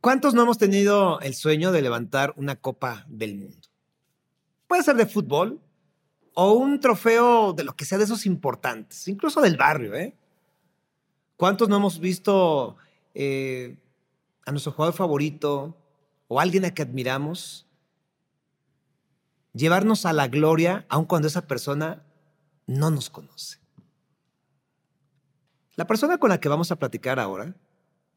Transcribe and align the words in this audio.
¿Cuántos 0.00 0.32
no 0.32 0.42
hemos 0.42 0.56
tenido 0.56 1.20
el 1.20 1.34
sueño 1.34 1.72
de 1.72 1.82
levantar 1.82 2.32
una 2.36 2.56
copa 2.56 3.04
del 3.06 3.36
mundo? 3.36 3.68
Puede 4.66 4.82
ser 4.82 4.96
de 4.96 5.04
fútbol 5.04 5.60
o 6.32 6.54
un 6.54 6.80
trofeo 6.80 7.52
de 7.52 7.64
lo 7.64 7.76
que 7.76 7.84
sea 7.84 7.98
de 7.98 8.04
esos 8.04 8.24
importantes, 8.24 9.08
incluso 9.08 9.42
del 9.42 9.58
barrio, 9.58 9.94
¿eh? 9.94 10.16
¿Cuántos 11.36 11.68
no 11.68 11.76
hemos 11.76 12.00
visto 12.00 12.76
eh, 13.14 13.76
a 14.46 14.52
nuestro 14.52 14.72
jugador 14.72 14.94
favorito 14.94 15.76
o 16.28 16.40
alguien 16.40 16.64
a 16.64 16.72
que 16.72 16.82
admiramos 16.82 17.66
llevarnos 19.52 20.06
a 20.06 20.14
la 20.14 20.28
gloria 20.28 20.86
aun 20.88 21.04
cuando 21.04 21.28
esa 21.28 21.46
persona 21.46 22.02
no 22.66 22.90
nos 22.90 23.10
conoce? 23.10 23.58
La 25.74 25.86
persona 25.86 26.16
con 26.16 26.30
la 26.30 26.40
que 26.40 26.48
vamos 26.48 26.70
a 26.70 26.76
platicar 26.76 27.20
ahora 27.20 27.54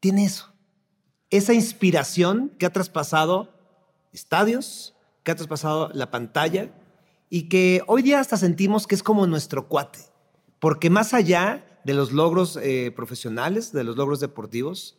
tiene 0.00 0.24
eso 0.24 0.53
esa 1.36 1.52
inspiración 1.52 2.52
que 2.58 2.66
ha 2.66 2.72
traspasado 2.72 3.52
estadios, 4.12 4.94
que 5.24 5.32
ha 5.32 5.34
traspasado 5.34 5.90
la 5.92 6.10
pantalla 6.12 6.70
y 7.28 7.48
que 7.48 7.82
hoy 7.88 8.02
día 8.02 8.20
hasta 8.20 8.36
sentimos 8.36 8.86
que 8.86 8.94
es 8.94 9.02
como 9.02 9.26
nuestro 9.26 9.66
cuate, 9.66 9.98
porque 10.60 10.90
más 10.90 11.12
allá 11.12 11.80
de 11.84 11.94
los 11.94 12.12
logros 12.12 12.56
eh, 12.62 12.92
profesionales, 12.94 13.72
de 13.72 13.82
los 13.82 13.96
logros 13.96 14.20
deportivos, 14.20 14.96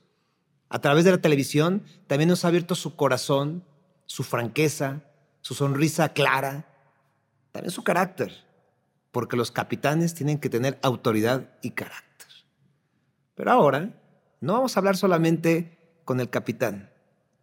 a 0.67 0.79
través 0.79 1.05
de 1.05 1.11
la 1.11 1.19
televisión 1.19 1.83
también 2.07 2.27
nos 2.27 2.43
ha 2.43 2.49
abierto 2.49 2.75
su 2.75 2.97
corazón, 2.97 3.63
su 4.05 4.23
franqueza, 4.23 5.03
su 5.39 5.53
sonrisa 5.53 6.09
clara, 6.09 6.67
también 7.53 7.71
su 7.71 7.83
carácter, 7.83 8.43
porque 9.11 9.37
los 9.37 9.51
capitanes 9.51 10.13
tienen 10.13 10.39
que 10.39 10.49
tener 10.49 10.77
autoridad 10.81 11.49
y 11.61 11.71
carácter. 11.71 12.27
Pero 13.35 13.51
ahora 13.51 13.93
no 14.41 14.53
vamos 14.53 14.75
a 14.75 14.79
hablar 14.81 14.97
solamente 14.97 15.74
con 16.05 16.19
el 16.19 16.29
capitán, 16.29 16.91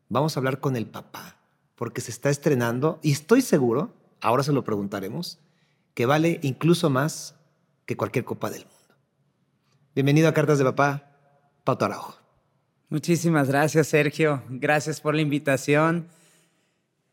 vamos 0.08 0.36
a 0.36 0.40
hablar 0.40 0.60
con 0.60 0.76
el 0.76 0.86
papá, 0.86 1.36
porque 1.74 2.00
se 2.00 2.12
está 2.12 2.30
estrenando 2.30 3.00
y 3.02 3.10
estoy 3.10 3.42
seguro, 3.42 3.92
ahora 4.20 4.44
se 4.44 4.52
lo 4.52 4.62
preguntaremos, 4.62 5.40
que 5.94 6.06
vale 6.06 6.38
incluso 6.42 6.88
más 6.88 7.34
que 7.86 7.96
cualquier 7.96 8.24
copa 8.24 8.50
del 8.50 8.60
mundo. 8.64 8.94
Bienvenido 9.96 10.28
a 10.28 10.32
Cartas 10.32 10.58
de 10.58 10.64
Papá, 10.64 11.10
Pauto 11.64 11.84
Araujo. 11.84 12.16
Muchísimas 12.88 13.48
gracias, 13.48 13.88
Sergio. 13.88 14.42
Gracias 14.48 15.00
por 15.00 15.14
la 15.16 15.22
invitación. 15.22 16.06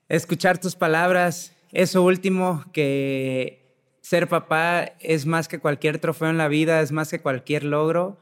Escuchar 0.08 0.59
tus 0.59 0.75
palabras, 0.75 1.53
eso 1.72 2.03
último, 2.03 2.63
que 2.73 3.75
ser 4.02 4.30
papá 4.30 4.84
es 5.00 5.25
más 5.25 5.47
que 5.47 5.59
cualquier 5.59 5.97
trofeo 6.00 6.30
en 6.30 6.38
la 6.38 6.47
vida, 6.47 6.81
es 6.81 6.91
más 6.91 7.09
que 7.09 7.22
cualquier 7.22 7.63
logro 7.63 8.19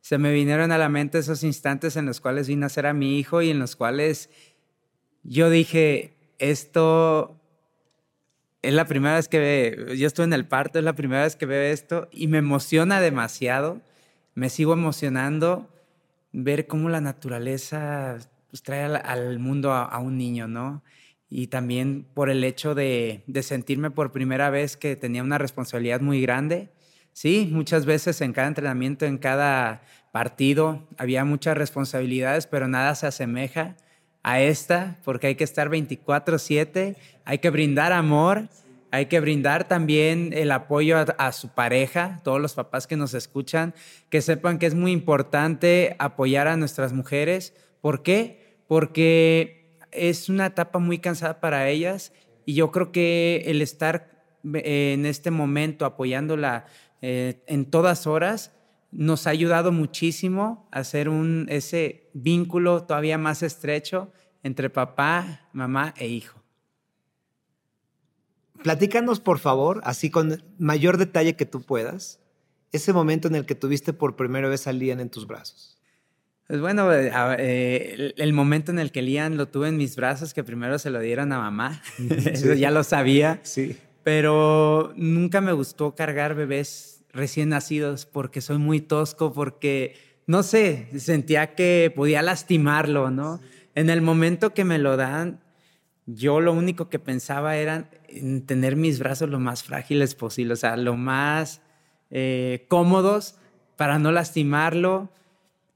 se 0.00 0.18
me 0.18 0.32
vinieron 0.32 0.72
a 0.72 0.78
la 0.78 0.88
mente 0.88 1.18
esos 1.18 1.42
instantes 1.42 1.96
en 1.96 2.06
los 2.06 2.20
cuales 2.20 2.48
vi 2.48 2.56
nacer 2.56 2.86
a 2.86 2.94
mi 2.94 3.18
hijo 3.18 3.42
y 3.42 3.50
en 3.50 3.58
los 3.58 3.76
cuales 3.76 4.30
yo 5.22 5.50
dije, 5.50 6.16
esto 6.38 7.40
es 8.62 8.72
la 8.72 8.86
primera 8.86 9.16
vez 9.16 9.28
que 9.28 9.38
ve, 9.38 9.96
yo 9.96 10.06
estuve 10.06 10.24
en 10.24 10.32
el 10.32 10.46
parto, 10.46 10.78
es 10.78 10.84
la 10.84 10.94
primera 10.94 11.22
vez 11.22 11.36
que 11.36 11.46
veo 11.46 11.62
esto 11.72 12.08
y 12.10 12.28
me 12.28 12.38
emociona 12.38 13.00
demasiado, 13.00 13.80
me 14.34 14.50
sigo 14.50 14.72
emocionando 14.72 15.68
ver 16.32 16.66
cómo 16.66 16.88
la 16.88 17.00
naturaleza 17.00 18.18
pues, 18.50 18.62
trae 18.62 18.84
al, 18.84 19.38
mundo 19.38 19.72
a, 19.72 19.98
un 19.98 20.16
niño, 20.16 20.48
¿no? 20.48 20.82
Y 21.30 21.48
también 21.48 22.06
por 22.14 22.30
el 22.30 22.42
hecho 22.44 22.74
de 22.74 23.22
sentirme 23.42 23.90
por 23.90 24.12
primera 24.12 24.48
vez 24.48 24.76
que 24.76 24.96
tenía 24.96 25.22
una 25.22 25.38
responsabilidad 25.38 26.00
muy 26.00 26.22
grande 26.22 26.70
Sí, 27.20 27.48
muchas 27.50 27.84
veces 27.84 28.20
en 28.20 28.32
cada 28.32 28.46
entrenamiento, 28.46 29.04
en 29.04 29.18
cada 29.18 29.82
partido, 30.12 30.86
había 30.98 31.24
muchas 31.24 31.58
responsabilidades, 31.58 32.46
pero 32.46 32.68
nada 32.68 32.94
se 32.94 33.08
asemeja 33.08 33.74
a 34.22 34.40
esta, 34.40 35.00
porque 35.04 35.26
hay 35.26 35.34
que 35.34 35.42
estar 35.42 35.68
24/7, 35.68 36.94
hay 37.24 37.38
que 37.38 37.50
brindar 37.50 37.92
amor, 37.92 38.48
hay 38.92 39.06
que 39.06 39.18
brindar 39.18 39.66
también 39.66 40.32
el 40.32 40.52
apoyo 40.52 40.96
a, 40.96 41.32
su 41.32 41.48
pareja, 41.48 42.20
todos 42.22 42.40
los 42.40 42.54
papás 42.54 42.86
que 42.86 42.96
nos 42.96 43.14
escuchan, 43.14 43.74
que 44.10 44.22
sepan 44.22 44.60
que 44.60 44.66
es 44.66 44.76
muy 44.76 44.92
importante 44.92 45.96
apoyar 45.98 46.46
a 46.46 46.56
nuestras 46.56 46.92
mujeres. 46.92 47.52
¿Por 47.80 48.04
qué? 48.04 48.60
Porque 48.68 49.76
es 49.90 50.28
una 50.28 50.46
etapa 50.46 50.78
muy 50.78 51.00
cansada 51.00 51.40
para 51.40 51.68
ellas 51.68 52.12
y 52.46 52.54
yo 52.54 52.70
creo 52.70 52.92
que 52.92 53.42
el 53.46 53.60
estar 53.60 54.18
en 54.44 55.04
este 55.04 55.32
momento 55.32 55.84
apoyándola 55.84 56.66
eh, 57.00 57.42
en 57.46 57.66
todas 57.66 58.06
horas, 58.06 58.52
nos 58.90 59.26
ha 59.26 59.30
ayudado 59.30 59.72
muchísimo 59.72 60.68
a 60.72 60.80
hacer 60.80 61.08
un, 61.08 61.46
ese 61.48 62.10
vínculo 62.14 62.84
todavía 62.84 63.18
más 63.18 63.42
estrecho 63.42 64.12
entre 64.42 64.70
papá, 64.70 65.48
mamá 65.52 65.94
e 65.96 66.08
hijo. 66.08 66.42
Platícanos, 68.62 69.20
por 69.20 69.38
favor, 69.38 69.80
así 69.84 70.10
con 70.10 70.42
mayor 70.58 70.96
detalle 70.96 71.36
que 71.36 71.46
tú 71.46 71.62
puedas, 71.62 72.20
ese 72.72 72.92
momento 72.92 73.28
en 73.28 73.36
el 73.36 73.46
que 73.46 73.54
tuviste 73.54 73.92
por 73.92 74.16
primera 74.16 74.48
vez 74.48 74.66
a 74.66 74.72
Lian 74.72 75.00
en 75.00 75.10
tus 75.10 75.26
brazos. 75.26 75.78
Pues 76.48 76.60
bueno, 76.60 76.90
eh, 76.92 78.14
el, 78.16 78.32
momento 78.32 78.72
en 78.72 78.78
el 78.78 78.90
que 78.90 79.02
Lian 79.02 79.36
lo 79.36 79.48
tuve 79.48 79.68
en 79.68 79.76
mis 79.76 79.96
brazos, 79.96 80.32
que 80.32 80.42
primero 80.42 80.78
se 80.78 80.90
lo 80.90 80.98
dieron 80.98 81.32
a 81.32 81.38
mamá, 81.38 81.82
eso 82.24 82.54
ya 82.54 82.70
lo 82.70 82.82
sabía. 82.84 83.40
Sí 83.42 83.76
pero 84.08 84.94
nunca 84.96 85.42
me 85.42 85.52
gustó 85.52 85.94
cargar 85.94 86.34
bebés 86.34 87.04
recién 87.12 87.50
nacidos 87.50 88.06
porque 88.06 88.40
soy 88.40 88.56
muy 88.56 88.80
tosco, 88.80 89.34
porque, 89.34 89.96
no 90.26 90.42
sé, 90.42 90.88
sentía 90.98 91.54
que 91.54 91.92
podía 91.94 92.22
lastimarlo, 92.22 93.10
¿no? 93.10 93.38
En 93.74 93.90
el 93.90 94.00
momento 94.00 94.54
que 94.54 94.64
me 94.64 94.78
lo 94.78 94.96
dan, 94.96 95.40
yo 96.06 96.40
lo 96.40 96.54
único 96.54 96.88
que 96.88 96.98
pensaba 96.98 97.58
era 97.58 97.90
en 98.08 98.46
tener 98.46 98.76
mis 98.76 98.98
brazos 98.98 99.28
lo 99.28 99.40
más 99.40 99.62
frágiles 99.62 100.14
posible, 100.14 100.54
o 100.54 100.56
sea, 100.56 100.78
lo 100.78 100.96
más 100.96 101.60
eh, 102.10 102.64
cómodos 102.68 103.34
para 103.76 103.98
no 103.98 104.10
lastimarlo. 104.10 105.10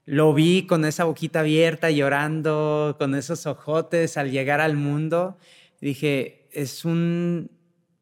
Lo 0.07 0.33
vi 0.33 0.65
con 0.65 0.85
esa 0.85 1.03
boquita 1.03 1.41
abierta, 1.41 1.91
llorando, 1.91 2.95
con 2.97 3.13
esos 3.13 3.45
ojotes 3.45 4.17
al 4.17 4.31
llegar 4.31 4.59
al 4.59 4.75
mundo. 4.75 5.37
Dije, 5.79 6.47
es 6.51 6.83
un 6.83 7.51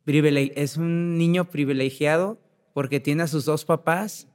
es 0.05 0.77
un 0.77 1.17
niño 1.17 1.45
privilegiado 1.45 2.39
porque 2.73 2.99
tiene 2.99 3.23
a 3.23 3.27
sus 3.27 3.45
dos 3.45 3.65
papás, 3.65 4.27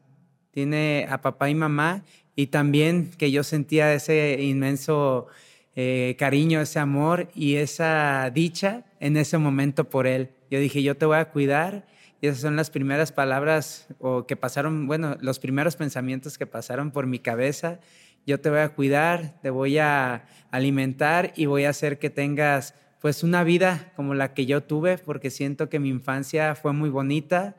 tiene 0.51 1.07
a 1.11 1.21
papá 1.21 1.51
y 1.51 1.55
mamá, 1.55 2.05
y 2.35 2.49
también 2.49 3.11
que 3.17 3.31
yo 3.31 3.43
sentía 3.43 3.95
ese 3.95 4.43
inmenso 4.43 5.27
eh, 5.75 6.17
cariño, 6.19 6.61
ese 6.61 6.79
amor 6.79 7.29
y 7.35 7.57
esa 7.57 8.31
dicha 8.33 8.85
en 9.01 9.17
ese 9.17 9.39
momento 9.39 9.89
por 9.89 10.07
él. 10.07 10.31
Yo 10.51 10.61
dije, 10.61 10.83
yo 10.83 10.97
te 10.97 11.07
voy 11.07 11.19
a 11.19 11.31
cuidar. 11.31 11.87
Y 12.21 12.29
esas 12.29 12.41
son 12.41 12.57
las 12.57 12.71
primeras 12.71 13.13
palabras 13.13 13.89
o 13.99 14.27
que 14.27 14.37
pasaron, 14.37 14.87
bueno, 14.87 15.19
los 15.21 15.39
primeros 15.39 15.77
pensamientos 15.77 16.39
que 16.39 16.47
pasaron 16.47 16.91
por 16.91 17.07
mi 17.07 17.19
cabeza. 17.19 17.79
Yo 18.27 18.41
te 18.41 18.49
voy 18.49 18.61
a 18.61 18.71
cuidar, 18.71 19.39
te 19.43 19.51
voy 19.51 19.77
a 19.77 20.25
alimentar 20.51 21.33
y 21.37 21.45
voy 21.45 21.65
a 21.65 21.71
hacer 21.71 21.99
que 21.99 22.09
tengas 22.09 22.75
pues 23.01 23.23
una 23.23 23.45
vida 23.45 23.93
como 23.97 24.15
la 24.15 24.35
que 24.35 24.47
yo 24.47 24.63
tuve, 24.63 24.99
porque 24.99 25.31
siento 25.31 25.69
que 25.69 25.79
mi 25.79 25.89
infancia 25.89 26.55
fue 26.55 26.73
muy 26.73 26.91
bonita. 26.91 27.57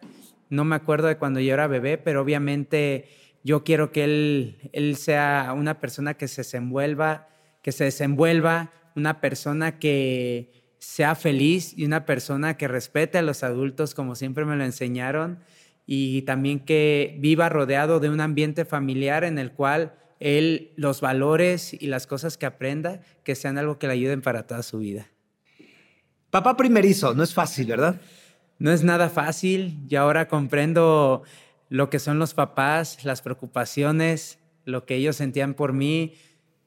No 0.49 0.65
me 0.65 0.75
acuerdo 0.75 1.07
de 1.07 1.17
cuando 1.17 1.39
yo 1.39 1.53
era 1.53 1.67
bebé, 1.67 1.97
pero 1.97 2.21
obviamente 2.21 3.05
yo 3.43 3.63
quiero 3.63 3.91
que 3.91 4.03
él, 4.03 4.69
él 4.73 4.95
sea 4.95 5.53
una 5.55 5.79
persona 5.79 6.15
que 6.15 6.27
se 6.27 6.41
desenvuelva, 6.41 7.27
que 7.61 7.71
se 7.71 7.85
desenvuelva, 7.85 8.71
una 8.95 9.21
persona 9.21 9.79
que 9.79 10.51
sea 10.79 11.15
feliz 11.15 11.73
y 11.77 11.85
una 11.85 12.05
persona 12.05 12.57
que 12.57 12.67
respete 12.67 13.17
a 13.17 13.21
los 13.21 13.43
adultos 13.43 13.93
como 13.93 14.15
siempre 14.15 14.45
me 14.45 14.55
lo 14.55 14.63
enseñaron 14.63 15.39
y 15.85 16.23
también 16.23 16.59
que 16.59 17.15
viva 17.19 17.49
rodeado 17.49 17.99
de 17.99 18.09
un 18.09 18.19
ambiente 18.19 18.65
familiar 18.65 19.23
en 19.23 19.39
el 19.39 19.51
cual 19.53 19.95
él 20.19 20.71
los 20.75 21.01
valores 21.01 21.73
y 21.73 21.87
las 21.87 22.07
cosas 22.07 22.37
que 22.37 22.45
aprenda 22.45 23.01
que 23.23 23.35
sean 23.35 23.57
algo 23.57 23.79
que 23.79 23.87
le 23.87 23.93
ayuden 23.93 24.21
para 24.21 24.45
toda 24.45 24.63
su 24.63 24.79
vida. 24.79 25.07
Papá 26.37 26.55
primerizo, 26.55 27.15
no 27.15 27.23
es 27.23 27.33
fácil, 27.33 27.65
¿verdad? 27.65 27.99
No 28.59 28.71
es 28.71 28.83
nada 28.83 29.09
fácil 29.09 29.79
y 29.89 29.95
ahora 29.95 30.27
comprendo 30.27 31.23
lo 31.67 31.89
que 31.89 31.97
son 31.97 32.19
los 32.19 32.35
papás, 32.35 33.03
las 33.03 33.23
preocupaciones, 33.23 34.37
lo 34.63 34.85
que 34.85 34.97
ellos 34.97 35.15
sentían 35.15 35.55
por 35.55 35.73
mí. 35.73 36.13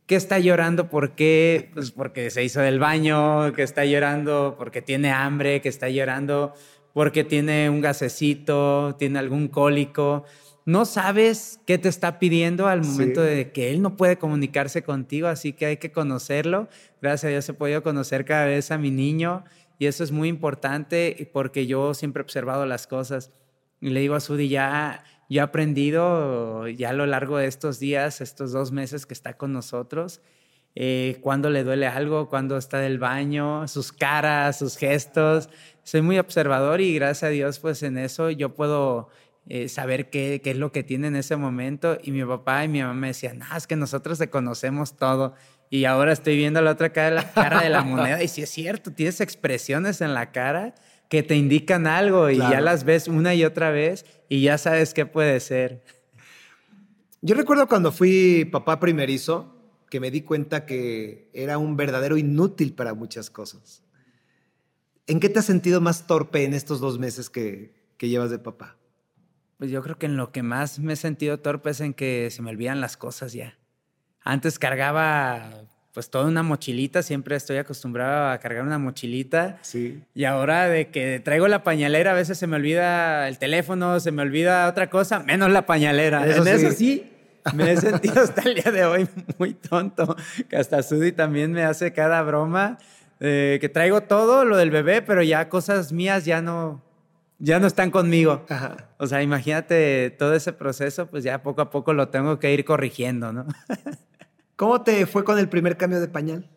¿Qué 0.06 0.16
está 0.16 0.40
llorando? 0.40 0.88
¿Por 0.88 1.14
qué? 1.14 1.70
Pues 1.72 1.92
porque 1.92 2.30
se 2.30 2.42
hizo 2.42 2.58
del 2.58 2.80
baño, 2.80 3.52
que 3.52 3.62
está 3.62 3.84
llorando 3.84 4.56
porque 4.58 4.82
tiene 4.82 5.12
hambre, 5.12 5.60
que 5.60 5.68
está 5.68 5.88
llorando 5.88 6.52
porque 6.92 7.24
tiene 7.24 7.70
un 7.70 7.80
gasecito, 7.80 8.96
tiene 8.98 9.18
algún 9.18 9.48
cólico. 9.48 10.24
No 10.66 10.84
sabes 10.84 11.60
qué 11.66 11.78
te 11.78 11.88
está 11.88 12.18
pidiendo 12.18 12.66
al 12.68 12.82
momento 12.84 13.22
de 13.22 13.50
que 13.52 13.70
él 13.70 13.82
no 13.82 13.96
puede 13.96 14.18
comunicarse 14.18 14.82
contigo, 14.82 15.28
así 15.28 15.52
que 15.52 15.66
hay 15.66 15.76
que 15.78 15.90
conocerlo. 15.92 16.68
Gracias 17.00 17.24
a 17.24 17.28
Dios 17.28 17.48
he 17.48 17.54
podido 17.54 17.82
conocer 17.82 18.24
cada 18.24 18.44
vez 18.44 18.70
a 18.70 18.78
mi 18.78 18.90
niño 18.90 19.44
y 19.78 19.86
eso 19.86 20.04
es 20.04 20.12
muy 20.12 20.28
importante 20.28 21.30
porque 21.32 21.66
yo 21.66 21.94
siempre 21.94 22.20
he 22.20 22.24
observado 22.24 22.66
las 22.66 22.86
cosas. 22.86 23.32
Y 23.80 23.88
le 23.88 24.00
digo 24.00 24.14
a 24.14 24.20
Sudi, 24.20 24.48
ya, 24.48 25.04
yo 25.30 25.40
he 25.40 25.42
aprendido 25.42 26.68
ya 26.68 26.90
a 26.90 26.92
lo 26.92 27.06
largo 27.06 27.38
de 27.38 27.46
estos 27.46 27.80
días, 27.80 28.20
estos 28.20 28.52
dos 28.52 28.72
meses 28.72 29.06
que 29.06 29.14
está 29.14 29.38
con 29.38 29.54
nosotros, 29.54 30.20
eh, 30.74 31.18
cuándo 31.20 31.50
le 31.50 31.64
duele 31.64 31.86
algo, 31.86 32.28
cuándo 32.28 32.56
está 32.56 32.78
del 32.78 32.98
baño, 32.98 33.66
sus 33.68 33.92
caras, 33.92 34.58
sus 34.58 34.76
gestos. 34.76 35.48
Soy 35.82 36.02
muy 36.02 36.18
observador 36.18 36.80
y 36.80 36.94
gracias 36.94 37.24
a 37.24 37.28
Dios, 37.28 37.58
pues 37.58 37.82
en 37.82 37.98
eso 37.98 38.30
yo 38.30 38.54
puedo 38.54 39.08
eh, 39.48 39.68
saber 39.68 40.10
qué, 40.10 40.40
qué, 40.44 40.52
es 40.52 40.56
lo 40.56 40.70
que 40.70 40.82
tiene 40.82 41.08
en 41.08 41.16
ese 41.16 41.36
momento. 41.36 41.98
Y 42.02 42.12
mi 42.12 42.24
papá 42.24 42.64
y 42.64 42.68
mi 42.68 42.80
mamá 42.80 42.94
me 42.94 43.08
decían, 43.08 43.38
no, 43.38 43.56
es 43.56 43.66
que 43.66 43.76
nosotros 43.76 44.18
te 44.18 44.30
conocemos 44.30 44.96
todo. 44.96 45.34
Y 45.70 45.84
ahora 45.84 46.12
estoy 46.12 46.36
viendo 46.36 46.60
la 46.60 46.72
otra 46.72 46.92
cara, 46.92 47.10
la 47.10 47.32
cara 47.32 47.62
de 47.62 47.68
la 47.68 47.82
moneda 47.82 48.22
y 48.22 48.28
sí 48.28 48.42
es 48.42 48.50
cierto, 48.50 48.92
tienes 48.92 49.20
expresiones 49.20 50.00
en 50.00 50.14
la 50.14 50.32
cara 50.32 50.74
que 51.08 51.22
te 51.22 51.36
indican 51.36 51.86
algo 51.86 52.30
y 52.30 52.38
ya 52.38 52.60
las 52.60 52.84
ves 52.84 53.08
una 53.08 53.34
y 53.34 53.44
otra 53.44 53.70
vez 53.70 54.04
y 54.28 54.42
ya 54.42 54.58
sabes 54.58 54.94
qué 54.94 55.06
puede 55.06 55.38
ser. 55.40 55.82
Yo 57.20 57.34
recuerdo 57.34 57.68
cuando 57.68 57.92
fui 57.92 58.48
papá 58.50 58.80
primerizo 58.80 59.59
que 59.90 60.00
me 60.00 60.10
di 60.10 60.22
cuenta 60.22 60.64
que 60.64 61.28
era 61.34 61.58
un 61.58 61.76
verdadero 61.76 62.16
inútil 62.16 62.72
para 62.72 62.94
muchas 62.94 63.28
cosas. 63.28 63.82
¿En 65.06 65.20
qué 65.20 65.28
te 65.28 65.40
has 65.40 65.44
sentido 65.44 65.80
más 65.80 66.06
torpe 66.06 66.44
en 66.44 66.54
estos 66.54 66.80
dos 66.80 66.98
meses 66.98 67.28
que, 67.28 67.74
que 67.98 68.08
llevas 68.08 68.30
de 68.30 68.38
papá? 68.38 68.76
Pues 69.58 69.70
yo 69.70 69.82
creo 69.82 69.98
que 69.98 70.06
en 70.06 70.16
lo 70.16 70.32
que 70.32 70.42
más 70.42 70.78
me 70.78 70.94
he 70.94 70.96
sentido 70.96 71.40
torpe 71.40 71.70
es 71.70 71.80
en 71.80 71.92
que 71.92 72.30
se 72.30 72.40
me 72.40 72.50
olvidan 72.50 72.80
las 72.80 72.96
cosas 72.96 73.32
ya. 73.32 73.58
Antes 74.22 74.58
cargaba 74.58 75.66
pues 75.92 76.08
toda 76.08 76.26
una 76.26 76.44
mochilita, 76.44 77.02
siempre 77.02 77.34
estoy 77.34 77.56
acostumbrado 77.56 78.30
a 78.30 78.38
cargar 78.38 78.62
una 78.62 78.78
mochilita. 78.78 79.58
Sí. 79.62 80.02
Y 80.14 80.24
ahora 80.24 80.68
de 80.68 80.88
que 80.88 81.18
traigo 81.18 81.48
la 81.48 81.64
pañalera, 81.64 82.12
a 82.12 82.14
veces 82.14 82.38
se 82.38 82.46
me 82.46 82.56
olvida 82.56 83.28
el 83.28 83.38
teléfono, 83.38 83.98
se 83.98 84.12
me 84.12 84.22
olvida 84.22 84.68
otra 84.68 84.88
cosa, 84.88 85.18
menos 85.20 85.50
la 85.50 85.66
pañalera. 85.66 86.26
Eso 86.26 86.46
en 86.46 86.58
sí. 86.58 86.66
eso 86.66 86.76
sí, 86.76 87.12
me 87.54 87.72
he 87.72 87.76
sentido 87.76 88.20
hasta 88.22 88.42
el 88.42 88.54
día 88.54 88.70
de 88.72 88.84
hoy 88.84 89.08
muy 89.38 89.54
tonto, 89.54 90.16
que 90.48 90.56
hasta 90.56 90.82
Sudi 90.82 91.12
también 91.12 91.52
me 91.52 91.64
hace 91.64 91.92
cada 91.92 92.22
broma, 92.22 92.78
eh, 93.20 93.58
que 93.60 93.68
traigo 93.68 94.02
todo 94.02 94.44
lo 94.44 94.56
del 94.56 94.70
bebé, 94.70 95.02
pero 95.02 95.22
ya 95.22 95.48
cosas 95.48 95.92
mías 95.92 96.24
ya 96.24 96.42
no, 96.42 96.82
ya 97.38 97.58
no 97.58 97.66
están 97.66 97.90
conmigo. 97.90 98.44
Ajá. 98.48 98.88
O 98.98 99.06
sea, 99.06 99.22
imagínate 99.22 100.10
todo 100.10 100.34
ese 100.34 100.52
proceso, 100.52 101.06
pues 101.06 101.24
ya 101.24 101.42
poco 101.42 101.62
a 101.62 101.70
poco 101.70 101.92
lo 101.92 102.08
tengo 102.08 102.38
que 102.38 102.52
ir 102.52 102.64
corrigiendo, 102.64 103.32
¿no? 103.32 103.46
¿Cómo 104.56 104.82
te 104.82 105.06
fue 105.06 105.24
con 105.24 105.38
el 105.38 105.48
primer 105.48 105.76
cambio 105.76 106.00
de 106.00 106.08
pañal? 106.08 106.48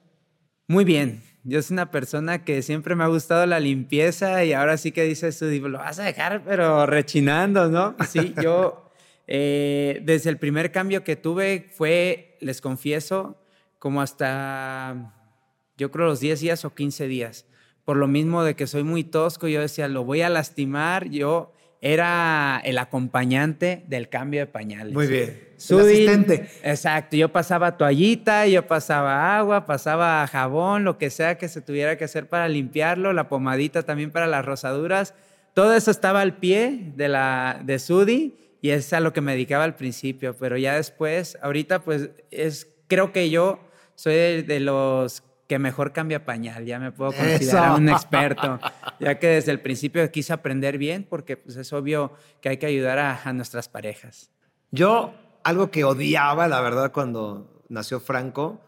Muy 0.67 0.83
bien. 0.83 1.23
Yo 1.45 1.61
soy 1.61 1.75
una 1.75 1.91
persona 1.91 2.45
que 2.45 2.61
siempre 2.61 2.95
me 2.95 3.03
ha 3.03 3.07
gustado 3.07 3.45
la 3.45 3.59
limpieza 3.59 4.45
y 4.45 4.53
ahora 4.53 4.77
sí 4.77 4.93
que 4.93 5.03
dices 5.03 5.37
tú, 5.39 5.45
lo 5.45 5.77
vas 5.77 5.99
a 5.99 6.03
dejar, 6.03 6.41
pero 6.45 6.85
rechinando, 6.85 7.69
¿no? 7.69 7.95
Sí, 8.07 8.33
yo 8.41 8.82
eh, 9.27 10.01
desde 10.03 10.29
el 10.29 10.37
primer 10.37 10.71
cambio 10.71 11.03
que 11.03 11.15
tuve 11.15 11.67
fue, 11.71 12.37
les 12.41 12.61
confieso, 12.61 13.37
como 13.79 14.01
hasta, 14.01 15.13
yo 15.77 15.91
creo, 15.91 16.07
los 16.07 16.19
10 16.19 16.39
días 16.39 16.65
o 16.65 16.73
15 16.73 17.07
días. 17.07 17.45
Por 17.85 17.97
lo 17.97 18.07
mismo 18.07 18.43
de 18.43 18.55
que 18.55 18.67
soy 18.67 18.83
muy 18.83 19.03
tosco, 19.03 19.47
yo 19.47 19.61
decía, 19.61 19.87
lo 19.87 20.03
voy 20.03 20.21
a 20.21 20.29
lastimar, 20.29 21.09
yo 21.09 21.53
era 21.81 22.61
el 22.63 22.77
acompañante 22.77 23.83
del 23.87 24.07
cambio 24.07 24.39
de 24.39 24.47
pañales. 24.47 24.93
Muy 24.93 25.07
bien. 25.07 25.53
El 25.69 25.79
asistente. 25.79 26.49
Exacto, 26.63 27.17
yo 27.17 27.29
pasaba 27.29 27.77
toallita, 27.77 28.47
yo 28.47 28.65
pasaba 28.67 29.37
agua, 29.37 29.65
pasaba 29.65 30.25
jabón, 30.27 30.85
lo 30.85 30.97
que 30.97 31.09
sea 31.09 31.37
que 31.37 31.49
se 31.49 31.61
tuviera 31.61 31.97
que 31.97 32.05
hacer 32.05 32.27
para 32.27 32.47
limpiarlo, 32.47 33.11
la 33.11 33.27
pomadita 33.27 33.83
también 33.83 34.11
para 34.11 34.27
las 34.27 34.45
rosaduras. 34.45 35.13
Todo 35.53 35.73
eso 35.73 35.91
estaba 35.91 36.21
al 36.21 36.37
pie 36.37 36.93
de 36.95 37.09
la 37.09 37.61
de 37.63 37.79
Sudi 37.79 38.35
y 38.63 38.69
es 38.69 38.93
a 38.93 39.01
lo 39.01 39.11
que 39.11 39.19
me 39.19 39.33
dedicaba 39.33 39.65
al 39.65 39.75
principio, 39.75 40.37
pero 40.37 40.55
ya 40.55 40.75
después, 40.75 41.37
ahorita 41.41 41.83
pues 41.83 42.11
es 42.31 42.73
creo 42.87 43.11
que 43.11 43.29
yo 43.29 43.59
soy 43.95 44.13
de, 44.13 44.43
de 44.43 44.61
los 44.61 45.21
que 45.49 45.59
mejor 45.59 45.91
cambia 45.91 46.23
pañal, 46.23 46.63
ya 46.63 46.79
me 46.79 46.93
puedo 46.93 47.11
considerar 47.11 47.71
Eso. 47.71 47.75
un 47.75 47.89
experto, 47.89 48.61
ya 49.01 49.19
que 49.19 49.27
desde 49.27 49.51
el 49.51 49.59
principio 49.59 50.09
quise 50.13 50.31
aprender 50.31 50.77
bien 50.77 51.05
porque 51.09 51.35
pues 51.35 51.57
es 51.57 51.73
obvio 51.73 52.13
que 52.39 52.47
hay 52.47 52.57
que 52.57 52.65
ayudar 52.65 52.99
a, 52.99 53.21
a 53.25 53.33
nuestras 53.33 53.67
parejas. 53.67 54.31
Yo, 54.71 55.13
algo 55.43 55.69
que 55.69 55.83
odiaba, 55.83 56.47
la 56.47 56.61
verdad, 56.61 56.93
cuando 56.93 57.65
nació 57.67 57.99
Franco, 57.99 58.61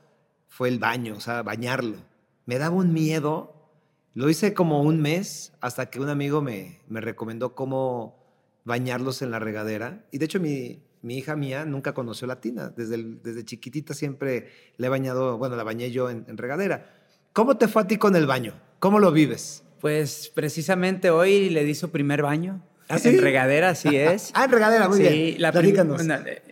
fue 0.50 0.68
el 0.68 0.78
baño, 0.78 1.16
o 1.16 1.22
sea, 1.22 1.42
bañarlo. 1.42 2.00
Me 2.46 2.58
daba 2.58 2.76
un 2.76 2.92
miedo. 2.92 3.72
Lo 4.14 4.30
hice 4.30 4.54
como 4.54 4.82
un 4.82 5.02
mes 5.02 5.54
hasta 5.62 5.90
que 5.90 6.02
un 6.02 6.10
amigo 6.10 6.42
me, 6.42 6.82
me 6.90 7.00
recomendó 7.00 7.56
cómo 7.56 8.25
bañarlos 8.66 9.22
en 9.22 9.32
la 9.32 9.40
regadera. 9.40 10.04
Y 10.12 10.18
de 10.18 10.26
hecho, 10.26 10.40
mi, 10.40 10.82
mi 11.02 11.18
hija 11.18 11.36
mía 11.36 11.64
nunca 11.66 11.94
conoció 11.94 12.28
la 12.28 12.42
tina. 12.42 12.74
Desde, 12.76 12.96
el- 12.96 13.22
desde 13.24 13.46
chiquitita 13.46 13.94
siempre 13.94 14.50
le 14.78 14.88
he 14.88 14.90
bañado, 14.90 15.38
bueno, 15.38 15.56
la 15.56 15.64
bañé 15.64 15.92
yo 15.92 16.10
en, 16.10 16.26
en 16.28 16.38
regadera. 16.38 16.86
¿Cómo 17.32 17.58
te 17.58 17.68
fue 17.68 17.84
a 17.84 17.88
ti 17.88 17.98
con 17.98 18.16
el 18.16 18.26
baño? 18.28 18.54
¿Cómo 18.80 19.00
lo 19.00 19.12
vives? 19.12 19.64
Pues 19.80 20.30
precisamente 20.34 21.10
hoy 21.12 21.50
le 21.50 21.64
di 21.64 21.76
su 21.76 21.90
primer 21.92 22.22
baño. 22.24 22.62
¿Ah, 22.88 23.00
sí? 23.00 23.10
En 23.10 23.22
regadera, 23.22 23.70
así 23.70 23.96
es. 23.96 24.32
Ah, 24.36 24.46
en 24.46 24.52
regadera, 24.52 24.88
muy 24.88 24.98
sí, 24.98 25.04
bien. 25.04 25.42
la 25.42 25.52
Platícanos. 25.52 26.02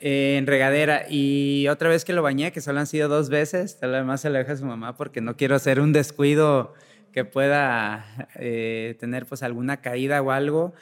eh, 0.02 0.36
en 0.38 0.48
regadera. 0.48 1.06
Y 1.10 1.68
otra 1.68 1.90
vez 1.90 2.06
que 2.06 2.14
lo 2.14 2.22
bañé, 2.24 2.52
que 2.52 2.60
solo 2.62 2.80
han 2.80 2.88
sido 2.88 3.08
dos 3.08 3.30
veces, 3.30 3.80
tal 3.80 3.92
vez 3.92 4.04
más 4.06 4.22
se 4.22 4.30
lo 4.30 4.38
deja 4.40 4.54
a 4.54 4.58
su 4.58 4.66
mamá 4.66 4.98
porque 4.98 5.22
no 5.22 5.36
quiero 5.38 5.56
hacer 5.56 5.80
un 5.80 5.94
descuido 5.94 6.74
que 7.12 7.24
pueda 7.26 8.28
eh, 8.36 8.96
tener 9.00 9.26
pues 9.28 9.44
alguna 9.44 9.82
caída 9.82 10.22
o 10.22 10.32
algo. 10.32 10.74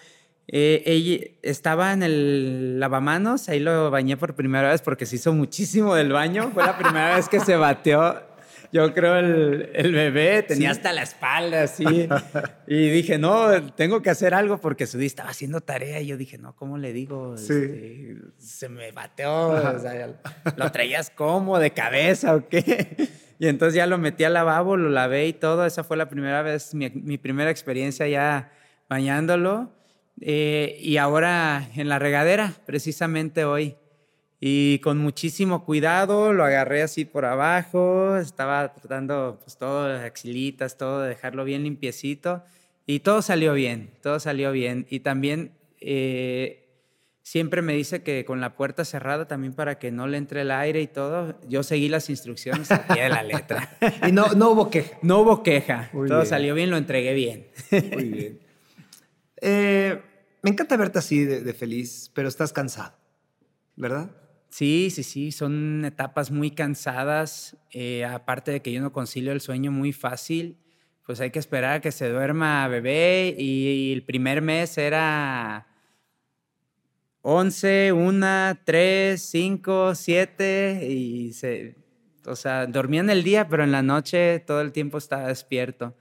Eh, 0.53 0.83
ella 0.85 1.27
estaba 1.43 1.93
en 1.93 2.03
el 2.03 2.79
lavamanos, 2.79 3.47
ahí 3.47 3.59
lo 3.61 3.89
bañé 3.89 4.17
por 4.17 4.35
primera 4.35 4.69
vez 4.71 4.81
porque 4.81 5.05
se 5.05 5.15
hizo 5.15 5.31
muchísimo 5.33 5.95
del 5.95 6.11
baño. 6.11 6.51
Fue 6.53 6.63
la 6.65 6.77
primera 6.77 7.15
vez 7.15 7.29
que 7.29 7.39
se 7.39 7.55
bateó. 7.55 8.29
Yo 8.73 8.93
creo 8.93 9.17
el, 9.17 9.69
el 9.73 9.91
bebé 9.93 10.43
tenía 10.43 10.73
Sí. 10.73 10.77
hasta 10.77 10.93
la 10.93 11.03
espalda 11.03 11.63
así. 11.63 12.07
Y 12.67 12.89
dije, 12.89 13.17
no, 13.17 13.73
tengo 13.75 14.01
que 14.01 14.09
hacer 14.09 14.33
algo 14.33 14.59
porque 14.59 14.87
Sudi 14.87 15.05
estaba 15.07 15.29
haciendo 15.29 15.59
tarea. 15.61 15.99
Y 16.01 16.07
yo 16.07 16.15
dije, 16.17 16.37
no, 16.37 16.55
¿cómo 16.55 16.77
le 16.77 16.93
digo? 16.93 17.35
Sí. 17.37 17.53
Este, 17.53 18.15
se 18.37 18.69
me 18.69 18.91
bateó. 18.93 19.49
o 19.49 19.79
sea, 19.79 20.09
¿Lo 20.55 20.71
traías 20.71 21.09
como? 21.09 21.59
¿De 21.59 21.71
cabeza 21.71 22.33
o 22.35 22.47
qué? 22.47 23.09
Y 23.39 23.47
entonces 23.47 23.75
ya 23.75 23.87
lo 23.87 23.97
metí 23.97 24.23
al 24.23 24.33
lavabo, 24.35 24.77
lo 24.77 24.89
lavé 24.89 25.27
y 25.27 25.33
todo. 25.33 25.65
Esa 25.65 25.83
fue 25.83 25.97
la 25.97 26.09
primera 26.09 26.41
vez, 26.41 26.73
mi, 26.73 26.89
mi 26.91 27.17
primera 27.17 27.51
experiencia 27.51 28.07
ya 28.07 28.51
bañándolo. 28.87 29.71
Eh, 30.21 30.77
y 30.79 30.97
ahora 30.97 31.69
en 31.75 31.89
la 31.89 31.99
regadera, 31.99 32.53
precisamente 32.65 33.43
hoy. 33.43 33.75
Y 34.39 34.79
con 34.79 34.97
muchísimo 34.97 35.65
cuidado 35.65 36.33
lo 36.33 36.43
agarré 36.43 36.81
así 36.81 37.05
por 37.05 37.25
abajo, 37.25 38.17
estaba 38.17 38.73
tratando 38.73 39.39
pues 39.43 39.57
todo, 39.57 39.87
las 39.87 40.03
axilitas, 40.03 40.77
todo, 40.77 41.01
de 41.01 41.09
dejarlo 41.09 41.43
bien 41.43 41.63
limpiecito. 41.63 42.43
Y 42.87 43.01
todo 43.01 43.21
salió 43.21 43.53
bien, 43.53 43.91
todo 44.01 44.19
salió 44.19 44.51
bien. 44.51 44.87
Y 44.89 45.01
también 45.01 45.51
eh, 45.79 46.67
siempre 47.21 47.61
me 47.61 47.73
dice 47.73 48.01
que 48.01 48.25
con 48.25 48.41
la 48.41 48.55
puerta 48.55 48.83
cerrada 48.83 49.27
también 49.27 49.53
para 49.53 49.77
que 49.77 49.91
no 49.91 50.07
le 50.07 50.17
entre 50.17 50.41
el 50.41 50.49
aire 50.49 50.81
y 50.81 50.87
todo. 50.87 51.39
Yo 51.47 51.61
seguí 51.61 51.87
las 51.87 52.09
instrucciones 52.09 52.71
al 52.71 52.85
pie 52.87 53.03
de 53.03 53.09
la 53.09 53.21
letra. 53.23 53.77
Y 54.07 54.11
no, 54.11 54.33
no 54.33 54.51
hubo 54.51 54.71
queja. 54.71 54.97
No 55.03 55.19
hubo 55.19 55.43
queja, 55.43 55.89
Muy 55.93 56.07
todo 56.07 56.19
bien. 56.19 56.29
salió 56.29 56.55
bien, 56.55 56.71
lo 56.71 56.77
entregué 56.77 57.13
bien. 57.13 57.47
Muy 57.93 58.05
bien. 58.05 58.39
Eh, 59.43 59.99
me 60.41 60.49
encanta 60.49 60.77
verte 60.77 60.99
así 60.99 61.23
de, 61.25 61.53
feliz, 61.53 62.11
pero 62.13 62.27
estás 62.27 62.53
cansado, 62.53 62.97
¿verdad? 63.75 64.11
Sí, 64.49 64.89
sí, 64.91 65.03
sí, 65.03 65.31
son 65.31 65.85
etapas 65.85 66.31
muy 66.31 66.51
cansadas. 66.51 67.57
eh, 67.71 68.05
aparte 68.05 68.51
de 68.51 68.61
que 68.61 68.71
yo 68.71 68.81
no 68.81 68.91
concilio 68.91 69.31
el 69.31 69.41
sueño 69.41 69.71
muy 69.71 69.93
fácil, 69.93 70.57
pues 71.05 71.19
hay 71.19 71.31
que 71.31 71.39
esperar 71.39 71.73
a 71.73 71.81
que 71.81 71.91
se 71.91 72.09
duerma 72.09 72.67
bebé. 72.67 73.35
Y, 73.37 73.93
el 73.93 74.03
primer 74.03 74.41
mes 74.41 74.77
era 74.77 75.67
11, 77.21 77.91
1, 77.93 78.59
3, 78.63 79.21
5, 79.21 79.95
7. 79.95 80.87
Y 80.89 81.33
se, 81.33 81.75
o 82.25 82.35
sea, 82.35 82.65
dormía 82.67 83.01
en 83.01 83.09
el 83.09 83.23
día, 83.23 83.47
pero 83.47 83.63
en 83.63 83.71
la 83.71 83.81
noche 83.81 84.39
todo 84.39 84.61
el 84.61 84.71
tiempo 84.71 84.97
estaba 84.97 85.27
despierto. 85.27 85.95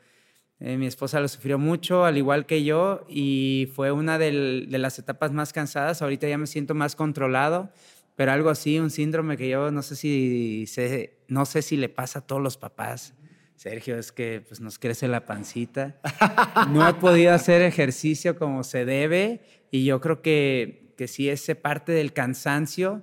Eh, 0.60 0.76
mi 0.76 0.86
esposa 0.86 1.20
lo 1.20 1.28
sufrió 1.28 1.58
mucho, 1.58 2.04
al 2.04 2.18
igual 2.18 2.44
que 2.44 2.62
yo, 2.64 3.06
y 3.08 3.68
fue 3.74 3.92
una 3.92 4.18
del- 4.18 4.66
de 4.70 4.78
las 4.78 4.98
etapas 4.98 5.32
más 5.32 5.52
cansadas. 5.54 6.02
Ahorita 6.02 6.28
ya 6.28 6.36
me 6.36 6.46
siento 6.46 6.74
más 6.74 6.94
controlado, 6.96 7.70
pero 8.14 8.32
algo 8.32 8.50
así, 8.50 8.78
un 8.78 8.90
síndrome 8.90 9.38
que 9.38 9.48
yo 9.48 9.70
no 9.70 9.80
sé 9.82 9.96
si, 9.96 10.66
se- 10.66 11.18
no 11.28 11.46
sé 11.46 11.62
si 11.62 11.76
le 11.78 11.88
pasa 11.88 12.18
a 12.18 12.26
todos 12.26 12.42
los 12.42 12.58
papás. 12.58 13.14
Sergio, 13.56 13.96
es 13.98 14.12
que 14.12 14.42
pues, 14.46 14.60
nos 14.60 14.78
crece 14.78 15.08
la 15.08 15.24
pancita. 15.24 15.98
No 16.70 16.86
he 16.86 16.92
podido 16.94 17.32
hacer 17.32 17.62
ejercicio 17.62 18.36
como 18.38 18.62
se 18.62 18.84
debe 18.84 19.40
y 19.70 19.84
yo 19.84 20.00
creo 20.00 20.20
que, 20.22 20.92
que 20.98 21.08
sí, 21.08 21.30
ese 21.30 21.54
parte 21.54 21.92
del 21.92 22.12
cansancio, 22.12 23.02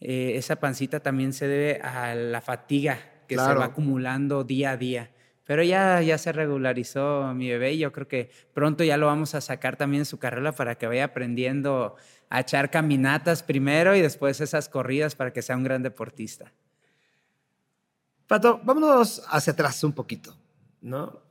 eh, 0.00 0.32
esa 0.36 0.56
pancita 0.56 1.00
también 1.00 1.32
se 1.34 1.46
debe 1.48 1.80
a 1.82 2.14
la 2.14 2.40
fatiga 2.40 2.98
que 3.28 3.34
se 3.36 3.42
Claro. 3.42 3.60
va 3.60 3.66
acumulando 3.66 4.44
día 4.44 4.70
a 4.72 4.76
día. 4.78 5.10
Pero 5.46 5.62
ya, 5.62 6.02
ya 6.02 6.18
se 6.18 6.32
regularizó 6.32 7.32
mi 7.32 7.48
bebé 7.48 7.74
y 7.74 7.78
yo 7.78 7.92
creo 7.92 8.08
que 8.08 8.30
pronto 8.52 8.82
ya 8.82 8.96
lo 8.96 9.06
vamos 9.06 9.36
a 9.36 9.40
sacar 9.40 9.76
también 9.76 10.00
en 10.00 10.06
su 10.06 10.18
carrera 10.18 10.50
para 10.52 10.76
que 10.76 10.88
vaya 10.88 11.04
aprendiendo 11.04 11.94
a 12.28 12.40
echar 12.40 12.70
caminatas 12.70 13.44
primero 13.44 13.94
y 13.94 14.02
después 14.02 14.40
esas 14.40 14.68
corridas 14.68 15.14
para 15.14 15.32
que 15.32 15.42
sea 15.42 15.56
un 15.56 15.62
gran 15.62 15.84
deportista. 15.84 16.52
Pato, 18.26 18.60
vámonos 18.64 19.22
hacia 19.28 19.52
atrás 19.52 19.84
un 19.84 19.92
poquito, 19.92 20.36
¿no? 20.80 21.22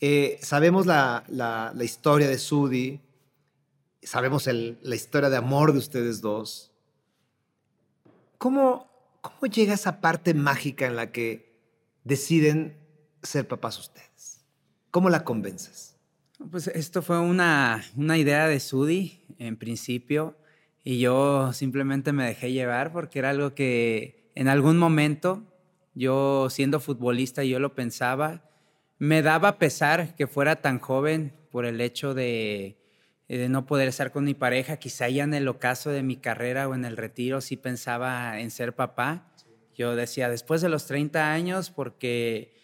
Eh, 0.00 0.38
sabemos 0.42 0.84
la, 0.84 1.24
la, 1.28 1.72
historia 1.82 2.28
de 2.28 2.38
Sudi, 2.38 3.00
sabemos 4.02 4.46
la 4.46 4.94
historia 4.94 5.30
de 5.30 5.38
amor 5.38 5.72
de 5.72 5.78
ustedes 5.78 6.20
dos. 6.20 6.72
¿Cómo, 8.36 8.90
¿Cómo 9.22 9.50
llega 9.50 9.72
esa 9.72 10.02
parte 10.02 10.34
mágica 10.34 10.86
en 10.86 10.96
la 10.96 11.10
que 11.10 11.58
deciden 12.04 12.79
ser 13.22 13.48
papás 13.48 13.78
ustedes? 13.78 14.44
¿Cómo 14.90 15.10
la 15.10 15.24
convences? 15.24 15.96
Pues 16.50 16.68
esto 16.68 17.02
fue 17.02 17.20
una, 17.20 17.84
una 17.96 18.16
idea 18.16 18.48
de 18.48 18.60
Sudi 18.60 19.24
en 19.38 19.56
principio 19.56 20.36
y 20.82 20.98
yo 20.98 21.52
simplemente 21.52 22.12
me 22.12 22.24
dejé 22.24 22.52
llevar 22.52 22.92
porque 22.92 23.18
era 23.18 23.30
algo 23.30 23.54
que 23.54 24.30
en 24.34 24.48
algún 24.48 24.78
momento 24.78 25.42
yo 25.94 26.48
siendo 26.50 26.80
futbolista 26.80 27.44
yo 27.44 27.58
lo 27.58 27.74
pensaba 27.74 28.50
me 29.00 29.22
daba 29.22 29.58
pesar 29.58 30.14
que 30.14 30.26
fuera 30.26 30.56
tan 30.56 30.78
joven 30.78 31.32
por 31.50 31.64
el 31.64 31.80
hecho 31.80 32.12
de, 32.12 32.76
no 33.28 33.64
poder 33.64 33.88
estar 33.88 34.12
con 34.12 34.24
mi 34.24 34.34
pareja. 34.34 34.76
Quizá 34.76 35.08
ya 35.08 35.24
en 35.24 35.32
el 35.32 35.48
ocaso 35.48 35.88
de 35.88 36.02
mi 36.02 36.16
carrera 36.16 36.68
o 36.68 36.74
en 36.74 36.84
el 36.84 36.98
retiro 36.98 37.40
sí 37.40 37.56
pensaba 37.56 38.38
en 38.40 38.50
ser 38.50 38.74
papá. 38.74 39.32
Yo 39.74 39.96
decía, 39.96 40.28
después 40.28 40.60
de 40.60 40.68
los 40.68 40.86
30 40.86 41.32
años, 41.32 41.70
porque 41.70 42.54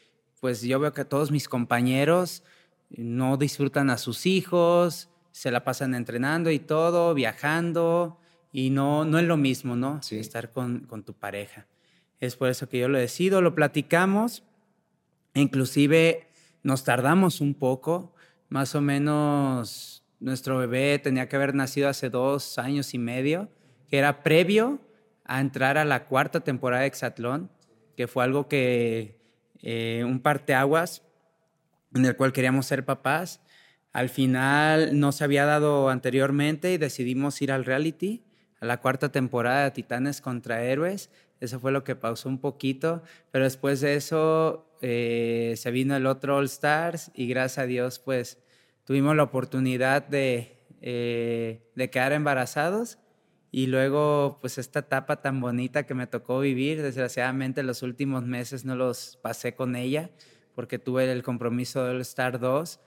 pues 0.47 0.63
yo 0.63 0.79
veo 0.79 0.93
que 0.93 1.05
todos 1.05 1.33
mis 1.33 1.49
compañeros 1.49 2.45
no 2.89 3.37
disfrutan 3.37 3.91
a 3.91 3.99
sus 3.99 4.27
hijos, 4.27 5.09
se 5.33 5.51
la 5.51 5.65
pasan 5.65 5.93
entrenando 5.93 6.53
y 6.53 6.61
todo, 6.61 7.15
viajando, 7.15 8.21
y 8.53 8.71
no, 8.71 9.05
no 9.05 9.19
es 9.19 9.25
lo 9.25 9.37
mismo, 9.37 9.75
¿no? 9.75 9.99
Estar 10.09 10.53
con, 10.53 10.87
con 10.87 11.03
tu 11.03 11.15
pareja. 11.15 11.67
Es 12.21 12.37
por 12.37 12.49
eso 12.49 12.69
que 12.69 12.79
yo 12.79 12.87
lo 12.87 12.97
decido, 12.97 13.43
lo 13.43 13.57
platicamos 13.57 14.45
Inclusive 15.35 16.29
nos 16.63 16.85
tardamos 16.85 17.41
un 17.41 17.55
poco, 17.55 18.15
más 18.49 18.77
o 18.77 18.81
menos 18.81 20.05
nuestro 20.21 20.59
bebé 20.59 21.01
tenía 21.01 21.29
que 21.29 21.35
haber 21.35 21.57
nacido 21.57 21.89
hace 21.89 22.09
dos 22.09 22.57
años 22.61 22.95
y 22.95 22.99
medio, 22.99 23.51
que 23.89 23.99
era 23.99 24.23
previo 24.23 24.79
a 25.25 25.41
entrar 25.41 25.77
a 25.77 25.85
la 25.85 26.05
cuarta 26.07 26.39
temporada 26.39 26.83
de 26.83 26.87
Exatlón, 26.87 27.51
que 27.97 28.07
fue 28.07 28.23
algo 28.23 28.47
que, 28.47 29.26
eh, 29.63 30.03
un 30.05 30.21
parteaguas 30.21 31.03
en 31.95 32.05
el 32.05 32.17
cual 32.17 32.33
queríamos 32.33 32.67
ser 32.67 32.85
papás. 32.85 33.41
Al 33.93 34.09
final 34.09 34.99
no 34.99 35.13
se 35.13 35.25
había 35.25 35.47
dado 35.47 35.89
anteriormente 35.89 36.73
y 36.73 36.79
decidimos 36.79 37.41
ir 37.41 37.51
al 37.51 37.65
reality, 37.65 38.25
a 38.61 38.67
la 38.67 38.81
cuarta 38.81 39.11
temporada 39.11 39.65
de 39.65 39.71
Titanes 39.71 40.21
contra 40.21 40.63
Héroes. 40.63 41.11
Eso 41.41 41.61
fue 41.61 41.73
lo 41.73 41.85
que 41.85 41.97
pausó 41.97 42.29
un 42.29 42.39
poquito, 42.39 43.03
pero 43.31 43.45
después 43.45 43.81
de 43.81 43.95
eso 43.95 44.71
eh, 44.83 45.55
se 45.57 45.71
vino 45.71 45.97
el 45.97 46.07
otro 46.07 46.37
All 46.37 46.47
Stars 46.47 47.11
y 47.15 47.27
gracias 47.27 47.59
a 47.59 47.67
Dios 47.67 47.99
pues 47.99 48.39
tuvimos 48.85 49.17
la 49.17 49.23
oportunidad 49.23 50.07
de, 50.07 50.59
eh, 50.83 51.71
de 51.75 51.91
quedar 51.91 52.13
embarazados 52.13 52.99
y 53.57 53.69
luego 53.69 54.37
pues 54.43 54.59
esta 54.59 54.81
etapa 54.81 55.23
tan 55.23 55.41
bonita 55.41 55.87
que 55.87 55.95
me 55.95 56.07
tocó 56.07 56.41
vivir, 56.41 56.83
desgraciadamente 56.83 57.63
los 57.63 57.83
últimos 57.83 58.23
meses 58.23 58.67
no 58.67 58.77
los 58.77 59.19
pasé 59.23 59.55
con 59.55 59.77
ella 59.77 60.11
porque 60.55 60.79
tuve 60.79 61.11
el 61.11 61.23
compromiso 61.23 61.83
del 61.83 61.97
All 61.97 62.03
Star 62.03 62.39
2, 62.39 62.81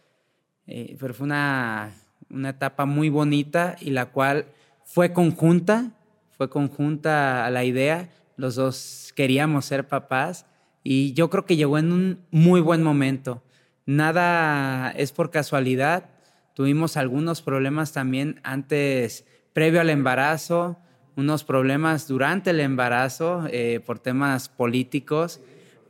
eh, 0.68 0.96
pero 1.00 1.16
fue 1.16 1.26
una, 1.26 1.96
una 2.30 2.50
etapa 2.50 2.86
muy 2.86 3.10
bonita 3.10 3.78
y 3.80 3.90
la 3.90 4.12
cual 4.12 4.46
fue 4.86 5.12
conjunta, 5.12 5.90
fue 6.38 6.52
conjunta 6.52 7.48
a 7.48 7.50
la 7.50 7.64
idea, 7.64 8.12
los 8.38 8.54
dos 8.54 9.12
queríamos 9.16 9.66
ser 9.66 9.88
papás 9.88 10.46
y 10.84 11.14
yo 11.14 11.32
creo 11.32 11.48
que 11.48 11.56
llegó 11.56 11.80
en 11.80 11.92
un 11.92 12.20
muy 12.30 12.62
buen 12.62 12.84
momento. 12.84 13.42
Nada 13.88 14.92
es 14.92 15.14
por 15.14 15.32
casualidad. 15.32 16.12
Tuvimos 16.54 16.96
algunos 16.96 17.42
problemas 17.42 17.92
también 17.92 18.40
antes, 18.44 19.26
previo 19.54 19.82
al 19.82 19.90
embarazo, 19.90 20.78
unos 21.16 21.44
problemas 21.44 22.08
durante 22.08 22.52
el 22.52 22.60
embarazo 22.60 23.44
eh, 23.52 23.82
por 23.86 24.00
temas 24.00 24.50
políticos 24.50 25.42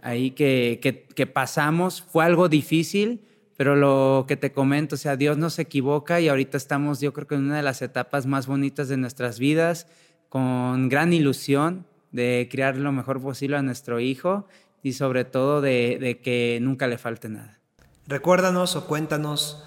ahí 0.01 0.32
que, 0.32 0.80
que, 1.16 1.28
pasamos. 1.28 2.01
Fue 2.01 2.25
algo 2.25 2.50
difícil, 2.50 3.22
pero 3.58 3.75
lo 3.75 4.25
que 4.28 4.38
te 4.38 4.51
comento, 4.51 4.96
o 4.96 4.98
sea, 4.98 5.16
Dios 5.16 5.38
no 5.38 5.50
se 5.50 5.63
equivoca 5.63 6.20
y 6.20 6.30
ahorita 6.30 6.58
estamos, 6.58 7.01
yo 7.01 7.13
creo 7.13 7.28
que 7.28 7.36
en 7.36 7.46
una 7.46 7.58
de 7.58 7.63
las 7.63 7.82
etapas 7.82 8.25
más 8.25 8.48
bonitas 8.48 8.88
de 8.88 8.98
nuestras 8.98 9.39
vidas, 9.39 9.88
con 10.30 10.89
gran 10.89 11.12
ilusión 11.13 11.86
de 12.12 12.48
criar 12.50 12.78
lo 12.78 12.92
mejor 12.92 13.22
posible 13.22 13.58
a 13.58 13.62
nuestro 13.62 14.00
hijo 14.00 14.48
y 14.82 14.94
sobre 14.94 15.25
todo 15.25 15.62
de, 15.62 16.20
que 16.24 16.60
nunca 16.62 16.88
le 16.88 16.98
falte 16.98 17.30
nada. 17.30 17.60
Recuérdanos 18.08 18.75
o 18.75 18.88
cuéntanos 18.88 19.66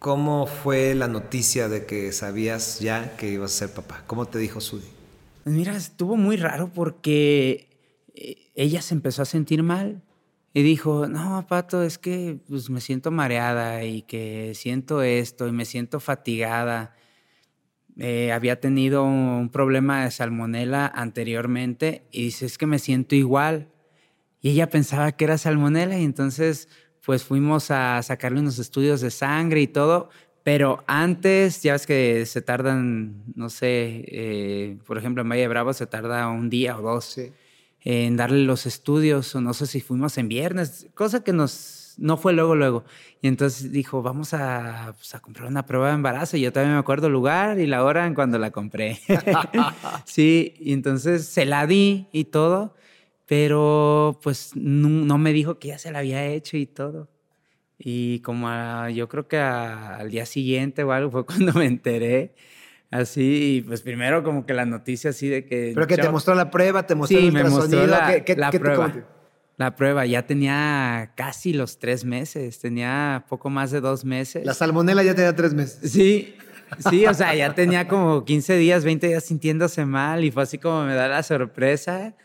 cómo 0.00 0.46
fue 0.46 0.94
la 0.94 1.08
noticia 1.08 1.68
de 1.68 1.84
que 1.84 2.10
sabías 2.10 2.80
ya 2.80 3.16
que 3.16 3.30
ibas 3.30 3.52
a 3.54 3.58
ser 3.66 3.74
papá. 3.74 4.02
¿Cómo 4.06 4.26
te 4.26 4.38
dijo 4.38 4.60
Sudi? 4.60 4.88
Mira, 5.44 5.76
estuvo 5.76 6.16
muy 6.16 6.36
raro 6.36 6.72
porque 6.72 7.68
eh, 8.14 8.50
ella 8.54 8.80
se 8.80 8.94
empezó 8.94 9.22
a 9.22 9.26
sentir 9.26 9.62
mal 9.62 10.02
y 10.54 10.62
dijo, 10.62 11.06
no, 11.06 11.46
Pato, 11.46 11.82
es 11.82 11.98
que 11.98 12.40
pues, 12.48 12.70
me 12.70 12.80
siento 12.80 13.10
mareada 13.10 13.84
y 13.84 14.02
que 14.02 14.52
siento 14.54 15.02
esto 15.02 15.46
y 15.46 15.52
me 15.52 15.66
siento 15.66 16.00
fatigada. 16.00 16.96
Eh, 17.98 18.32
había 18.32 18.58
tenido 18.58 19.04
un 19.04 19.50
problema 19.50 20.04
de 20.04 20.10
salmonela 20.10 20.86
anteriormente 20.86 22.06
y 22.10 22.24
dice, 22.24 22.46
es 22.46 22.56
que 22.56 22.66
me 22.66 22.78
siento 22.78 23.14
igual 23.16 23.68
y 24.40 24.50
ella 24.50 24.70
pensaba 24.70 25.12
que 25.12 25.24
era 25.24 25.36
salmonela 25.36 25.98
y 25.98 26.04
entonces 26.04 26.68
pues 27.04 27.24
fuimos 27.24 27.70
a 27.70 28.02
sacarle 28.02 28.40
unos 28.40 28.58
estudios 28.58 29.00
de 29.00 29.10
sangre 29.10 29.60
y 29.60 29.66
todo, 29.66 30.10
pero 30.42 30.84
antes, 30.86 31.62
ya 31.62 31.72
ves 31.72 31.86
que 31.86 32.24
se 32.26 32.42
tardan, 32.42 33.22
no 33.34 33.50
sé, 33.50 34.04
eh, 34.08 34.78
por 34.86 34.98
ejemplo 34.98 35.22
en 35.22 35.28
Valle 35.28 35.42
de 35.42 35.48
Bravo 35.48 35.72
se 35.72 35.86
tarda 35.86 36.28
un 36.28 36.48
día 36.50 36.78
o 36.78 36.82
dos 36.82 37.18
en 37.82 38.16
darle 38.16 38.44
los 38.44 38.66
estudios, 38.66 39.34
o 39.34 39.40
no 39.40 39.54
sé 39.54 39.66
si 39.66 39.80
fuimos 39.80 40.18
en 40.18 40.28
viernes, 40.28 40.88
cosa 40.94 41.24
que 41.24 41.32
nos, 41.32 41.94
no 41.98 42.16
fue 42.16 42.32
luego, 42.32 42.54
luego. 42.54 42.84
Y 43.22 43.28
entonces 43.28 43.72
dijo, 43.72 44.02
vamos 44.02 44.34
a, 44.34 44.94
pues, 44.96 45.14
a 45.14 45.20
comprar 45.20 45.48
una 45.48 45.66
prueba 45.66 45.88
de 45.88 45.94
embarazo. 45.94 46.36
Y 46.36 46.42
yo 46.42 46.52
también 46.52 46.74
me 46.74 46.78
acuerdo 46.78 47.06
el 47.06 47.12
lugar 47.12 47.58
y 47.58 47.66
la 47.66 47.84
hora 47.84 48.06
en 48.06 48.14
cuando 48.14 48.38
la 48.38 48.50
compré. 48.50 49.00
sí, 50.04 50.54
y 50.58 50.72
entonces 50.72 51.26
se 51.26 51.46
la 51.46 51.66
di 51.66 52.06
y 52.12 52.24
todo 52.24 52.74
pero 53.30 54.18
pues 54.24 54.56
no, 54.56 55.16
me 55.16 55.32
dijo 55.32 55.60
que 55.60 55.68
ya 55.68 55.78
se 55.78 55.92
la 55.92 56.00
había 56.00 56.26
hecho 56.26 56.56
y 56.56 56.66
todo. 56.66 57.08
Y 57.78 58.18
como 58.22 58.48
yo 58.88 59.08
creo 59.08 59.28
que 59.28 59.38
al 59.38 60.10
día 60.10 60.26
siguiente 60.26 60.82
o 60.82 60.90
algo 60.90 61.12
fue 61.12 61.26
cuando 61.26 61.52
me 61.52 61.66
enteré. 61.66 62.34
Así, 62.90 63.64
pues 63.68 63.82
primero 63.82 64.24
como 64.24 64.46
que 64.46 64.52
la 64.52 64.66
noticia 64.66 65.10
así 65.10 65.28
de 65.28 65.46
que... 65.46 65.70
Pero 65.76 65.86
que 65.86 65.96
te 65.96 66.10
mostró 66.10 66.34
la 66.34 66.50
prueba, 66.50 66.88
te 66.88 66.96
mostró 66.96 67.20
sí, 67.20 67.28
el 67.28 67.32
me 67.32 67.44
mostró 67.44 67.86
la, 67.86 68.20
la 68.36 68.50
prueba. 68.50 68.92
la 69.56 69.76
prueba, 69.76 70.06
ya 70.06 70.26
tenía 70.26 71.12
casi 71.14 71.52
los 71.52 71.78
tres 71.78 72.04
meses, 72.04 72.58
tenía 72.58 73.26
poco 73.28 73.48
más 73.48 73.70
de 73.70 73.80
dos 73.80 74.04
meses. 74.04 74.44
La 74.44 74.54
salmonela 74.54 75.04
ya 75.04 75.14
tenía 75.14 75.36
tres 75.36 75.54
meses. 75.54 75.92
Sí, 75.92 76.34
sí, 76.90 77.06
o 77.06 77.14
sea, 77.14 77.32
ya 77.36 77.54
tenía 77.54 77.86
como 77.86 78.24
15 78.24 78.56
días, 78.56 78.82
20 78.84 79.06
días 79.06 79.22
sintiéndose 79.22 79.86
mal 79.86 80.24
y 80.24 80.32
fue 80.32 80.42
así 80.42 80.58
como 80.58 80.82
me 80.82 80.94
da 80.94 81.06
la 81.06 81.22
sorpresa. 81.22 82.16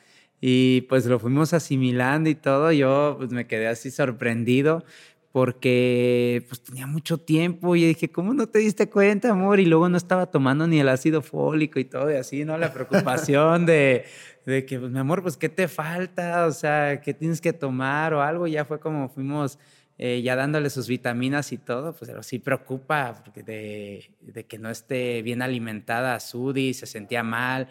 Y 0.47 0.81
pues 0.81 1.07
lo 1.07 1.17
fuimos 1.17 1.53
asimilando 1.53 2.29
y 2.29 2.35
todo. 2.35 2.71
Yo 2.71 3.15
pues 3.17 3.31
me 3.31 3.47
quedé 3.47 3.65
así 3.65 3.89
sorprendido 3.89 4.85
porque 5.31 6.45
pues 6.47 6.61
tenía 6.61 6.85
mucho 6.85 7.17
tiempo 7.17 7.75
y 7.75 7.83
dije, 7.83 8.11
¿cómo 8.11 8.35
no 8.35 8.45
te 8.45 8.59
diste 8.59 8.87
cuenta, 8.87 9.31
amor? 9.31 9.59
Y 9.59 9.65
luego 9.65 9.89
no 9.89 9.97
estaba 9.97 10.27
tomando 10.27 10.67
ni 10.67 10.79
el 10.79 10.87
ácido 10.87 11.23
fólico 11.23 11.79
y 11.79 11.85
todo 11.85 12.11
y 12.11 12.17
así, 12.17 12.45
¿no? 12.45 12.59
La 12.59 12.71
preocupación 12.71 13.65
de, 13.65 14.05
de 14.45 14.67
que, 14.67 14.77
pues, 14.77 14.91
mi 14.91 14.99
amor, 14.99 15.23
pues, 15.23 15.35
¿qué 15.35 15.49
te 15.49 15.67
falta? 15.67 16.45
O 16.45 16.51
sea, 16.51 17.01
¿qué 17.01 17.15
tienes 17.15 17.41
que 17.41 17.51
tomar 17.51 18.13
o 18.13 18.21
algo? 18.21 18.45
Ya 18.45 18.65
fue 18.65 18.79
como 18.79 19.09
fuimos 19.09 19.57
eh, 19.97 20.21
ya 20.21 20.35
dándole 20.35 20.69
sus 20.69 20.87
vitaminas 20.87 21.53
y 21.53 21.57
todo, 21.57 21.95
pues 21.95 22.11
pero 22.11 22.21
sí 22.21 22.37
preocupa 22.37 23.23
de, 23.33 24.11
de 24.19 24.45
que 24.45 24.59
no 24.59 24.69
esté 24.69 25.21
bien 25.21 25.41
alimentada 25.41 26.19
Sudi, 26.19 26.73
se 26.73 26.85
sentía 26.85 27.23
mal, 27.23 27.69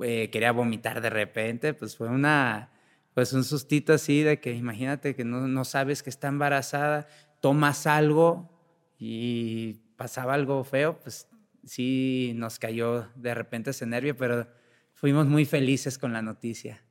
eh, 0.00 0.30
quería 0.30 0.52
vomitar 0.52 1.00
de 1.00 1.10
repente, 1.10 1.74
pues 1.74 1.96
fue 1.96 2.08
una, 2.08 2.70
pues 3.14 3.32
un 3.32 3.44
sustito 3.44 3.92
así 3.92 4.22
de 4.22 4.40
que 4.40 4.52
imagínate 4.54 5.14
que 5.14 5.24
no, 5.24 5.48
no 5.48 5.64
sabes 5.64 6.02
que 6.02 6.10
está 6.10 6.28
embarazada, 6.28 7.08
tomas 7.40 7.86
algo 7.86 8.50
y 8.98 9.80
pasaba 9.96 10.34
algo 10.34 10.64
feo, 10.64 10.98
pues 10.98 11.28
sí 11.64 12.32
nos 12.36 12.58
cayó 12.58 13.08
de 13.16 13.34
repente 13.34 13.70
ese 13.70 13.86
nervio, 13.86 14.16
pero 14.16 14.48
fuimos 14.94 15.26
muy 15.26 15.44
felices 15.44 15.98
con 15.98 16.12
la 16.12 16.22
noticia. 16.22 16.82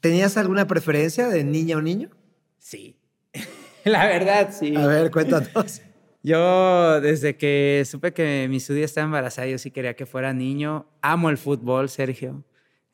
¿Tenías 0.00 0.36
alguna 0.36 0.66
preferencia 0.66 1.28
de 1.28 1.44
niña 1.44 1.76
o 1.76 1.82
niño? 1.82 2.10
Sí, 2.58 2.96
la 3.84 4.06
verdad 4.06 4.50
sí. 4.52 4.76
A 4.76 4.86
ver, 4.86 5.10
cuéntanos. 5.10 5.82
Yo, 6.22 7.00
desde 7.00 7.36
que 7.36 7.84
supe 7.86 8.12
que 8.12 8.48
mi 8.50 8.58
Sudi 8.60 8.82
estaba 8.82 9.04
embarazada, 9.04 9.46
yo 9.46 9.56
sí 9.56 9.70
quería 9.70 9.94
que 9.94 10.04
fuera 10.04 10.32
niño. 10.34 10.86
Amo 11.00 11.30
el 11.30 11.38
fútbol, 11.38 11.88
Sergio. 11.88 12.44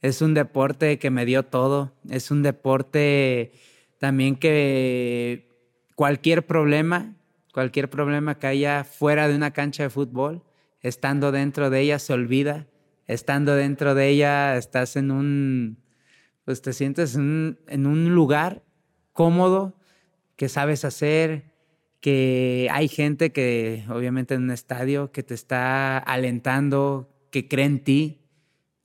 Es 0.04 0.20
un 0.20 0.34
deporte 0.34 0.98
que 0.98 1.08
me 1.08 1.24
dio 1.24 1.44
todo, 1.44 1.94
es 2.10 2.30
un 2.30 2.42
deporte 2.42 3.52
también 3.96 4.36
que 4.36 5.48
cualquier 5.94 6.46
problema, 6.46 7.14
cualquier 7.54 7.88
problema 7.88 8.38
que 8.38 8.46
haya 8.46 8.84
fuera 8.84 9.28
de 9.28 9.34
una 9.34 9.52
cancha 9.52 9.84
de 9.84 9.88
fútbol, 9.88 10.44
estando 10.82 11.32
dentro 11.32 11.70
de 11.70 11.80
ella 11.80 11.98
se 11.98 12.12
olvida, 12.12 12.66
estando 13.06 13.54
dentro 13.54 13.94
de 13.94 14.08
ella 14.08 14.58
estás 14.58 14.96
en 14.96 15.10
un, 15.10 15.78
pues 16.44 16.60
te 16.60 16.74
sientes 16.74 17.14
en, 17.14 17.56
un 17.70 18.14
lugar 18.14 18.62
cómodo, 19.14 19.74
que 20.36 20.50
sabes 20.50 20.84
hacer, 20.84 21.54
que 22.00 22.68
hay 22.70 22.88
gente 22.88 23.32
que 23.32 23.86
obviamente 23.88 24.34
en 24.34 24.42
un 24.42 24.50
estadio 24.50 25.12
que 25.12 25.22
te 25.22 25.32
está 25.32 25.96
alentando, 25.96 27.08
que 27.30 27.48
cree 27.48 27.64
en 27.64 27.82
ti, 27.82 28.23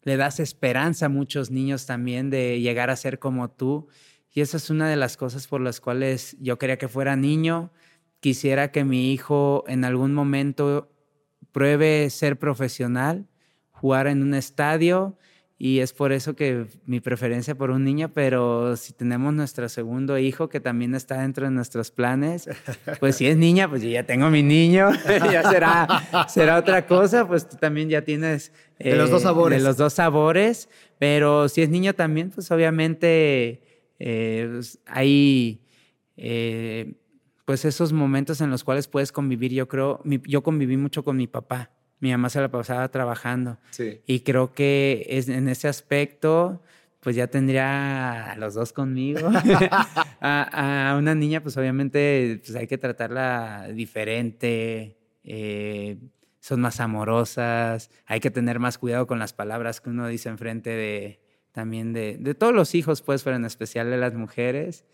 le 0.10 0.18
das 0.18 0.40
esperanza 0.40 1.06
a 1.06 1.10
muchos 1.10 1.52
niños 1.52 1.86
también 1.86 2.32
de 2.32 2.60
llegar 2.62 2.90
a 2.90 2.96
ser 2.96 3.20
como 3.20 3.52
tú. 3.52 3.90
Y 4.32 4.42
esa 4.42 4.58
es 4.58 4.72
una 4.72 4.90
de 4.90 4.96
las 4.96 5.18
cosas 5.18 5.46
por 5.46 5.62
las 5.62 5.80
cuales 5.80 6.36
yo 6.40 6.58
quería 6.58 6.80
que 6.80 6.88
fuera 6.88 7.16
niño. 7.16 7.72
Quisiera 8.20 8.72
que 8.72 8.84
mi 8.84 9.14
hijo 9.14 9.64
en 9.68 9.86
algún 9.86 10.16
momento 10.16 10.92
pruebe 11.52 12.10
ser 12.10 12.40
profesional, 12.40 13.28
jugar 13.70 14.08
en 14.08 14.24
un 14.24 14.34
estadio 14.34 15.16
y 15.62 15.82
es 15.82 15.92
por 15.92 16.14
eso 16.14 16.38
que 16.38 16.68
mi 16.86 17.02
preferencia 17.02 17.54
por 17.54 17.70
un 17.70 17.84
niño, 17.84 18.14
pero 18.14 18.78
si 18.78 18.94
tenemos 18.94 19.34
nuestro 19.34 19.68
segundo 19.68 20.18
hijo 20.18 20.48
que 20.48 20.62
también 20.62 20.96
está 20.96 21.22
dentro 21.22 21.44
de 21.44 21.52
nuestros 21.52 21.92
planes, 21.92 22.50
pues 23.02 23.18
si 23.18 23.28
es 23.28 23.36
niña, 23.36 23.70
pues 23.70 23.82
yo 23.82 23.90
ya 23.90 24.06
tengo 24.06 24.30
mi 24.30 24.42
niño, 24.42 24.90
ya 25.30 25.52
será, 25.52 26.28
será 26.30 26.58
otra 26.58 26.88
cosa, 26.88 27.28
pues 27.28 27.50
tú 27.50 27.58
también 27.58 27.90
ya 27.90 28.06
tienes... 28.06 28.54
de 28.80 28.96
los 28.96 29.12
dos 29.12 29.24
sabores. 29.24 29.62
De 29.62 29.68
los 29.68 29.76
dos 29.76 29.92
sabores, 29.92 30.70
pero 30.98 31.50
si 31.50 31.62
es 31.62 31.70
niño 31.70 31.94
también, 31.94 32.30
pues 32.30 32.50
obviamente 32.52 33.62
eh, 34.00 34.50
pues, 34.54 34.80
hay... 34.86 35.62
Eh, 36.16 36.94
pues 37.44 37.66
esos 37.66 37.92
momentos 37.92 38.40
en 38.40 38.50
los 38.50 38.64
cuales 38.64 38.88
puedes 38.88 39.12
convivir, 39.12 39.52
yo 39.52 39.68
creo, 39.68 40.02
yo 40.06 40.42
conviví 40.42 40.78
mucho 40.78 41.04
con 41.04 41.18
mi 41.18 41.28
papá 41.28 41.72
mi 42.00 42.12
mamá 42.12 42.30
se 42.30 42.40
la 42.40 42.50
pasaba 42.50 42.88
trabajando. 42.90 43.58
Sí. 43.72 44.02
Y 44.06 44.22
creo 44.22 44.54
que 44.54 45.06
es, 45.10 45.30
en 45.30 45.48
ese 45.50 45.68
aspecto, 45.68 46.62
pues 47.00 47.16
ya 47.16 47.28
tendría 47.28 48.32
a 48.32 48.36
los 48.38 48.54
dos 48.54 48.74
conmigo. 48.74 49.30
a, 50.22 50.96
una 50.98 51.16
niña, 51.16 51.42
pues 51.42 51.58
obviamente 51.58 52.42
pues 52.46 52.56
hay 52.56 52.68
que 52.68 52.78
tratarla 52.78 53.68
diferente. 53.74 54.98
Eh, 55.24 55.98
son 56.40 56.62
más 56.62 56.80
amorosas. 56.80 57.90
Hay 58.06 58.20
que 58.20 58.32
tener 58.32 58.60
más 58.60 58.78
cuidado 58.78 59.08
con 59.08 59.20
las 59.20 59.34
palabras 59.34 59.82
que 59.82 59.90
uno 59.90 60.08
dice 60.08 60.30
enfrente 60.30 60.70
de 60.70 61.20
también 61.52 61.94
de, 61.94 62.18
de 62.18 62.36
todos 62.36 62.54
los 62.54 62.76
hijos, 62.76 63.02
pues, 63.02 63.24
pero 63.24 63.36
en 63.36 63.44
especial 63.44 63.90
de 63.90 63.98
las 63.98 64.14
mujeres, 64.14 64.86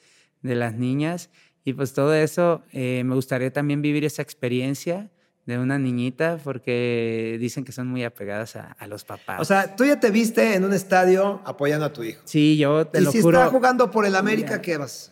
de 0.42 0.56
las 0.56 0.74
niñas. 0.76 1.30
Y 1.64 1.74
pues 1.74 1.94
todo 1.94 2.14
eso, 2.14 2.64
eh, 2.72 3.04
me 3.04 3.16
gustaría 3.16 3.52
también 3.52 3.82
vivir 3.82 4.06
esa 4.06 4.22
experiencia 4.22 5.12
de 5.46 5.60
una 5.60 5.78
niñita 5.78 6.40
porque 6.44 7.38
dicen 7.40 7.64
que 7.64 7.72
son 7.72 7.88
muy 7.88 8.04
apegadas 8.04 8.56
a, 8.56 8.88
los 8.88 9.04
papás. 9.04 9.40
O 9.40 9.46
sea, 9.46 9.76
tú 9.76 9.86
ya 9.86 10.00
te 10.00 10.10
viste 10.10 10.56
en 10.56 10.64
un 10.64 10.74
estadio 10.74 11.42
apoyando 11.46 11.86
a 11.86 11.94
tu 11.94 12.04
hijo. 12.04 12.22
Sí, 12.26 12.58
yo 12.58 12.88
te 12.88 13.00
¿Y 13.00 13.04
lo 13.04 13.12
si 13.12 13.22
juro. 13.22 13.38
está 13.38 13.52
jugando 13.52 13.92
por 13.92 14.06
el 14.06 14.16
América, 14.16 14.62
¿qué 14.62 14.78
vas? 14.78 15.12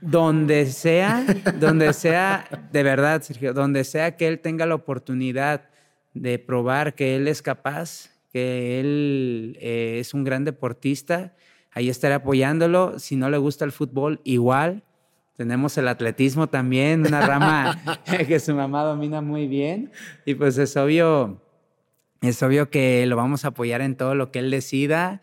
Donde 0.00 0.66
sea, 0.66 1.24
donde 1.60 1.92
sea, 1.92 2.46
de 2.72 2.82
verdad, 2.82 3.22
Sergio, 3.22 3.52
donde 3.52 3.84
sea 3.84 4.16
que 4.16 4.26
él 4.26 4.40
tenga 4.40 4.66
la 4.66 4.74
oportunidad 4.74 5.68
de 6.14 6.38
probar 6.38 6.94
que 6.94 7.16
él 7.16 7.28
es 7.28 7.42
capaz, 7.42 8.10
que 8.32 8.80
él 8.80 9.58
eh, 9.60 9.98
es 10.00 10.14
un 10.14 10.24
gran 10.24 10.44
deportista, 10.44 11.34
ahí 11.72 11.90
estaré 11.90 12.14
apoyándolo. 12.14 12.98
Si 12.98 13.16
no 13.16 13.28
le 13.28 13.38
gusta 13.38 13.64
el 13.64 13.72
fútbol, 13.72 14.20
igual 14.24 14.82
tenemos 15.36 15.76
el 15.78 15.88
atletismo 15.88 16.48
también, 16.48 17.06
una 17.06 17.26
rama 17.26 17.80
que 18.28 18.38
su 18.40 18.54
mamá 18.54 18.84
domina 18.84 19.20
muy 19.20 19.46
bien. 19.46 19.90
Y 20.24 20.34
pues 20.34 20.58
es 20.58 20.76
obvio, 20.76 21.40
es 22.20 22.42
obvio 22.42 22.70
que 22.70 23.04
lo 23.06 23.16
vamos 23.16 23.44
a 23.44 23.48
apoyar 23.48 23.80
en 23.80 23.96
todo 23.96 24.14
lo 24.14 24.30
que 24.30 24.38
él 24.38 24.50
decida. 24.50 25.22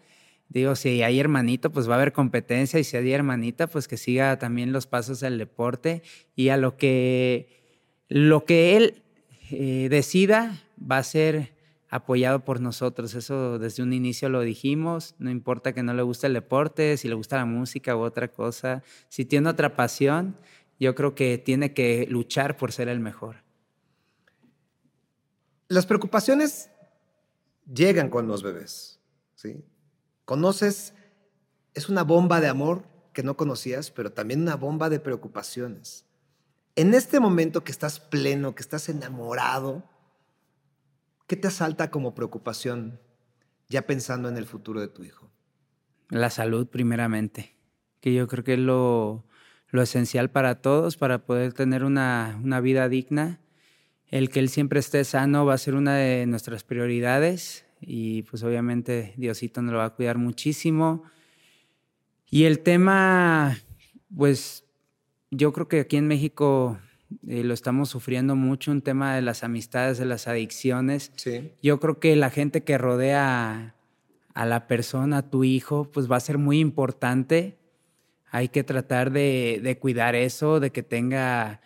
Digo, 0.50 0.76
si 0.76 1.02
hay 1.02 1.19
hermanito, 1.19 1.71
pues 1.71 1.88
va 1.88 1.93
a 1.93 1.95
haber 1.95 2.12
competencia 2.12 2.78
y 2.80 2.84
si 2.84 2.97
hay 2.97 3.12
hermanita, 3.13 3.67
pues 3.67 3.88
que 3.88 3.95
siga 3.95 4.38
también 4.38 4.74
los 4.74 4.86
pasos 4.86 5.21
del 5.21 5.38
deporte 5.38 6.04
y 6.36 6.50
a 6.50 6.58
lo 6.58 6.76
que, 6.76 7.47
lo 8.10 8.43
que 8.43 8.76
él 8.76 9.02
eh, 9.50 9.88
decida 9.89 10.62
va 10.80 10.97
a 10.97 11.04
ser 11.04 11.54
apoyado 11.92 12.44
por 12.44 12.62
nosotros. 12.62 13.14
Eso 13.14 13.60
desde 13.60 13.84
un 13.84 13.94
inicio 13.94 14.30
lo 14.30 14.42
dijimos. 14.42 15.14
No 15.20 15.30
importa 15.30 15.74
que 15.74 15.84
no 15.84 15.94
le 15.94 16.02
guste 16.02 16.28
el 16.28 16.34
deporte, 16.34 16.98
si 16.98 17.08
le 17.08 17.14
gusta 17.14 17.38
la 17.38 17.46
música 17.46 17.96
u 17.96 18.00
otra 18.00 18.30
cosa. 18.30 18.82
Si 19.10 19.26
tiene 19.26 19.50
otra 19.50 19.76
pasión, 19.76 20.38
yo 20.80 20.96
creo 20.96 21.14
que 21.14 21.38
tiene 21.38 21.74
que 21.74 22.08
luchar 22.10 22.58
por 22.58 22.72
ser 22.72 22.88
el 22.88 23.02
mejor. 23.02 23.44
Las 25.68 25.86
preocupaciones 25.86 26.72
llegan 27.72 28.10
con 28.10 28.26
los 28.26 28.42
bebés. 28.42 29.00
¿sí? 29.36 29.64
Conoces, 30.24 30.94
es 31.74 31.90
una 31.90 32.04
bomba 32.04 32.40
de 32.40 32.48
amor 32.48 32.86
que 33.12 33.22
no 33.22 33.36
conocías, 33.36 33.92
pero 33.92 34.14
también 34.14 34.42
una 34.42 34.56
bomba 34.56 34.90
de 34.90 35.02
preocupaciones. 35.02 36.06
En 36.78 36.94
este 36.94 37.20
momento 37.20 37.66
que 37.66 37.74
estás 37.74 38.00
pleno, 38.00 38.56
que 38.56 38.62
estás 38.62 38.88
enamorado, 38.88 39.84
¿Qué 41.32 41.38
te 41.38 41.48
asalta 41.48 41.91
como 41.91 42.13
preocupación 42.13 43.00
ya 43.70 43.84
pensando 43.84 44.28
en 44.28 44.36
el 44.36 44.46
futuro 44.46 44.82
de 44.82 44.89
tu 44.89 45.06
hijo? 45.06 45.32
La 46.10 46.30
salud 46.30 46.67
primeramente, 46.67 47.56
que 48.02 48.13
yo 48.13 48.28
creo 48.28 48.44
que 48.44 48.56
es 48.56 48.60
lo, 48.60 49.24
esencial 49.72 50.30
para 50.30 50.56
todos, 50.56 50.98
para 50.98 51.26
poder 51.26 51.54
tener 51.54 51.86
una, 51.86 52.38
vida 52.62 52.89
digna. 52.89 53.39
El 54.08 54.28
que 54.28 54.41
él 54.41 54.50
siempre 54.50 54.82
esté 54.82 55.06
sano 55.06 55.46
va 55.46 55.54
a 55.54 55.58
ser 55.58 55.76
una 55.76 55.96
de 55.96 56.26
nuestras 56.26 56.65
prioridades 56.65 57.63
y 57.80 58.24
pues 58.24 58.44
obviamente 58.44 59.13
Diosito 59.15 59.62
nos 59.62 59.72
lo 59.72 59.78
va 59.78 59.86
a 59.86 59.96
cuidar 59.96 60.17
muchísimo. 60.17 61.04
Y 62.30 62.44
el 62.44 62.60
tema, 62.60 63.58
pues 64.13 64.65
yo 65.30 65.54
creo 65.54 65.70
que 65.70 65.80
aquí 65.80 65.96
en 65.96 66.10
México 66.10 66.78
eh, 67.28 67.43
lo 67.43 67.54
estamos 67.54 67.89
sufriendo 67.89 68.36
mucho, 68.36 68.71
un 68.71 68.82
tema 68.82 69.15
de 69.15 69.21
las 69.21 69.43
amistades, 69.43 69.97
de 69.97 70.06
las 70.06 70.28
adicciones. 70.28 71.12
Yo 71.62 71.80
creo 71.80 72.00
que 72.00 72.15
la 72.15 72.30
gente 72.30 72.63
que 72.63 72.78
rodea 72.78 73.76
a, 74.34 74.45
la 74.45 74.67
persona, 74.67 75.17
a 75.17 75.30
tu 75.30 75.43
hijo, 75.43 75.89
pues 75.91 76.10
va 76.10 76.17
a 76.17 76.21
ser 76.21 76.38
muy 76.38 76.60
importante. 76.60 77.58
Hay 78.30 78.50
que 78.50 78.63
tratar 78.63 79.12
de, 79.12 79.78
cuidar 79.80 80.15
eso, 80.15 80.60
de 80.60 80.71
que 80.71 80.84
tenga 80.84 81.62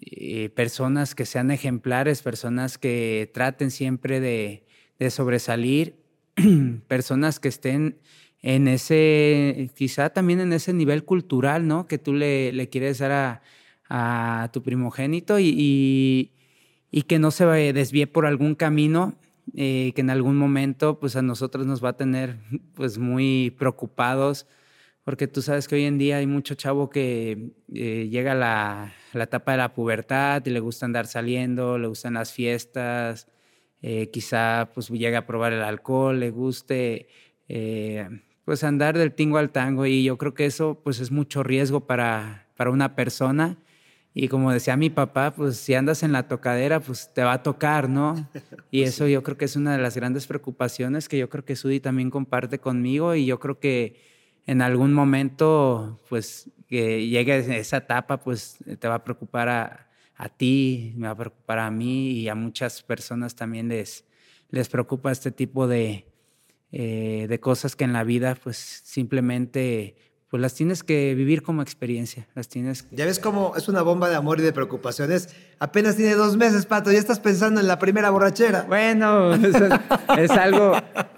eh, 0.00 0.48
personas 0.50 1.14
que 1.14 1.26
sean 1.26 1.50
ejemplares, 1.50 2.22
personas 2.22 2.78
que 2.78 3.30
traten 3.32 3.70
siempre 3.70 4.20
de, 4.20 4.64
sobresalir, 5.10 5.96
personas 6.88 7.38
que 7.40 7.48
estén 7.48 7.98
en 8.42 8.68
ese, 8.68 9.70
quizá 9.74 10.10
también 10.10 10.40
en 10.40 10.52
ese 10.52 10.72
nivel 10.72 11.04
cultural, 11.04 11.66
¿no? 11.66 11.86
Que 11.86 11.98
tú 11.98 12.14
le, 12.14 12.52
le 12.52 12.68
quieres 12.68 12.98
dar 12.98 13.12
a, 13.12 13.42
a 13.90 14.48
tu 14.52 14.62
primogénito 14.62 15.38
y, 15.40 16.32
y, 16.90 17.02
que 17.02 17.18
no 17.18 17.32
se 17.32 17.44
desvíe 17.44 18.06
por 18.06 18.24
algún 18.24 18.54
camino 18.54 19.18
eh, 19.56 19.92
que 19.96 20.00
en 20.00 20.10
algún 20.10 20.36
momento 20.36 21.00
pues 21.00 21.16
a 21.16 21.22
nosotros 21.22 21.66
nos 21.66 21.84
va 21.84 21.90
a 21.90 21.96
tener 21.96 22.36
pues 22.74 22.98
muy 22.98 23.50
preocupados 23.58 24.46
porque 25.02 25.26
tú 25.26 25.42
sabes 25.42 25.66
que 25.66 25.74
hoy 25.74 25.84
en 25.84 25.98
día 25.98 26.18
hay 26.18 26.26
mucho 26.28 26.54
chavo 26.54 26.88
que 26.88 27.50
eh, 27.74 28.08
llega 28.08 28.32
a 28.32 28.34
la, 28.36 28.94
la, 29.12 29.24
etapa 29.24 29.52
de 29.52 29.58
la 29.58 29.74
pubertad 29.74 30.46
y 30.46 30.50
le 30.50 30.60
gusta 30.60 30.86
andar 30.86 31.08
saliendo, 31.08 31.78
le 31.78 31.88
gustan 31.88 32.14
las 32.14 32.32
fiestas, 32.32 33.26
eh, 33.82 34.10
quizá 34.12 34.70
pues 34.72 34.88
llega 34.90 35.18
a 35.18 35.26
probar 35.26 35.52
el 35.52 35.62
alcohol, 35.62 36.20
le 36.20 36.30
guste 36.30 37.08
pues 38.44 38.62
andar 38.62 38.96
del 38.96 39.12
tingo 39.12 39.38
al 39.38 39.50
tango 39.50 39.84
y 39.84 40.04
yo 40.04 40.16
creo 40.16 40.34
que 40.34 40.46
eso 40.46 40.80
pues 40.84 41.00
es 41.00 41.10
mucho 41.10 41.42
riesgo 41.42 41.88
para, 41.88 42.46
para 42.56 42.70
una 42.70 42.94
persona 42.94 43.58
y 44.12 44.28
como 44.28 44.52
decía 44.52 44.76
mi 44.76 44.90
papá, 44.90 45.32
pues 45.34 45.56
si 45.56 45.74
andas 45.74 46.02
en 46.02 46.12
la 46.12 46.26
tocadera, 46.26 46.80
pues 46.80 47.10
te 47.14 47.22
va 47.22 47.34
a 47.34 47.42
tocar, 47.42 47.88
¿no? 47.88 48.28
Y 48.72 48.82
eso 48.82 49.06
yo 49.06 49.22
creo 49.22 49.36
que 49.36 49.44
es 49.44 49.56
una 49.56 49.72
de 49.72 49.82
las 49.82 49.96
grandes 49.96 50.26
preocupaciones 50.26 51.08
que 51.08 51.18
yo 51.18 51.28
creo 51.28 51.44
que 51.44 51.56
Sudi 51.56 51.80
también 51.80 52.10
comparte 52.10 52.58
conmigo. 52.58 53.14
Y 53.14 53.26
yo 53.26 53.40
creo 53.40 53.58
que 53.58 54.00
en 54.46 54.62
algún 54.62 54.92
momento, 54.92 56.00
pues 56.08 56.50
que 56.68 57.08
llegue 57.08 57.58
esa 57.58 57.78
etapa, 57.78 58.18
pues 58.20 58.58
te 58.78 58.88
va 58.88 58.96
a 58.96 59.04
preocupar 59.04 59.48
a, 59.48 59.90
a, 60.16 60.28
ti, 60.28 60.92
me 60.96 61.08
va 61.08 61.12
a 61.12 61.16
preocupar 61.16 61.58
a 61.58 61.70
mí. 61.70 62.12
Y 62.12 62.28
a 62.28 62.34
muchas 62.36 62.82
personas 62.82 63.34
también 63.34 63.68
les, 63.68 64.04
les 64.50 64.68
preocupa 64.68 65.10
este 65.10 65.32
tipo 65.32 65.66
de, 65.66 66.06
eh, 66.72 67.26
de 67.28 67.40
cosas 67.40 67.74
que 67.74 67.82
en 67.82 67.92
la 67.92 68.04
vida 68.04 68.36
pues 68.40 68.56
simplemente 68.56 69.96
pues 70.30 70.40
las 70.40 70.54
tienes 70.54 70.84
que 70.84 71.14
vivir 71.16 71.42
como 71.42 71.60
experiencia. 71.60 72.28
Las 72.36 72.48
tienes 72.48 72.86
Ya 72.92 73.04
ves 73.04 73.18
cómo 73.18 73.54
es 73.56 73.68
una 73.68 73.82
bomba 73.82 74.08
de 74.08 74.14
amor 74.14 74.38
y 74.38 74.42
de 74.42 74.52
preocupaciones. 74.52 75.34
Apenas 75.58 75.96
tiene 75.96 76.14
dos 76.14 76.36
meses, 76.36 76.66
Pato, 76.66 76.92
ya 76.92 77.00
estás 77.00 77.18
pensando 77.18 77.60
en 77.60 77.66
la 77.66 77.80
primera 77.80 78.10
borrachera. 78.10 78.62
Bueno, 78.62 79.34
es, 80.16 80.30
algo, 80.30 80.74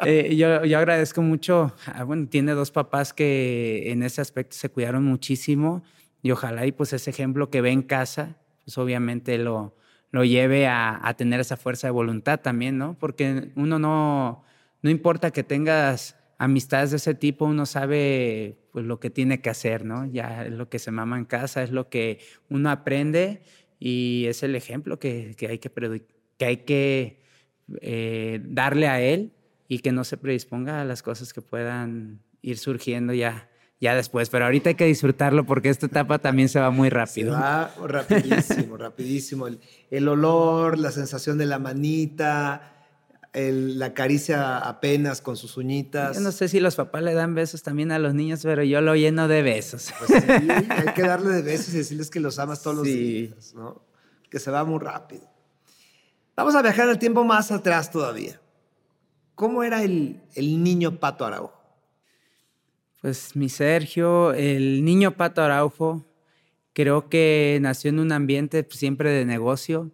eh, 0.06 0.34
yo, 0.34 0.64
yo, 0.64 0.78
agradezco 0.78 1.20
mucho, 1.20 1.74
ah, 1.86 2.04
bueno, 2.04 2.26
tiene 2.28 2.52
dos 2.52 2.70
papás 2.70 3.12
que 3.12 3.92
en 3.92 4.02
ese 4.02 4.22
aspecto 4.22 4.56
se 4.56 4.70
cuidaron 4.70 5.04
muchísimo 5.04 5.82
y 6.22 6.30
ojalá 6.30 6.64
y 6.64 6.72
pues 6.72 6.94
ese 6.94 7.10
ejemplo 7.10 7.50
que 7.50 7.60
ve 7.60 7.70
en 7.70 7.82
casa, 7.82 8.38
pues 8.64 8.78
obviamente 8.78 9.36
lo, 9.36 9.76
lo 10.10 10.24
lleve 10.24 10.68
a, 10.68 10.98
a 11.06 11.14
tener 11.14 11.38
esa 11.38 11.58
fuerza 11.58 11.86
de 11.86 11.90
voluntad 11.90 12.40
también, 12.40 12.78
¿no? 12.78 12.96
Porque 12.98 13.52
uno 13.56 13.78
no, 13.78 14.42
no 14.80 14.88
importa 14.88 15.32
que 15.32 15.42
tengas 15.42 16.16
amistades 16.42 16.90
de 16.90 16.96
ese 16.96 17.14
tipo, 17.14 17.44
uno 17.44 17.66
sabe 17.66 18.58
pues, 18.72 18.84
lo 18.84 18.98
que 18.98 19.10
tiene 19.10 19.40
que 19.40 19.48
hacer, 19.48 19.84
¿no? 19.84 20.06
Ya 20.06 20.44
es 20.44 20.50
lo 20.50 20.68
que 20.68 20.80
se 20.80 20.90
mama 20.90 21.16
en 21.16 21.24
casa, 21.24 21.62
es 21.62 21.70
lo 21.70 21.88
que 21.88 22.18
uno 22.48 22.68
aprende 22.68 23.42
y 23.78 24.24
es 24.26 24.42
el 24.42 24.56
ejemplo 24.56 24.98
que, 24.98 25.36
que 25.38 25.46
hay 25.46 25.58
que, 25.60 25.70
que, 26.38 26.44
hay 26.44 26.56
que 26.56 27.22
eh, 27.80 28.40
darle 28.42 28.88
a 28.88 29.00
él 29.00 29.30
y 29.68 29.78
que 29.78 29.92
no 29.92 30.02
se 30.02 30.16
predisponga 30.16 30.80
a 30.80 30.84
las 30.84 31.04
cosas 31.04 31.32
que 31.32 31.42
puedan 31.42 32.20
ir 32.42 32.58
surgiendo 32.58 33.14
ya, 33.14 33.48
ya 33.80 33.94
después. 33.94 34.28
Pero 34.28 34.46
ahorita 34.46 34.70
hay 34.70 34.74
que 34.74 34.86
disfrutarlo 34.86 35.46
porque 35.46 35.68
esta 35.68 35.86
etapa 35.86 36.18
también 36.18 36.48
se 36.48 36.58
va 36.58 36.72
muy 36.72 36.88
rápido. 36.88 37.34
Se 37.34 37.40
va 37.40 37.72
rapidísimo, 37.86 38.76
rapidísimo. 38.78 39.46
El, 39.46 39.60
el 39.92 40.08
olor, 40.08 40.76
la 40.76 40.90
sensación 40.90 41.38
de 41.38 41.46
la 41.46 41.60
manita, 41.60 42.81
la 43.34 43.94
caricia 43.94 44.58
apenas 44.58 45.22
con 45.22 45.36
sus 45.36 45.56
uñitas. 45.56 46.16
Yo 46.16 46.22
no 46.22 46.32
sé 46.32 46.48
si 46.48 46.60
los 46.60 46.76
papás 46.76 47.02
le 47.02 47.14
dan 47.14 47.34
besos 47.34 47.62
también 47.62 47.90
a 47.90 47.98
los 47.98 48.14
niños, 48.14 48.40
pero 48.42 48.62
yo 48.62 48.80
lo 48.82 48.94
lleno 48.94 49.26
de 49.26 49.42
besos. 49.42 49.92
Pues 49.98 50.22
sí, 50.22 50.30
hay 50.30 50.94
que 50.94 51.02
darle 51.02 51.30
de 51.30 51.42
besos 51.42 51.72
y 51.74 51.78
decirles 51.78 52.10
que 52.10 52.20
los 52.20 52.38
amas 52.38 52.62
todos 52.62 52.76
los 52.76 52.86
días, 52.86 53.54
¿no? 53.54 53.82
Que 54.28 54.38
se 54.38 54.50
va 54.50 54.64
muy 54.64 54.78
rápido. 54.78 55.30
Vamos 56.36 56.54
a 56.54 56.62
viajar 56.62 56.88
el 56.88 56.98
tiempo 56.98 57.24
más 57.24 57.50
atrás 57.50 57.90
todavía. 57.90 58.40
¿Cómo 59.34 59.62
era 59.62 59.82
el, 59.82 60.20
el 60.34 60.62
niño 60.62 61.00
Pato 61.00 61.24
Araujo? 61.24 61.58
Pues 63.00 63.34
mi 63.34 63.48
Sergio, 63.48 64.32
el 64.32 64.84
niño 64.84 65.16
Pato 65.16 65.42
Araujo, 65.42 66.06
creo 66.74 67.08
que 67.08 67.58
nació 67.62 67.88
en 67.88 67.98
un 67.98 68.12
ambiente 68.12 68.66
siempre 68.70 69.10
de 69.10 69.24
negocio 69.24 69.90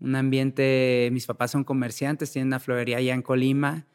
un 0.00 0.16
ambiente, 0.16 1.10
mis 1.12 1.26
papás 1.26 1.50
son 1.50 1.64
comerciantes, 1.64 2.32
tienen 2.32 2.48
una 2.48 2.60
florería 2.60 2.98
allá 2.98 3.14
en 3.14 3.22
Colima. 3.22 3.86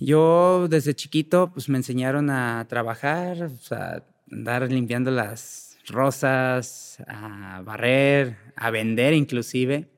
Yo 0.00 0.66
desde 0.68 0.94
chiquito 0.94 1.52
pues 1.52 1.68
me 1.68 1.78
enseñaron 1.78 2.30
a 2.30 2.66
trabajar, 2.68 3.50
a 3.70 4.02
andar 4.30 4.70
limpiando 4.70 5.10
las 5.10 5.78
rosas, 5.86 6.98
a 7.06 7.62
barrer, 7.64 8.36
a 8.56 8.70
vender 8.70 9.14
inclusive. 9.14 9.88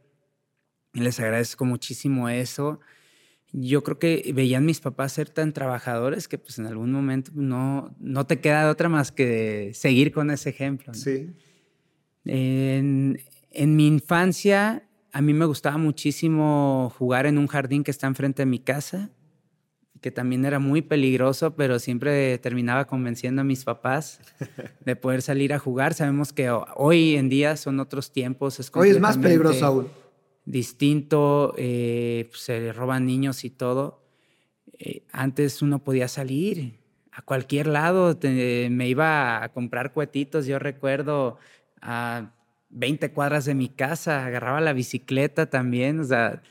Y 0.95 1.01
les 1.01 1.21
agradezco 1.21 1.65
muchísimo 1.65 2.29
eso. 2.29 2.81
Yo 3.53 3.83
creo 3.83 3.99
que 3.99 4.33
veían 4.35 4.67
mis 4.67 4.81
papás 4.81 5.13
ser 5.13 5.31
tan 5.31 5.53
trabajadores 5.53 6.29
que 6.29 6.39
pues 6.39 6.59
en 6.59 6.67
algún 6.67 6.91
momento 6.93 7.31
no, 7.35 7.95
no 7.99 8.27
te 8.27 8.41
queda 8.41 8.71
otra 8.71 8.89
más 8.89 9.13
que 9.13 9.71
seguir 9.73 10.13
con 10.13 10.31
ese 10.31 10.51
ejemplo. 10.51 10.93
Sí. 10.95 11.35
En, 12.25 13.19
en 13.57 13.77
mi 13.77 13.87
infancia 13.87 14.87
a 15.16 15.23
mí 15.23 15.33
me 15.33 15.47
gustaba 15.47 15.79
muchísimo 15.79 16.92
jugar 16.99 17.25
en 17.25 17.38
un 17.38 17.47
jardín 17.47 17.85
que 17.85 17.90
está 17.90 18.07
enfrente 18.07 18.42
de 18.42 18.47
mi 18.47 18.59
casa, 18.59 19.09
que 20.03 20.11
también 20.11 20.45
era 20.45 20.59
muy 20.59 20.83
peligroso, 20.83 21.57
pero 21.57 21.79
siempre 21.79 22.37
terminaba 22.37 22.87
convenciendo 22.87 23.40
a 23.40 23.45
mis 23.45 23.64
papás 23.64 24.21
de 24.85 24.95
poder 24.95 25.23
salir 25.23 25.55
a 25.55 25.59
jugar. 25.59 25.95
Sabemos 25.95 26.35
que 26.35 26.51
hoy 26.51 27.16
en 27.16 27.31
día 27.31 27.57
son 27.57 27.81
otros 27.81 28.12
tiempos. 28.12 28.71
hoy 28.75 28.90
es 28.90 29.01
más 29.01 29.16
peligroso 29.16 29.64
aún. 29.64 29.88
Distinto, 30.45 31.55
eh, 31.57 32.27
pues, 32.29 32.42
se 32.42 32.73
roban 32.75 33.07
niños 33.07 33.42
y 33.45 33.49
todo. 33.49 34.05
Eh, 34.79 35.07
antes 35.12 35.62
uno 35.62 35.83
podía 35.83 36.09
salir 36.09 36.79
a 37.11 37.23
cualquier 37.23 37.69
lado, 37.69 38.19
me 38.23 38.87
iba 38.87 39.42
a 39.42 39.49
comprar 39.49 39.95
cuetitos, 39.95 40.45
yo 40.45 40.59
recuerdo 40.59 41.38
a 41.81 42.36
20 42.70 43.12
cuadras 43.12 43.44
de 43.44 43.55
mi 43.55 43.68
casa, 43.68 44.26
agarraba 44.26 44.61
la 44.61 44.72
bicicleta 44.72 45.46
también, 45.46 46.00
o 46.00 46.05
sea, 46.05 46.42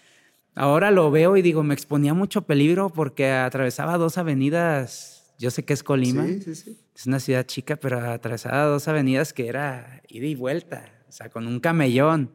ahora 0.55 0.91
lo 0.91 1.11
veo 1.11 1.37
y 1.37 1.41
digo, 1.41 1.63
me 1.63 1.73
exponía 1.73 2.13
mucho 2.13 2.43
peligro 2.43 2.89
porque 2.89 3.29
atravesaba 3.31 3.97
dos 3.97 4.17
avenidas, 4.17 5.33
yo 5.37 5.51
sé 5.51 5.65
que 5.65 5.73
es 5.73 5.83
Colima, 5.83 6.25
sí, 6.25 6.41
sí, 6.41 6.55
sí. 6.55 6.77
es 6.95 7.05
una 7.05 7.19
ciudad 7.19 7.45
chica, 7.45 7.75
pero 7.75 7.99
atravesaba 7.99 8.63
dos 8.63 8.87
avenidas 8.87 9.33
que 9.33 9.47
era 9.47 10.01
ida 10.07 10.25
y 10.25 10.35
vuelta, 10.35 10.91
o 11.07 11.11
sea, 11.11 11.29
con 11.29 11.47
un 11.47 11.59
camellón, 11.59 12.31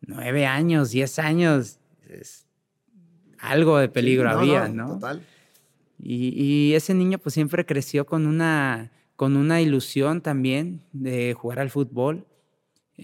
nueve 0.00 0.46
años, 0.46 0.90
diez 0.90 1.18
años, 1.18 1.78
algo 3.38 3.78
de 3.78 3.88
peligro 3.88 4.30
había, 4.30 4.68
¿no? 4.68 4.94
Total. 4.94 5.22
Y, 6.04 6.30
y, 6.34 6.74
ese 6.74 6.94
niño 6.94 7.18
pues 7.18 7.34
siempre 7.34 7.64
creció 7.64 8.06
con 8.06 8.26
una, 8.26 8.90
con 9.14 9.36
una 9.36 9.60
ilusión 9.60 10.20
también 10.20 10.82
de 10.92 11.32
jugar 11.34 11.60
al 11.60 11.70
fútbol 11.70 12.26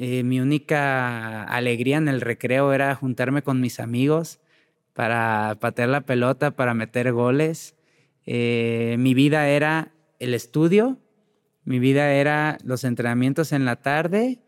eh, 0.01 0.23
mi 0.23 0.41
única 0.41 1.43
alegría 1.43 1.97
en 1.97 2.07
el 2.07 2.21
recreo 2.21 2.73
era 2.73 2.95
juntarme 2.95 3.43
con 3.43 3.61
mis 3.61 3.81
amigos 3.81 4.39
para 4.93 5.57
patear 5.61 5.89
la 5.89 6.03
pelota, 6.03 6.53
para 6.53 6.73
meter 6.73 7.13
goles. 7.13 7.75
Eh, 8.25 8.95
mi 8.99 9.13
vida 9.13 9.49
era 9.49 9.93
el 10.21 10.35
estudio, 10.35 10.99
mi 11.65 11.81
vida 11.81 12.13
era 12.13 12.59
los 12.63 12.85
entrenamientos 12.85 13.51
en 13.51 13.65
la 13.65 13.77
tarde, 13.77 14.39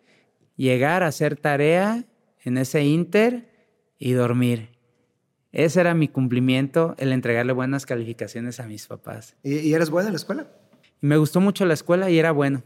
llegar 0.57 1.03
a 1.03 1.09
hacer 1.09 1.37
tarea 1.37 2.05
en 2.45 2.57
ese 2.57 2.85
inter 2.85 3.51
y 3.99 4.13
dormir. 4.13 4.69
Ese 5.51 5.81
era 5.81 5.95
mi 5.95 6.07
cumplimiento, 6.07 6.95
el 6.99 7.13
entregarle 7.13 7.53
buenas 7.53 7.87
calificaciones 7.87 8.61
a 8.61 8.67
mis 8.69 8.87
papás. 8.87 9.37
¿Y, 9.43 9.59
y 9.59 9.75
eres 9.75 9.91
bueno 9.91 10.09
en 10.09 10.13
la 10.13 10.19
escuela? 10.19 10.47
me 11.01 11.17
gustó 11.17 11.41
mucho 11.41 11.65
la 11.65 11.75
escuela 11.75 12.11
y 12.11 12.19
era 12.19 12.31
bueno. 12.31 12.63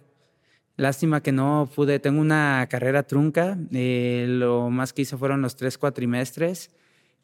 Lástima 0.76 1.22
que 1.22 1.30
no 1.30 1.70
pude, 1.72 2.00
tengo 2.00 2.20
una 2.20 2.66
carrera 2.68 3.04
trunca, 3.04 3.56
eh, 3.72 4.26
lo 4.28 4.70
más 4.70 4.92
que 4.92 5.02
hice 5.02 5.16
fueron 5.16 5.40
los 5.40 5.54
tres 5.54 5.78
cuatrimestres 5.78 6.72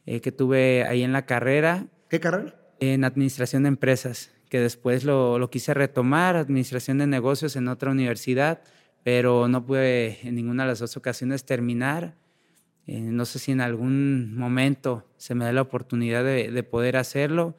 eh, 0.07 0.21
que 0.21 0.31
tuve 0.31 0.85
ahí 0.85 1.03
en 1.03 1.13
la 1.13 1.27
carrera. 1.27 1.87
¿Qué 2.09 2.21
carrera? 2.21 2.55
En 2.79 3.03
administración 3.03 3.65
de 3.65 3.69
empresas, 3.69 4.31
que 4.49 4.61
después 4.61 5.03
lo, 5.03 5.41
lo 5.41 5.51
quise 5.51 5.75
retomar, 5.75 6.37
administración 6.37 6.99
de 6.99 7.09
negocios 7.09 7.57
en 7.57 7.67
otra 7.67 7.91
universidad, 7.91 8.63
pero 9.03 9.49
no 9.49 9.67
pude 9.67 10.21
en 10.23 10.37
ninguna 10.37 10.63
de 10.63 10.69
las 10.69 10.79
dos 10.79 10.97
ocasiones 10.97 11.45
terminar. 11.45 12.15
Eh, 12.87 13.01
no 13.01 13.25
sé 13.25 13.41
si 13.41 13.51
en 13.51 13.61
algún 13.61 14.37
momento 14.37 15.11
se 15.17 15.35
me 15.35 15.45
da 15.45 15.53
la 15.53 15.63
oportunidad 15.63 16.23
de, 16.23 16.53
de 16.53 16.63
poder 16.63 16.97
hacerlo. 16.97 17.57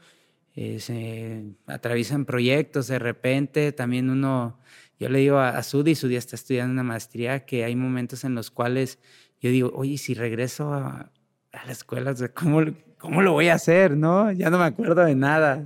se 0.56 1.44
atraviesan 1.68 2.24
proyectos 2.24 2.88
de 2.88 3.00
repente, 3.00 3.74
también 3.74 4.10
uno 4.10 4.58
yo 5.02 5.10
le 5.10 5.18
digo 5.18 5.40
a, 5.40 5.64
Sudi, 5.64 5.96
Sudi 5.96 6.16
está 6.16 6.36
estudiando 6.36 6.74
una 6.74 6.84
maestría, 6.84 7.44
que 7.44 7.64
hay 7.64 7.76
momentos 7.76 8.24
en 8.24 8.36
los 8.36 8.52
cuales 8.52 9.00
yo 9.42 9.50
digo, 9.50 9.72
oye, 9.74 9.98
si 9.98 10.14
regreso 10.14 10.76
a, 10.76 11.12
la 11.52 11.72
escuela, 11.72 12.14
¿cómo, 12.36 12.62
¿cómo 13.00 13.24
lo 13.24 13.32
voy 13.32 13.48
a 13.48 13.56
hacer? 13.56 13.98
¿No? 13.98 14.32
Ya 14.32 14.52
no 14.52 14.60
me 14.60 14.66
acuerdo 14.66 15.04
de 15.04 15.16
nada. 15.16 15.66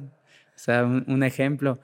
O 0.56 0.58
sea, 0.58 0.86
un, 0.86 1.22
ejemplo. 1.22 1.82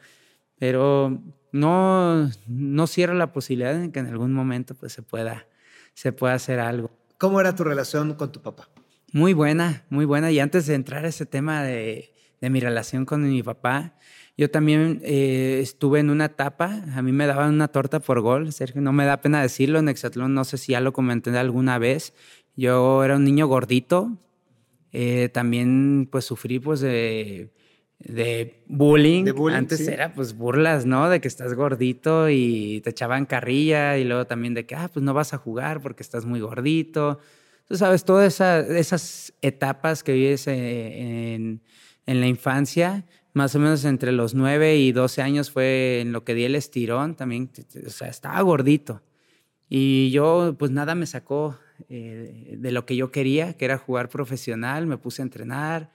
Pero 0.60 1.22
no, 1.52 2.32
no 2.48 2.88
cierro 2.88 3.16
la 3.16 3.34
posibilidad 3.34 3.78
de 3.78 3.92
que 3.92 4.00
en 4.00 4.08
algún 4.08 4.32
momento 4.32 4.74
pues, 4.74 4.94
se, 4.94 5.02
pueda, 5.02 5.46
se 5.94 6.14
pueda 6.14 6.36
hacer 6.36 6.62
algo. 6.62 6.90
¿Cómo 7.18 7.42
era 7.42 7.54
tu 7.54 7.66
relación 7.66 8.14
con 8.14 8.32
tu 8.32 8.42
papá? 8.42 8.70
Muy 9.12 9.34
buena, 9.34 9.84
muy 9.90 10.06
buena. 10.06 10.32
Y 10.32 10.40
antes 10.40 10.68
de 10.68 10.76
entrar 10.76 11.04
a 11.04 11.10
ese 11.10 11.26
tema 11.26 11.64
de, 11.64 12.14
de 12.40 12.50
mi 12.50 12.62
relación 12.62 13.04
con 13.04 13.30
mi 13.30 13.44
papá, 13.44 13.94
yo 14.42 14.50
también 14.50 15.02
eh, 15.04 15.60
estuve 15.62 16.00
en 16.00 16.10
una 16.10 16.26
etapa, 16.26 16.82
a 16.96 17.04
mí 17.04 17.12
me 17.12 17.28
daban 17.28 17.54
una 17.54 17.68
torta 17.68 18.00
por 18.00 18.22
gol, 18.22 18.52
Sergio, 18.52 18.82
no 18.82 18.92
me 18.92 19.06
da 19.06 19.22
pena 19.22 19.40
decirlo, 19.40 19.78
en 19.78 19.88
Exatlón 19.88 20.34
no 20.34 20.46
sé 20.46 20.58
si 20.58 20.72
ya 20.72 20.80
lo 20.80 20.94
comenté 20.94 21.30
alguna 21.38 21.78
vez, 21.78 22.16
yo 22.56 23.04
era 23.04 23.18
un 23.18 23.24
niño 23.24 23.46
gordito, 23.46 24.18
eh, 24.94 25.30
también 25.30 26.10
pues 26.12 26.26
sufrí 26.26 26.58
pues 26.58 26.80
de, 26.80 27.52
de 28.00 28.64
bullying. 28.66 29.26
Antes 29.54 29.88
era 29.88 30.12
pues 30.16 30.36
burlas, 30.36 30.88
¿no? 30.88 31.08
De 31.08 31.22
que 31.22 31.28
estás 31.28 31.54
gordito 31.54 32.28
y 32.32 32.82
te 32.84 32.90
echaban 32.90 33.28
carrilla 33.28 34.00
y 34.00 34.06
luego 34.06 34.26
también 34.26 34.56
de 34.56 34.66
que, 34.66 34.74
ah, 34.74 34.90
pues 34.92 35.06
no 35.06 35.14
vas 35.14 35.36
a 35.36 35.38
jugar 35.38 35.82
porque 35.82 36.02
estás 36.02 36.26
muy 36.26 36.40
gordito. 36.40 37.20
Tú 37.68 37.78
sabes, 37.78 38.06
todas 38.06 38.42
esas 38.42 39.34
etapas 39.44 40.04
que 40.04 40.14
vives 40.14 40.48
eh, 40.48 41.34
en, 41.36 41.62
en 42.08 42.20
la 42.20 42.26
infancia, 42.26 43.06
más 43.34 43.56
o 43.56 43.60
menos 43.60 43.86
entre 43.86 44.12
los 44.12 44.34
9 44.34 44.78
y 44.78 44.92
12 44.92 45.22
años 45.22 45.52
fue 45.52 46.02
en 46.02 46.12
lo 46.12 46.24
que 46.24 46.34
di 46.34 46.44
el 46.44 46.56
estirón, 46.56 47.16
también, 47.16 47.50
o 47.86 47.90
sea, 47.90 48.10
estaba 48.10 48.42
gordito. 48.42 49.02
Y 49.70 50.12
yo, 50.12 50.56
pues 50.60 50.72
nada 50.72 50.96
me 50.96 51.06
sacó 51.06 51.58
eh, 51.88 52.56
de 52.58 52.72
lo 52.72 52.86
que 52.86 52.96
yo 52.96 53.12
quería, 53.12 53.54
que 53.54 53.66
era 53.66 53.78
jugar 53.78 54.10
profesional, 54.10 54.86
me 54.86 54.98
puse 54.98 55.22
a 55.22 55.24
entrenar, 55.24 55.92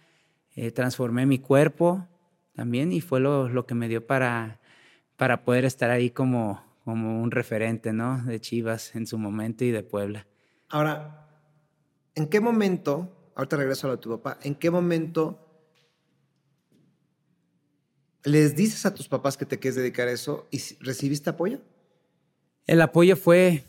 eh, 0.55 0.71
transformé 0.71 1.27
mi 1.27 1.39
cuerpo 1.39 2.09
también 2.55 2.91
y 2.93 3.03
fue 3.03 3.21
lo, 3.21 3.51
lo, 3.51 3.67
que 3.67 3.75
me 3.75 3.89
dio 3.89 4.07
para, 4.07 4.61
para 5.17 5.45
poder 5.45 5.67
estar 5.67 5.91
ahí 5.91 6.11
como, 6.11 6.65
como 6.85 7.21
un 7.21 7.31
referente, 7.31 7.93
¿no? 7.93 8.25
De 8.25 8.41
Chivas 8.41 8.95
en 8.97 9.07
su 9.07 9.19
momento 9.19 9.65
y 9.65 9.71
de 9.71 9.83
Puebla. 9.83 10.27
Ahora, 10.71 11.29
¿en 12.15 12.29
qué 12.29 12.41
momento, 12.41 13.31
ahorita 13.37 13.57
regreso 13.57 13.87
a 13.87 13.91
lo 13.91 13.97
de 13.97 14.03
tu 14.03 14.11
papá, 14.11 14.39
¿en 14.43 14.55
qué 14.55 14.71
momento 14.71 15.46
les 18.27 18.57
dices 18.57 18.85
a 18.85 18.95
tus 18.95 19.09
papás 19.09 19.37
que 19.37 19.47
te 19.47 19.59
quieres 19.59 19.77
dedicar 19.77 20.09
a 20.09 20.13
eso 20.13 20.47
y 20.51 20.61
recibiste 20.81 21.31
apoyo? 21.31 21.61
El 22.67 22.83
apoyo 22.83 23.17
fue 23.17 23.65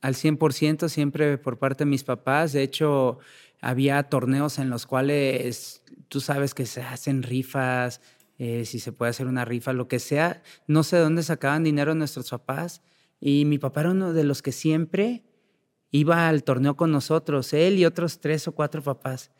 al 0.00 0.14
100% 0.14 0.88
siempre 0.88 1.36
por 1.36 1.58
parte 1.58 1.84
de 1.84 1.90
mis 1.90 2.04
papás. 2.04 2.52
De 2.52 2.62
hecho, 2.62 3.18
había 3.60 4.02
torneos 4.04 4.58
en 4.58 4.70
los 4.70 4.86
cuales 4.86 5.82
tú 6.08 6.20
sabes 6.20 6.54
que 6.54 6.64
se 6.64 6.80
hacen 6.80 7.24
rifas, 7.24 8.00
eh, 8.38 8.64
si 8.64 8.78
se 8.78 8.92
puede 8.92 9.10
hacer 9.10 9.26
una 9.26 9.44
rifa, 9.44 9.72
lo 9.72 9.88
que 9.88 9.98
sea. 9.98 10.42
No 10.68 10.84
sé 10.84 10.96
de 10.96 11.02
dónde 11.02 11.24
sacaban 11.24 11.64
dinero 11.64 11.94
nuestros 11.96 12.30
papás. 12.30 12.82
Y 13.20 13.44
mi 13.46 13.58
papá 13.58 13.80
era 13.80 13.90
uno 13.90 14.12
de 14.12 14.22
los 14.22 14.42
que 14.42 14.52
siempre 14.52 15.24
iba 15.90 16.28
al 16.28 16.44
torneo 16.44 16.76
con 16.76 16.92
nosotros, 16.92 17.52
él 17.52 17.78
y 17.78 17.84
otros 17.86 18.20
tres 18.20 18.46
o 18.46 18.52
cuatro 18.52 18.82
papás, 18.82 19.30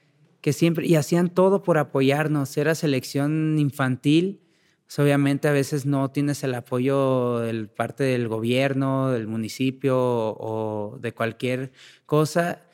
que 0.40 0.52
siempre, 0.52 0.86
y 0.86 0.96
hacían 0.96 1.28
todo 1.28 1.62
por 1.62 1.78
apoyarnos. 1.78 2.56
Era 2.56 2.74
selección 2.74 3.56
infantil. 3.58 4.40
Pues, 4.88 4.98
obviamente 4.98 5.46
a 5.48 5.52
veces 5.52 5.86
no 5.86 6.10
tienes 6.10 6.42
el 6.42 6.54
apoyo 6.54 7.38
del 7.38 7.68
parte 7.68 8.02
del 8.04 8.26
gobierno, 8.26 9.10
del 9.10 9.28
municipio 9.28 9.96
o 9.96 10.98
de 11.00 11.12
cualquier 11.12 11.70
cosa 12.06 12.64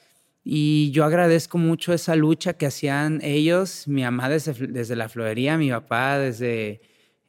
y 0.45 0.91
yo 0.91 1.05
agradezco 1.05 1.57
mucho 1.57 1.95
esa 1.95 2.15
lucha 2.17 2.53
que 2.53 2.67
hacían 2.67 3.21
ellos, 3.23 3.89
mi 3.89 4.03
mamá 4.03 4.29
desde, 4.29 4.53
desde 4.69 4.95
la 4.95 5.09
florería, 5.09 5.57
mi 5.57 5.71
papá 5.71 6.19
desde 6.19 6.83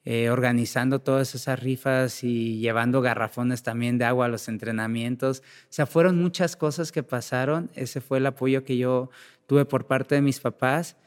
eh, 0.04 0.30
organizando 0.30 1.00
todas 1.00 1.34
esas 1.34 1.62
rifas 1.62 2.26
y 2.26 2.60
llevando 2.60 3.02
garrafones 3.02 3.63
también 3.63 3.98
de 3.98 4.04
agua 4.06 4.26
a 4.26 4.30
los 4.30 4.50
entrenamientos. 4.50 5.39
O 5.39 5.67
sea, 5.69 5.86
fueron 5.86 6.17
muchas 6.21 6.58
cosas 6.58 6.91
que 6.91 7.04
pasaron. 7.04 7.71
Ese 7.74 8.02
fue 8.02 8.17
el 8.17 8.26
apoyo 8.26 8.65
que 8.65 8.78
yo 8.78 9.10
tuve 9.48 9.63
por 9.65 9.88
parte 9.88 10.15
de 10.15 10.21
mis 10.21 10.41
papás. 10.41 10.98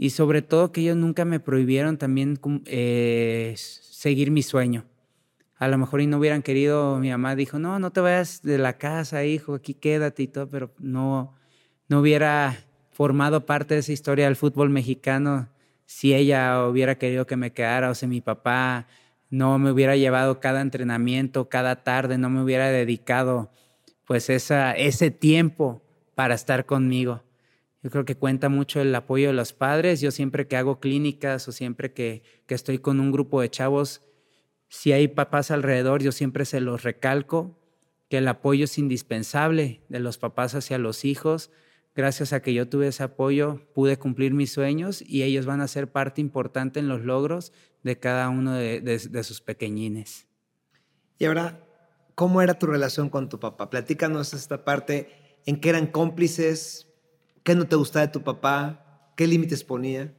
Y 0.00 0.10
sobre 0.10 0.42
todo 0.42 0.70
que 0.70 0.80
ellos 0.80 0.96
nunca 0.96 1.24
me 1.24 1.40
prohibieron 1.40 1.98
también 1.98 2.38
eh, 2.66 3.52
seguir 3.56 4.30
mi 4.30 4.42
sueño. 4.42 4.84
A 5.56 5.66
lo 5.66 5.76
mejor 5.76 6.00
y 6.00 6.06
no 6.06 6.18
hubieran 6.18 6.42
querido, 6.42 7.00
mi 7.00 7.10
mamá 7.10 7.34
dijo, 7.34 7.58
no, 7.58 7.80
no 7.80 7.90
te 7.90 8.00
vayas 8.00 8.40
de 8.42 8.58
la 8.58 8.78
casa, 8.78 9.24
hijo, 9.24 9.54
aquí 9.54 9.74
quédate 9.74 10.22
y 10.22 10.28
todo, 10.28 10.48
pero 10.48 10.72
no, 10.78 11.34
no 11.88 11.98
hubiera 11.98 12.56
formado 12.92 13.44
parte 13.44 13.74
de 13.74 13.80
esa 13.80 13.92
historia 13.92 14.26
del 14.26 14.36
fútbol 14.36 14.70
mexicano 14.70 15.48
si 15.84 16.14
ella 16.14 16.64
hubiera 16.68 16.96
querido 16.96 17.26
que 17.26 17.36
me 17.36 17.52
quedara 17.52 17.90
o 17.90 17.94
si 17.96 18.06
mi 18.06 18.20
papá 18.20 18.86
no 19.30 19.58
me 19.58 19.72
hubiera 19.72 19.96
llevado 19.96 20.38
cada 20.38 20.60
entrenamiento, 20.60 21.48
cada 21.48 21.82
tarde, 21.82 22.18
no 22.18 22.30
me 22.30 22.40
hubiera 22.40 22.68
dedicado 22.68 23.50
pues 24.06 24.30
esa, 24.30 24.72
ese 24.72 25.10
tiempo 25.10 25.82
para 26.14 26.34
estar 26.34 26.66
conmigo. 26.66 27.22
Yo 27.82 27.90
creo 27.90 28.04
que 28.04 28.16
cuenta 28.16 28.48
mucho 28.48 28.80
el 28.80 28.94
apoyo 28.94 29.28
de 29.28 29.32
los 29.34 29.52
padres. 29.52 30.00
Yo 30.00 30.10
siempre 30.10 30.48
que 30.48 30.56
hago 30.56 30.80
clínicas 30.80 31.46
o 31.48 31.52
siempre 31.52 31.92
que, 31.92 32.22
que 32.46 32.54
estoy 32.54 32.78
con 32.78 33.00
un 33.00 33.12
grupo 33.12 33.40
de 33.40 33.50
chavos, 33.50 34.02
si 34.68 34.92
hay 34.92 35.08
papás 35.08 35.50
alrededor, 35.50 36.02
yo 36.02 36.12
siempre 36.12 36.44
se 36.44 36.60
los 36.60 36.82
recalco, 36.82 37.58
que 38.08 38.18
el 38.18 38.28
apoyo 38.28 38.64
es 38.64 38.78
indispensable 38.78 39.82
de 39.88 40.00
los 40.00 40.18
papás 40.18 40.54
hacia 40.54 40.78
los 40.78 41.04
hijos 41.04 41.50
gracias 41.98 42.32
a 42.32 42.40
que 42.40 42.54
yo 42.54 42.68
tuve 42.68 42.86
ese 42.86 43.02
apoyo, 43.02 43.60
pude 43.74 43.98
cumplir 43.98 44.32
mis 44.32 44.52
sueños 44.52 45.02
y 45.02 45.24
ellos 45.24 45.46
van 45.46 45.60
a 45.60 45.66
ser 45.66 45.90
parte 45.90 46.20
importante 46.20 46.78
en 46.78 46.86
los 46.86 47.02
logros 47.02 47.52
de 47.82 47.98
cada 47.98 48.28
uno 48.28 48.54
de, 48.54 49.24
sus 49.24 49.40
pequeñines. 49.40 50.28
Y 51.18 51.24
ahora, 51.24 51.66
¿cómo 52.14 52.40
era 52.40 52.56
tu 52.56 52.66
relación 52.66 53.10
con 53.10 53.28
tu 53.28 53.40
papá? 53.40 53.68
Platícanos 53.68 54.32
esta 54.32 54.64
parte, 54.64 55.40
¿en 55.44 55.60
qué 55.60 55.70
eran 55.70 55.88
cómplices? 55.88 56.86
¿Qué 57.48 57.54
no 57.54 57.66
te 57.66 57.76
gustaba 57.76 58.04
de 58.04 58.12
tu 58.12 58.22
papá? 58.22 59.10
¿Qué 59.16 59.26
límites 59.26 59.64
ponía? 59.64 60.12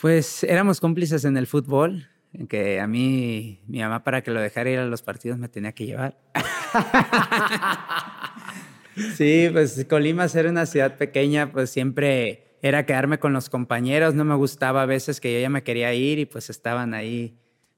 Pues 0.00 0.44
éramos 0.44 0.78
cómplices 0.78 1.24
en 1.24 1.36
el 1.36 1.48
fútbol, 1.48 2.06
en 2.32 2.46
que 2.46 2.78
a 2.78 2.86
mí, 2.86 3.60
mi 3.66 3.80
mamá 3.80 4.04
para 4.04 4.22
que 4.22 4.30
lo 4.30 4.40
dejara 4.40 4.70
ir 4.70 4.78
a 4.78 4.86
los 4.86 5.02
partidos 5.02 5.40
me 5.40 5.48
tenía 5.48 5.72
que 5.72 5.86
llevar. 5.86 6.16
Sí, 9.16 9.48
pues 9.52 9.84
Colima, 9.90 10.28
ser 10.28 10.46
una 10.46 10.66
ciudad 10.66 10.96
pequeña, 10.96 11.50
pues 11.50 11.70
siempre 11.70 12.58
era 12.62 12.86
quedarme 12.86 13.18
con 13.18 13.32
los 13.32 13.50
compañeros. 13.50 14.14
No 14.14 14.24
me 14.24 14.36
gustaba 14.36 14.82
a 14.82 14.86
veces 14.86 15.20
que 15.20 15.34
yo 15.34 15.40
ya 15.40 15.50
me 15.50 15.64
quería 15.64 15.92
ir 15.94 16.20
y 16.20 16.26
pues 16.26 16.48
estaban 16.48 16.94
ahí, 16.94 17.36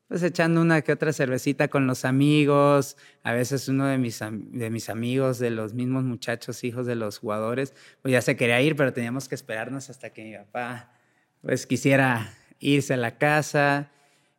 pues 0.09 0.23
echando 0.23 0.61
una 0.61 0.83
que 0.83 0.93
otra 0.93 1.13
cervecita 1.13 1.69
con 1.69 1.87
los 1.87 2.05
amigos. 2.05 2.97
A 3.23 3.33
veces 3.33 3.69
uno 3.69 3.87
de 3.87 3.99
mis, 3.99 4.21
de 4.21 4.71
mis 4.71 4.89
amigos, 4.89 5.39
de 5.39 5.51
los 5.51 5.75
mismos 5.75 6.05
muchachos, 6.05 6.63
hijos 6.65 6.87
de 6.87 6.95
los 6.95 7.19
jugadores, 7.19 7.75
pues 8.03 8.13
ya 8.13 8.23
se 8.23 8.37
quería 8.37 8.61
ir, 8.63 8.77
pero 8.77 8.93
teníamos 8.93 9.29
que 9.29 9.35
esperarnos 9.35 9.91
hasta 9.91 10.11
que 10.11 10.25
mi 10.25 10.37
papá, 10.37 10.93
pues 11.43 11.67
quisiera 11.67 12.33
irse 12.61 12.95
a 12.95 12.97
la 12.97 13.19
casa. 13.19 13.91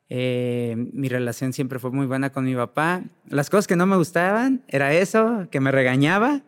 Eh, 0.09 0.75
mi 0.93 1.09
relación 1.09 1.51
siempre 1.51 1.79
fue 1.79 1.91
muy 1.91 2.05
buena 2.05 2.31
con 2.31 2.45
mi 2.45 2.55
papá. 2.55 3.03
Las 3.27 3.49
cosas 3.49 3.67
que 3.67 3.75
no 3.75 3.85
me 3.85 3.97
gustaban 3.97 4.63
era 4.67 4.93
eso, 4.93 5.47
que 5.51 5.59
me 5.59 5.71
regañaba 5.71 6.43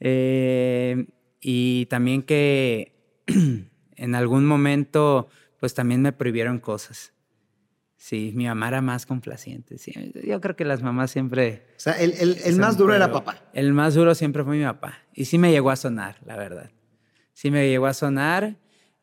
eh, 0.00 1.06
y 1.40 1.86
también 1.86 2.22
que 2.22 2.92
en 3.96 4.14
algún 4.14 4.46
momento, 4.46 5.28
pues 5.58 5.74
también 5.74 6.02
me 6.02 6.12
prohibieron 6.12 6.58
cosas. 6.58 7.12
Sí, 8.00 8.32
mi 8.34 8.46
mamá 8.46 8.68
era 8.68 8.80
más 8.80 9.04
complaciente. 9.04 9.76
Sí, 9.76 9.92
yo 10.26 10.40
creo 10.40 10.56
que 10.56 10.64
las 10.64 10.82
mamás 10.82 11.10
siempre... 11.10 11.66
O 11.76 11.80
sea, 11.80 11.92
el, 12.00 12.14
el, 12.18 12.56
más 12.56 12.78
duro 12.78 12.94
era 12.94 13.12
papá. 13.12 13.36
El 13.52 13.74
más 13.74 13.92
duro 13.92 14.14
siempre 14.14 14.42
fue 14.42 14.56
mi 14.56 14.64
papá. 14.64 15.00
Y 15.12 15.26
sí 15.26 15.36
me 15.36 15.50
llegó 15.52 15.70
a 15.70 15.76
sonar, 15.76 16.16
la 16.24 16.38
verdad. 16.38 16.70
Sí 17.34 17.50
me 17.50 17.68
llegó 17.68 17.86
a 17.86 17.92
sonar 17.92 18.56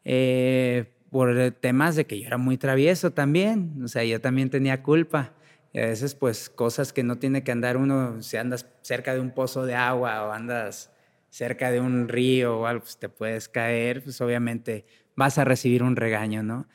eh, 0.03 0.91
por 1.11 1.51
temas 1.51 1.95
de 1.95 2.07
que 2.07 2.19
yo 2.19 2.25
era 2.25 2.39
muy 2.39 2.57
travieso 2.57 3.11
también. 3.11 3.83
O 3.83 3.87
sea, 3.87 4.03
yo 4.03 4.19
también 4.19 4.49
tenía 4.49 4.81
culpa. 4.81 5.33
Y 5.73 5.79
a 5.79 5.85
veces, 5.85 6.15
pues, 6.15 6.49
cosas 6.49 6.91
que 6.91 7.03
no 7.03 7.19
tiene 7.19 7.43
que 7.43 7.51
andar 7.51 7.77
uno, 7.77 8.23
si 8.23 8.37
andas 8.37 8.65
cerca 8.81 9.13
de 9.13 9.19
un 9.19 9.29
pozo 9.29 9.67
de 9.67 9.75
agua 9.75 10.23
o 10.23 10.31
andas 10.31 10.89
cerca 11.29 11.69
de 11.69 11.79
un 11.79 12.07
río 12.07 12.61
o 12.61 12.65
algo, 12.65 12.81
pues 12.81 12.97
te 12.97 13.09
puedes 13.09 13.47
caer, 13.47 14.03
pues 14.03 14.19
obviamente 14.21 14.87
vas 15.15 15.37
a 15.37 15.45
recibir 15.45 15.83
un 15.83 15.95
regaño, 15.95 16.41
¿no? 16.41 16.67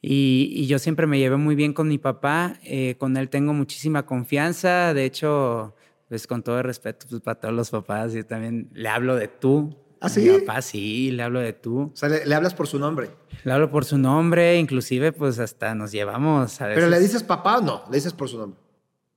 Y, 0.00 0.66
yo 0.66 0.78
siempre 0.78 1.06
me 1.06 1.18
llevé 1.18 1.36
muy 1.36 1.54
bien 1.54 1.72
con 1.72 1.88
mi 1.88 1.98
papá, 1.98 2.58
eh, 2.62 2.94
con 2.98 3.16
él 3.16 3.28
tengo 3.28 3.52
muchísima 3.52 4.06
confianza, 4.06 4.94
de 4.94 5.04
hecho, 5.04 5.74
pues 6.08 6.26
con 6.26 6.42
todo 6.42 6.58
el 6.58 6.64
respeto 6.64 7.06
pues, 7.08 7.20
para 7.20 7.40
todos 7.40 7.54
los 7.54 7.70
papás, 7.70 8.12
yo 8.12 8.24
también 8.24 8.70
le 8.72 8.88
hablo 8.88 9.16
de 9.16 9.28
tú. 9.28 9.76
¿Ah, 10.00 10.08
sí? 10.08 10.20
mi 10.20 10.38
papá 10.38 10.62
sí, 10.62 11.10
le 11.10 11.24
hablo 11.24 11.40
de 11.40 11.52
tú. 11.52 11.90
O 11.92 11.96
sea, 11.96 12.08
le, 12.08 12.32
hablas 12.32 12.54
por 12.54 12.68
su 12.68 12.78
nombre. 12.78 13.10
Le 13.42 13.52
hablo 13.52 13.68
por 13.70 13.84
su 13.84 13.98
nombre, 13.98 14.56
inclusive 14.58 15.10
pues 15.12 15.40
hasta 15.40 15.74
nos 15.74 15.90
llevamos 15.90 16.60
a 16.60 16.66
¿Pero 16.66 16.88
le 16.88 17.00
dices 17.00 17.24
papá 17.24 17.58
o 17.58 17.62
no? 17.62 17.82
¿Le 17.90 17.96
dices 17.96 18.12
por 18.12 18.28
su 18.28 18.38
nombre? 18.38 18.60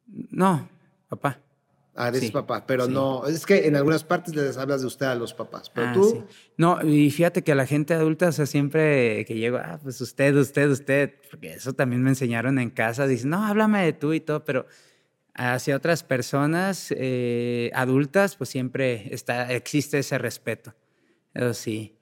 No, 0.07 0.67
papá. 1.07 1.39
Ah, 1.93 2.07
eres 2.07 2.31
papá, 2.31 2.65
pero 2.65 2.87
no, 2.87 3.25
es 3.27 3.45
que 3.45 3.67
en 3.67 3.75
algunas 3.75 4.05
partes 4.05 4.33
les 4.33 4.57
hablas 4.57 4.79
de 4.79 4.87
usted 4.87 5.07
a 5.07 5.15
los 5.15 5.33
papás, 5.33 5.69
pero 5.69 5.87
ah, 5.87 5.93
tú... 5.93 6.23
No, 6.55 6.81
y 6.81 7.11
fíjate 7.11 7.43
que 7.43 7.51
a 7.51 7.55
la 7.55 7.65
gente 7.65 7.93
adulta, 7.93 8.29
o 8.29 8.31
sea, 8.31 8.45
siempre 8.45 9.25
que 9.25 9.35
llego, 9.35 9.57
ah, 9.57 9.77
pues 9.83 9.99
usted, 9.99 10.33
usted, 10.35 10.69
usted, 10.69 11.15
porque 11.29 11.53
eso 11.53 11.73
también 11.73 12.01
me 12.01 12.11
enseñaron 12.11 12.59
en 12.59 12.69
casa, 12.69 13.07
dicen, 13.07 13.31
no, 13.31 13.45
háblame 13.45 13.83
de 13.83 13.91
tú 13.91 14.13
y 14.13 14.21
todo, 14.21 14.45
pero 14.45 14.67
hacia 15.33 15.75
otras 15.75 16.01
personas 16.03 16.93
eh, 16.95 17.71
adultas, 17.73 18.37
pues 18.37 18.49
siempre 18.49 19.13
está, 19.13 19.51
existe 19.51 19.99
ese 19.99 20.17
respeto, 20.17 20.73
eso 21.33 21.53
sí. 21.53 21.97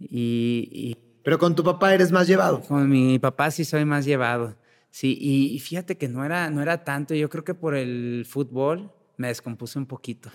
Y, 0.00 0.96
Pero 1.22 1.38
con 1.38 1.54
tu 1.54 1.62
papá 1.62 1.94
eres 1.94 2.10
más 2.10 2.26
llevado. 2.26 2.62
Con 2.62 2.88
mi 2.88 3.20
papá 3.20 3.52
sí 3.52 3.64
soy 3.64 3.84
más 3.84 4.04
llevado, 4.06 4.56
sí, 4.90 5.16
y, 5.20 5.54
y 5.54 5.60
fíjate 5.60 5.96
que 5.96 6.08
no 6.08 6.24
era, 6.24 6.50
no 6.50 6.60
era 6.62 6.82
tanto, 6.82 7.14
yo 7.14 7.30
creo 7.30 7.44
que 7.44 7.54
por 7.54 7.76
el 7.76 8.26
fútbol 8.28 8.90
me 9.16 9.28
descompuse 9.28 9.78
un 9.78 9.86
poquito. 9.86 10.30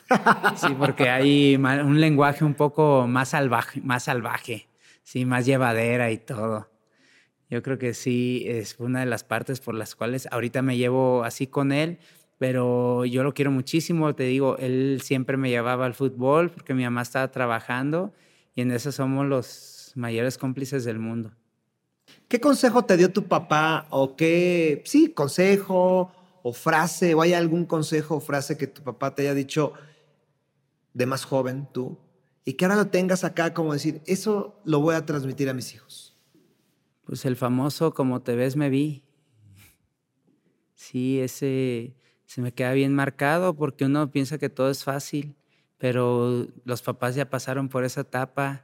Sí, 0.55 0.75
porque 0.77 1.09
hay 1.09 1.55
un 1.55 1.99
lenguaje 1.99 2.43
un 2.43 2.53
poco 2.53 3.07
más 3.07 3.29
salvaje, 3.29 3.81
más 3.81 4.03
salvaje, 4.03 4.67
sí, 5.03 5.25
más 5.25 5.45
llevadera 5.45 6.11
y 6.11 6.17
todo. 6.17 6.69
Yo 7.49 7.63
creo 7.63 7.77
que 7.77 7.93
sí 7.93 8.43
es 8.47 8.75
una 8.79 8.99
de 8.99 9.05
las 9.07 9.23
partes 9.23 9.59
por 9.59 9.73
las 9.73 9.95
cuales 9.95 10.27
ahorita 10.31 10.61
me 10.61 10.77
llevo 10.77 11.23
así 11.23 11.47
con 11.47 11.71
él, 11.71 11.97
pero 12.37 13.05
yo 13.05 13.23
lo 13.23 13.33
quiero 13.33 13.51
muchísimo. 13.51 14.13
Te 14.13 14.23
digo, 14.23 14.57
él 14.57 15.01
siempre 15.03 15.35
me 15.35 15.49
llevaba 15.49 15.85
al 15.85 15.95
fútbol 15.95 16.51
porque 16.51 16.73
mi 16.73 16.83
mamá 16.83 17.01
estaba 17.01 17.31
trabajando 17.31 18.13
y 18.55 18.61
en 18.61 18.71
eso 18.71 18.91
somos 18.91 19.25
los 19.25 19.93
mayores 19.95 20.37
cómplices 20.37 20.85
del 20.85 20.99
mundo. 20.99 21.31
¿Qué 22.27 22.39
consejo 22.39 22.85
te 22.85 22.97
dio 22.97 23.11
tu 23.11 23.23
papá 23.23 23.87
o 23.89 24.15
qué, 24.15 24.83
sí, 24.85 25.11
consejo 25.11 26.11
o 26.43 26.53
frase, 26.53 27.13
o 27.13 27.21
hay 27.21 27.33
algún 27.33 27.65
consejo 27.65 28.15
o 28.15 28.19
frase 28.19 28.57
que 28.57 28.67
tu 28.67 28.81
papá 28.83 29.15
te 29.15 29.23
haya 29.23 29.33
dicho 29.33 29.73
de 30.93 31.05
más 31.05 31.25
joven, 31.25 31.67
tú, 31.71 31.97
y 32.45 32.53
que 32.53 32.65
ahora 32.65 32.77
lo 32.77 32.87
tengas 32.87 33.23
acá 33.23 33.53
como 33.53 33.73
decir, 33.73 34.01
eso 34.05 34.59
lo 34.65 34.79
voy 34.79 34.95
a 34.95 35.05
transmitir 35.05 35.49
a 35.49 35.53
mis 35.53 35.73
hijos? 35.73 36.15
Pues 37.05 37.25
el 37.25 37.35
famoso 37.35 37.93
como 37.93 38.21
te 38.21 38.35
ves 38.35 38.55
me 38.55 38.69
vi. 38.69 39.03
Sí, 40.75 41.19
ese 41.19 41.95
se 42.25 42.41
me 42.41 42.53
queda 42.53 42.73
bien 42.73 42.93
marcado 42.93 43.55
porque 43.55 43.85
uno 43.85 44.11
piensa 44.11 44.37
que 44.37 44.49
todo 44.49 44.69
es 44.69 44.83
fácil, 44.83 45.35
pero 45.77 46.47
los 46.63 46.81
papás 46.81 47.15
ya 47.15 47.29
pasaron 47.29 47.69
por 47.69 47.83
esa 47.83 48.01
etapa, 48.01 48.63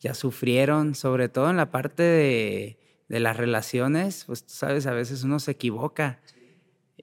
ya 0.00 0.14
sufrieron, 0.14 0.94
sobre 0.94 1.28
todo 1.28 1.50
en 1.50 1.56
la 1.56 1.70
parte 1.70 2.02
de, 2.02 2.78
de 3.08 3.20
las 3.20 3.36
relaciones, 3.36 4.24
pues 4.26 4.44
tú 4.44 4.52
sabes, 4.54 4.86
a 4.86 4.92
veces 4.92 5.22
uno 5.22 5.38
se 5.38 5.52
equivoca 5.52 6.20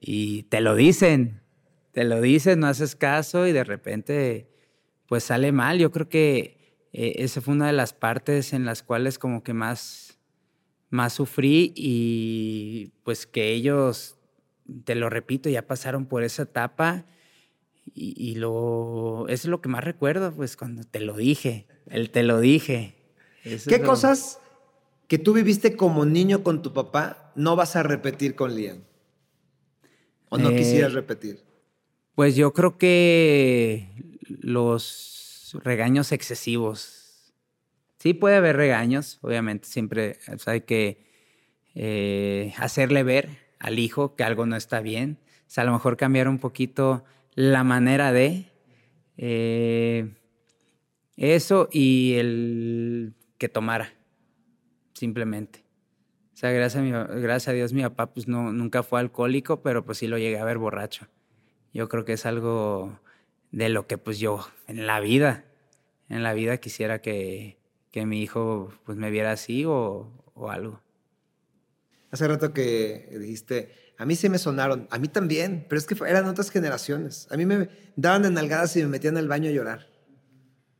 y 0.04 0.42
te 0.44 0.60
lo 0.60 0.74
dicen, 0.74 1.40
te 1.92 2.02
lo 2.02 2.20
dicen, 2.20 2.58
no 2.58 2.66
haces 2.66 2.96
caso 2.96 3.46
y 3.46 3.52
de 3.52 3.62
repente 3.62 4.48
pues 5.06 5.24
sale 5.24 5.52
mal. 5.52 5.78
Yo 5.78 5.92
creo 5.92 6.08
que 6.08 6.76
eh, 6.92 7.14
esa 7.18 7.40
fue 7.40 7.54
una 7.54 7.68
de 7.68 7.72
las 7.72 7.92
partes 7.92 8.52
en 8.52 8.64
las 8.64 8.82
cuales 8.82 9.18
como 9.20 9.44
que 9.44 9.54
más, 9.54 10.18
más 10.90 11.12
sufrí 11.12 11.72
y 11.76 12.92
pues 13.04 13.26
que 13.26 13.52
ellos 13.52 14.16
te 14.84 14.96
lo 14.96 15.08
repito, 15.08 15.48
ya 15.48 15.68
pasaron 15.68 16.06
por 16.06 16.24
esa 16.24 16.42
etapa 16.42 17.04
y, 17.94 18.36
lo, 18.36 19.26
eso 19.28 19.46
es 19.46 19.50
lo 19.50 19.60
que 19.60 19.68
más 19.68 19.84
recuerdo, 19.84 20.32
pues 20.32 20.56
cuando 20.56 20.82
te 20.82 21.00
lo 21.00 21.16
dije, 21.16 21.66
el 21.90 22.10
te 22.10 22.22
lo 22.22 22.40
dije. 22.40 22.94
¿Qué 23.68 23.82
cosas 23.82 24.38
que 25.08 25.18
tú 25.18 25.32
viviste 25.32 25.76
como 25.76 26.06
niño 26.06 26.42
con 26.42 26.62
tu 26.62 26.72
papá 26.72 27.32
no 27.36 27.54
vas 27.54 27.76
a 27.76 27.82
repetir 27.82 28.34
con 28.34 28.54
Liam? 28.56 28.78
¿O 30.32 30.38
no 30.38 30.48
quisieras 30.48 30.92
eh, 30.92 30.94
repetir? 30.94 31.40
Pues 32.14 32.36
yo 32.36 32.54
creo 32.54 32.78
que 32.78 33.86
los 34.22 35.54
regaños 35.62 36.10
excesivos. 36.10 37.34
Sí 37.98 38.14
puede 38.14 38.36
haber 38.36 38.56
regaños, 38.56 39.18
obviamente, 39.20 39.68
siempre 39.68 40.18
hay 40.46 40.62
que 40.62 41.04
eh, 41.74 42.54
hacerle 42.56 43.02
ver 43.02 43.28
al 43.58 43.78
hijo 43.78 44.16
que 44.16 44.24
algo 44.24 44.46
no 44.46 44.56
está 44.56 44.80
bien. 44.80 45.18
O 45.40 45.50
sea, 45.50 45.64
a 45.64 45.66
lo 45.66 45.72
mejor 45.72 45.98
cambiar 45.98 46.28
un 46.28 46.38
poquito 46.38 47.04
la 47.34 47.62
manera 47.62 48.10
de 48.10 48.46
eh, 49.18 50.14
eso 51.18 51.68
y 51.70 52.14
el 52.14 53.12
que 53.36 53.50
tomara, 53.50 53.92
simplemente. 54.94 55.61
Gracias 56.42 57.48
a, 57.48 57.52
Dios 57.52 57.72
mi 57.72 57.82
papá 57.82 58.12
pues 58.12 58.26
nunca 58.26 58.82
fue 58.82 58.98
alcohólico, 58.98 59.62
pero 59.62 59.84
pues 59.84 59.98
sí 59.98 60.08
lo 60.08 60.18
llegué 60.18 60.38
a 60.38 60.44
ver 60.44 60.58
borracho. 60.58 61.06
Yo 61.72 61.88
creo 61.88 62.04
que 62.04 62.14
es 62.14 62.26
algo 62.26 62.98
de 63.52 63.68
lo 63.68 63.86
que 63.86 63.96
pues 63.96 64.18
yo 64.18 64.44
en 64.66 64.88
la 64.88 64.98
vida, 64.98 65.44
en 66.08 66.24
la 66.24 66.34
vida 66.34 66.56
quisiera 66.56 67.00
que, 67.00 67.58
mi 67.94 68.22
hijo 68.22 68.72
pues 68.84 68.98
me 68.98 69.10
viera 69.10 69.30
así 69.30 69.64
o, 69.66 70.10
algo. 70.48 70.80
Hace 72.10 72.26
rato 72.26 72.52
que 72.52 73.08
dijiste, 73.20 73.94
a 73.96 74.04
mí 74.04 74.16
sí 74.16 74.28
me 74.28 74.38
sonaron, 74.38 74.88
a 74.90 74.98
mí 74.98 75.06
también, 75.06 75.64
pero 75.68 75.78
es 75.78 75.86
que 75.86 75.94
eran 76.04 76.26
otras 76.26 76.50
generaciones. 76.50 77.28
A 77.30 77.36
mí 77.36 77.46
me 77.46 77.68
daban 77.94 78.22
de 78.22 78.28
y 78.28 78.82
me 78.82 78.88
metían 78.88 79.16
al 79.16 79.28
baño 79.28 79.48
a 79.48 79.52
llorar. 79.52 79.86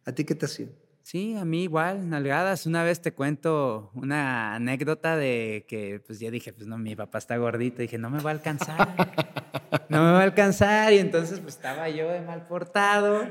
¿A 0.04 0.12
ti 0.12 0.24
qué 0.24 0.34
te 0.34 0.46
hacían? 0.46 0.81
Sí, 1.02 1.36
a 1.36 1.44
mí 1.44 1.64
igual, 1.64 2.08
nalgadas. 2.08 2.64
Una 2.66 2.84
vez 2.84 3.02
te 3.02 3.12
cuento 3.12 3.90
una 3.94 4.54
anécdota 4.54 5.16
de 5.16 5.64
que, 5.68 6.00
pues 6.06 6.20
ya 6.20 6.30
dije, 6.30 6.52
pues 6.52 6.66
no, 6.68 6.78
mi 6.78 6.94
papá 6.94 7.18
está 7.18 7.36
gordito. 7.36 7.82
Dije, 7.82 7.98
no 7.98 8.08
me 8.08 8.22
va 8.22 8.30
a 8.30 8.34
alcanzar. 8.34 8.94
no 9.88 10.04
me 10.04 10.12
va 10.12 10.20
a 10.20 10.22
alcanzar. 10.22 10.92
Y 10.92 10.98
entonces, 10.98 11.40
pues 11.40 11.56
estaba 11.56 11.88
yo 11.88 12.08
de 12.08 12.20
mal 12.20 12.46
portado. 12.46 13.26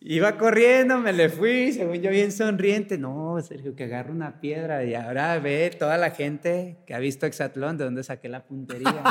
Iba 0.00 0.36
corriendo, 0.36 0.98
me 0.98 1.12
le 1.12 1.28
fui, 1.28 1.72
según 1.72 2.00
yo 2.00 2.10
bien 2.10 2.32
sonriente. 2.32 2.98
No, 2.98 3.40
Sergio, 3.40 3.76
que 3.76 3.84
agarro 3.84 4.12
una 4.12 4.40
piedra 4.40 4.82
y 4.82 4.94
ahora 4.94 5.38
ve 5.38 5.70
toda 5.78 5.96
la 5.98 6.10
gente 6.10 6.78
que 6.86 6.94
ha 6.94 6.98
visto 6.98 7.26
Exatlón, 7.26 7.76
de 7.76 7.84
dónde 7.84 8.02
saqué 8.02 8.28
la 8.28 8.44
puntería. 8.44 9.02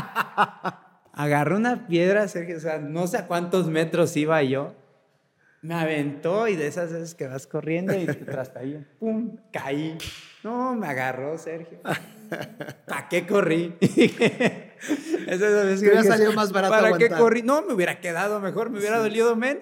Agarró 1.13 1.57
una 1.57 1.87
piedra, 1.87 2.27
Sergio, 2.27 2.57
o 2.57 2.59
sea, 2.59 2.79
no 2.79 3.07
sé 3.07 3.17
a 3.17 3.27
cuántos 3.27 3.67
metros 3.67 4.17
iba 4.17 4.41
yo. 4.43 4.75
Me 5.61 5.75
aventó 5.75 6.47
y 6.47 6.55
de 6.55 6.65
esas 6.65 6.91
veces 6.91 7.13
que 7.13 7.27
vas 7.27 7.45
corriendo 7.45 7.93
y 7.93 8.05
tras 8.25 8.55
ahí, 8.55 8.83
¡pum! 8.99 9.37
Caí. 9.53 9.95
No, 10.43 10.73
me 10.75 10.87
agarró 10.87 11.37
Sergio. 11.37 11.79
¿Para 12.87 13.07
qué 13.09 13.27
corrí? 13.27 13.75
Esa 13.81 15.63
vez 15.63 15.81
que 15.81 15.87
hubiera 15.87 16.03
salido 16.03 16.33
más 16.33 16.51
barato. 16.51 16.73
¿Para 16.73 16.97
qué 16.97 17.09
corrí? 17.09 17.43
No, 17.43 17.61
me 17.61 17.73
hubiera 17.73 17.99
quedado 17.99 18.39
mejor, 18.39 18.71
me 18.71 18.79
hubiera 18.79 18.97
dolido 18.97 19.35
menos. 19.35 19.61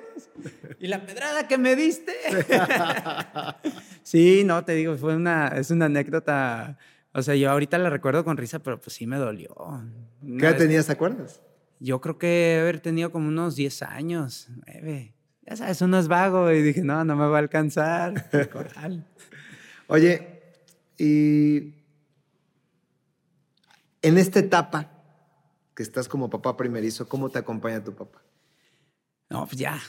¿Y 0.79 0.87
la 0.87 1.05
pedrada 1.05 1.49
que 1.49 1.57
me 1.57 1.75
diste? 1.75 2.13
sí, 4.03 4.43
no, 4.45 4.63
te 4.63 4.73
digo, 4.75 4.95
fue 4.95 5.15
una, 5.17 5.49
es 5.49 5.71
una 5.71 5.85
anécdota. 5.85 6.77
O 7.13 7.21
sea, 7.21 7.35
yo 7.35 7.51
ahorita 7.51 7.77
la 7.77 7.89
recuerdo 7.89 8.23
con 8.23 8.37
risa, 8.37 8.59
pero 8.59 8.79
pues 8.79 8.95
sí 8.95 9.05
me 9.05 9.17
dolió. 9.17 9.53
¿Qué 10.21 10.45
edad 10.45 10.57
tenías, 10.57 10.85
te 10.85 10.93
acuerdas? 10.93 11.41
Yo 11.79 11.99
creo 11.99 12.17
que 12.17 12.59
haber 12.61 12.79
tenido 12.79 13.11
como 13.11 13.27
unos 13.27 13.57
10 13.57 13.81
años, 13.81 14.47
9. 14.65 15.13
Ya 15.49 15.55
sabes, 15.55 15.81
uno 15.81 15.97
es 15.97 16.07
vago 16.07 16.51
y 16.51 16.61
dije, 16.61 16.83
no, 16.83 17.03
no 17.03 17.15
me 17.15 17.25
va 17.25 17.37
a 17.37 17.39
alcanzar. 17.39 18.29
Oye, 19.87 20.43
y 20.95 21.73
en 24.03 24.17
esta 24.19 24.39
etapa 24.39 24.91
que 25.73 25.81
estás 25.81 26.07
como 26.07 26.29
papá 26.29 26.55
primerizo, 26.55 27.09
¿cómo 27.09 27.31
te 27.31 27.39
acompaña 27.39 27.83
tu 27.83 27.95
papá? 27.95 28.21
No, 29.31 29.47
pues 29.47 29.57
ya, 29.57 29.81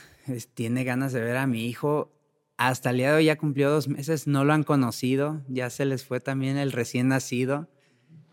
tiene 0.55 0.83
ganas 0.83 1.13
de 1.13 1.21
ver 1.21 1.37
a 1.37 1.45
mi 1.45 1.67
hijo. 1.67 2.11
Hasta 2.57 2.89
el 2.89 2.97
día 2.97 3.11
de 3.11 3.17
hoy 3.17 3.25
ya 3.25 3.37
cumplió 3.37 3.69
dos 3.69 3.87
meses, 3.87 4.25
no 4.25 4.43
lo 4.43 4.53
han 4.53 4.63
conocido, 4.63 5.43
ya 5.47 5.69
se 5.69 5.85
les 5.85 6.03
fue 6.03 6.19
también 6.19 6.57
el 6.57 6.71
recién 6.71 7.09
nacido. 7.09 7.69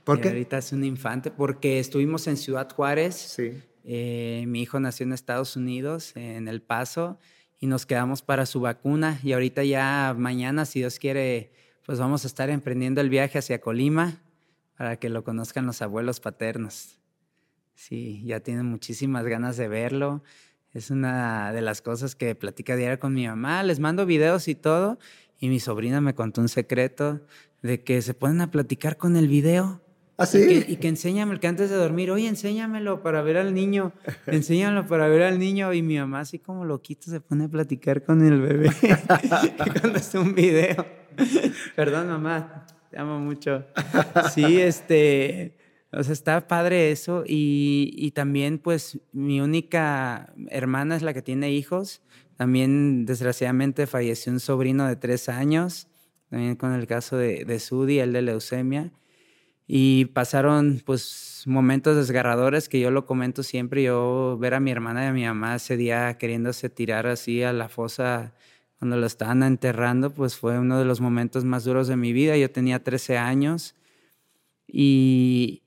¿Por 0.05 0.23
qué? 0.23 0.29
Ahorita 0.29 0.57
es 0.57 0.73
un 0.73 0.83
infante, 0.83 1.31
porque 1.31 1.79
estuvimos 1.79 2.27
en 2.27 2.39
Ciudad 2.39 2.71
Juárez. 2.73 3.17
Sí. 3.17 3.63
Eh, 3.85 4.45
mi 4.47 4.63
hijo 4.63 4.81
nació 4.81 5.05
en 5.05 5.13
Estados 5.13 5.57
Unidos, 5.57 6.13
en 6.17 6.49
El 6.49 6.63
Paso, 6.63 7.19
y 7.61 7.67
nos 7.67 7.87
quedamos 7.87 8.23
para 8.23 8.47
su 8.47 8.61
vacuna. 8.61 9.21
Y 9.23 9.33
ahorita 9.33 9.65
ya 9.65 10.15
mañana, 10.17 10.65
si 10.65 10.81
Dios 10.81 10.99
quiere, 10.99 11.53
pues 11.85 11.99
vamos 11.99 12.25
a 12.25 12.29
estar 12.29 12.51
emprendiendo 12.51 13.01
el 13.01 13.11
viaje 13.11 13.39
hacia 13.39 13.61
Colima 13.61 14.23
para 14.77 14.97
que 14.97 15.09
lo 15.09 15.25
conozcan 15.25 15.67
los 15.67 15.83
abuelos 15.83 16.21
paternos. 16.21 16.99
Sí, 17.75 18.23
ya 18.25 18.41
tienen 18.41 18.67
muchísimas 18.67 19.25
ganas 19.25 19.57
de 19.57 19.69
verlo. 19.69 20.23
Es 20.73 20.91
una 20.91 21.53
de 21.53 21.63
las 21.63 21.81
cosas 21.83 22.15
que 22.15 22.35
platica 22.35 22.77
diario 22.77 23.01
con 23.01 23.15
mi 23.15 23.27
mamá. 23.27 23.63
Les 23.63 23.81
mando 23.81 24.07
videos 24.07 24.49
y 24.49 24.55
todo. 24.55 24.99
Y 25.41 25.49
mi 25.49 25.61
sobrina 25.61 26.01
me 26.01 26.15
contó 26.15 26.41
un 26.41 26.49
secreto 26.49 27.21
de 27.63 27.83
que 27.83 28.03
se 28.03 28.15
ponen 28.15 28.41
a 28.41 28.51
platicar 28.51 28.97
con 28.97 29.17
el 29.17 29.29
video. 29.29 29.81
¿Ah, 30.21 30.27
sí? 30.27 30.39
Y 30.39 30.47
que, 30.47 30.73
y 30.73 30.77
que 30.77 30.89
enséñame, 30.89 31.39
que 31.39 31.47
antes 31.47 31.71
de 31.71 31.77
dormir, 31.77 32.11
oye, 32.11 32.27
enséñamelo 32.27 33.05
para 33.05 33.23
ver 33.23 33.37
al 33.37 33.55
niño, 33.55 33.93
enséñamelo 34.27 34.85
para 34.89 35.07
ver 35.07 35.23
al 35.23 35.39
niño. 35.39 35.73
Y 35.73 35.81
mi 35.81 35.97
mamá, 35.97 36.21
así 36.21 36.41
como 36.41 36.65
loquito, 36.65 37.09
se 37.09 37.21
pone 37.21 37.45
a 37.45 37.49
platicar 37.49 38.03
con 38.03 38.27
el 38.27 38.41
bebé 38.41 38.71
cuando 39.81 39.97
es 39.97 40.13
un 40.17 40.35
video. 40.35 40.85
Perdón, 41.77 42.09
mamá, 42.09 42.67
te 42.91 42.99
amo 42.99 43.21
mucho. 43.21 43.65
Sí, 44.35 44.61
este, 44.61 45.57
o 45.93 46.03
sea, 46.03 46.15
está 46.15 46.49
padre 46.49 46.91
eso. 46.91 47.23
Y, 47.25 47.95
y, 47.97 48.11
también, 48.11 48.59
pues, 48.59 48.99
mi 49.13 49.41
única 49.41 50.35
hermana 50.49 50.97
es 50.97 51.03
la 51.03 51.15
que 51.15 51.23
tiene 51.23 51.53
hijos. 51.53 52.03
También, 52.37 53.07
desgraciadamente, 53.07 53.87
falleció 53.87 54.33
un 54.33 54.41
sobrino 54.41 54.89
de 54.89 54.97
tres 54.97 55.29
años, 55.29 55.87
también 56.29 56.57
con 56.57 56.73
el 56.73 56.89
caso 56.89 57.17
de, 57.17 57.45
de 57.45 57.61
Sudi, 57.61 58.01
el 58.01 58.13
de 58.13 58.23
leucemia. 58.23 58.91
Y 59.71 60.07
pasaron, 60.07 60.83
pues, 60.85 61.43
momentos 61.47 61.95
desgarradores 61.97 62.69
que 62.69 62.81
yo 62.81 62.91
lo 62.91 63.05
comento 63.05 63.43
siempre. 63.43 63.83
Yo 63.83 64.39
ver 64.41 64.55
a 64.55 64.61
mi 64.61 64.71
hermana 64.71 65.05
y 65.05 65.07
a 65.09 65.13
mi 65.13 65.25
mamá 65.25 65.57
ese 65.57 65.77
día 65.77 66.17
queriéndose 66.17 66.71
tirar 66.71 67.07
así 67.07 67.43
a 67.43 67.53
la 67.53 67.69
fosa 67.69 68.33
cuando 68.79 68.97
lo 68.97 69.07
estaban 69.07 69.43
enterrando, 69.43 70.11
pues 70.11 70.37
fue 70.37 70.59
uno 70.59 70.79
de 70.79 70.85
los 70.85 71.01
momentos 71.01 71.45
más 71.45 71.65
duros 71.65 71.89
de 71.89 71.97
mi 71.97 72.13
vida. 72.13 72.37
Yo 72.37 72.51
tenía 72.51 72.83
13 72.83 73.19
años 73.19 73.75
y, 74.67 75.63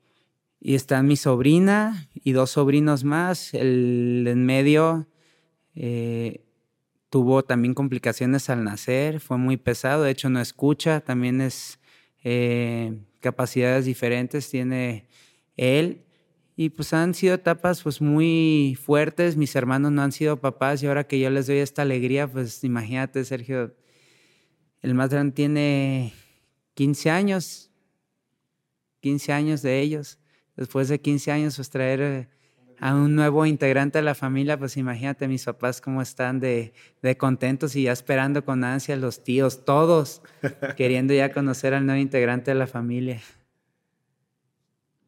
y 0.60 0.76
están 0.76 1.08
mi 1.08 1.18
sobrina 1.18 2.10
y 2.14 2.32
dos 2.32 2.52
sobrinos 2.52 3.04
más. 3.04 3.54
El 3.54 4.26
en 4.28 4.46
medio 4.46 5.08
eh, 5.76 6.44
tuvo 7.10 7.44
también 7.44 7.74
complicaciones 7.74 8.50
al 8.50 8.64
nacer, 8.64 9.20
fue 9.20 9.38
muy 9.38 9.58
pesado, 9.58 10.04
de 10.04 10.12
hecho 10.12 10.30
no 10.30 10.40
escucha, 10.40 11.02
también 11.02 11.42
es 11.42 11.81
eh, 12.24 12.98
capacidades 13.20 13.86
diferentes 13.86 14.50
tiene 14.50 15.08
él 15.58 16.06
y 16.56 16.70
pues 16.70 16.94
han 16.94 17.14
sido 17.14 17.36
etapas 17.36 17.82
pues 17.82 18.02
muy 18.02 18.78
fuertes. 18.80 19.38
Mis 19.38 19.56
hermanos 19.56 19.92
no 19.92 20.02
han 20.02 20.12
sido 20.12 20.40
papás 20.40 20.84
y 20.84 20.88
ahora 20.88 21.08
que 21.08 21.20
yo 21.20 21.30
les 21.30 21.48
doy 21.48 21.58
esta 21.58 21.82
alegría, 21.82 22.28
pues 22.28 22.64
imagínate, 22.64 23.24
Sergio, 23.26 23.76
el 24.82 24.94
más 24.94 25.10
grande 25.10 25.34
tiene 25.34 26.14
15 26.76 27.10
años, 27.10 27.72
15 29.00 29.32
años 29.34 29.62
de 29.62 29.80
ellos. 29.80 30.20
Después 30.56 30.90
de 30.90 31.00
15 31.00 31.32
años, 31.32 31.56
pues 31.56 31.70
traer 31.70 32.02
eh, 32.02 32.30
a 32.82 32.96
un 32.96 33.16
nuevo 33.16 33.46
integrante 33.46 34.00
de 34.00 34.04
la 34.04 34.16
familia, 34.16 34.58
pues 34.58 34.76
imagínate 34.76 35.28
mis 35.28 35.46
papás 35.46 35.80
cómo 35.80 36.02
están 36.02 36.40
de, 36.40 36.74
de 37.04 37.16
contentos 37.16 37.76
y 37.76 37.84
ya 37.84 37.92
esperando 37.92 38.44
con 38.44 38.64
ansia 38.64 38.96
los 38.96 39.24
tíos, 39.24 39.64
todos 39.64 40.24
queriendo 40.76 41.14
ya 41.14 41.32
conocer 41.32 41.76
al 41.76 41.86
nuevo 41.86 42.02
integrante 42.02 42.52
de 42.52 42.56
la 42.56 42.66
familia. 42.66 43.22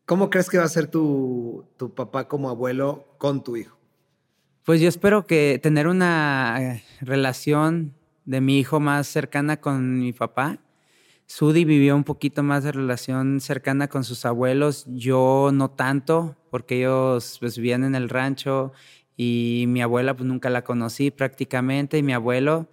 ¿Cómo 0.06 0.30
crees 0.30 0.52
que 0.52 0.60
va 0.60 0.66
a 0.66 0.70
ser 0.70 0.86
tu, 0.86 1.66
tu 1.76 1.96
papá 1.96 2.28
como 2.28 2.50
abuelo 2.50 3.08
con 3.18 3.44
tu 3.44 3.58
hijo? 3.58 3.76
Pues 4.64 4.80
yo 4.80 4.88
espero 4.88 5.26
que 5.26 5.60
tener 5.62 5.88
una 5.88 6.80
relación 7.02 7.96
de 8.26 8.40
mi 8.40 8.60
hijo 8.60 8.80
más 8.80 9.08
cercana 9.08 9.58
con 9.58 9.98
mi 9.98 10.14
papá. 10.14 10.60
Sudi 11.26 11.66
vivió 11.66 11.96
un 11.96 12.04
poquito 12.04 12.44
más 12.44 12.64
de 12.64 12.72
relación 12.72 13.40
cercana 13.42 13.88
con 13.88 14.04
sus 14.04 14.26
abuelos, 14.26 14.86
yo 14.88 15.52
no 15.54 15.72
tanto, 15.72 16.36
porque 16.52 16.78
ellos 16.78 17.38
pues, 17.40 17.58
vivían 17.58 17.84
en 17.84 17.96
el 17.96 18.10
rancho 18.10 18.74
y 19.16 19.66
mi 19.68 19.82
abuela 19.82 20.16
pues 20.16 20.28
nunca 20.28 20.50
la 20.50 20.64
conocí 20.64 21.12
prácticamente 21.12 21.98
y 21.98 22.04
mi 22.04 22.14
abuelo 22.14 22.70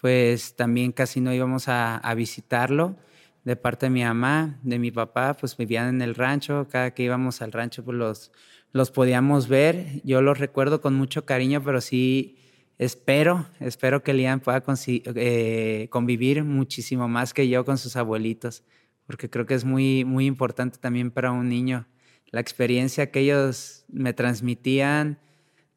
pues 0.00 0.54
también 0.54 0.92
casi 0.92 1.20
no 1.20 1.32
íbamos 1.32 1.64
a, 1.68 2.12
visitarlo 2.14 2.96
de 3.44 3.56
parte 3.56 3.86
de 3.86 3.90
mi 3.90 4.04
mamá, 4.04 4.58
de 4.62 4.78
mi 4.78 4.90
papá, 4.90 5.34
pues 5.34 5.56
vivían 5.56 5.88
en 5.88 6.02
el 6.02 6.14
rancho, 6.14 6.68
cada 6.70 6.92
que 6.92 7.04
íbamos 7.04 7.40
al 7.42 7.52
rancho 7.52 7.84
pues 7.84 7.96
los, 7.96 8.32
los 8.72 8.90
podíamos 8.90 9.48
ver, 9.48 10.02
yo 10.04 10.20
los 10.20 10.38
recuerdo 10.38 10.80
con 10.80 10.94
mucho 10.94 11.24
cariño, 11.24 11.62
pero 11.64 11.80
sí 11.80 12.36
espero, 12.78 13.46
espero 13.60 14.02
que 14.02 14.14
Lian 14.14 14.40
pueda 14.40 14.62
eh, 14.86 15.88
convivir 15.90 16.44
muchísimo 16.44 17.08
más 17.08 17.34
que 17.34 17.48
yo 17.48 17.64
con 17.64 17.78
sus 17.78 17.96
abuelitos, 17.96 18.62
porque 19.06 19.30
creo 19.30 19.46
que 19.46 19.54
es 19.54 19.64
muy, 19.64 20.04
muy 20.04 20.26
importante 20.26 20.78
también 20.78 21.10
para 21.10 21.32
un 21.32 21.48
niño. 21.48 21.86
La 22.30 22.40
experiencia 22.40 23.10
que 23.10 23.20
ellos 23.20 23.84
me 23.88 24.12
transmitían, 24.12 25.18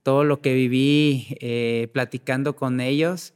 todo 0.04 0.24
lo 0.24 0.42
que 0.42 0.54
viví 0.54 1.38
eh, 1.42 1.90
platicando 1.94 2.56
con 2.56 2.80
ellos, 2.80 3.34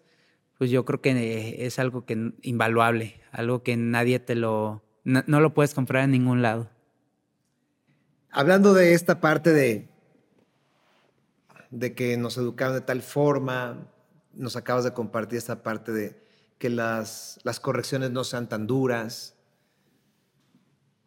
pues 0.58 0.72
yo 0.72 0.86
creo 0.86 1.02
que 1.02 1.66
es 1.66 1.80
algo 1.80 2.06
que 2.06 2.34
invaluable, 2.44 3.20
algo 3.32 3.64
que 3.64 3.76
nadie 3.78 4.20
te 4.20 4.36
lo, 4.36 4.84
no, 5.04 5.40
lo 5.40 5.54
puedes 5.54 5.74
comprar 5.74 6.04
en 6.04 6.12
ningún 6.12 6.42
lado. 6.42 6.70
Hablando 8.30 8.74
de 8.74 8.94
esta 8.94 9.20
parte 9.20 9.52
de, 9.52 9.90
de 11.72 11.96
que 11.96 12.18
nos 12.18 12.38
educaron 12.38 12.76
de 12.76 12.82
tal 12.82 13.02
forma, 13.02 13.88
nos 14.34 14.56
acabas 14.56 14.84
de 14.84 14.94
compartir 14.94 15.38
esta 15.38 15.64
parte 15.64 15.92
de 15.92 16.22
que 16.58 16.70
las, 16.70 17.40
las 17.44 17.60
correcciones 17.60 18.12
no 18.12 18.24
sean 18.24 18.48
tan 18.48 18.68
duras. 18.68 19.36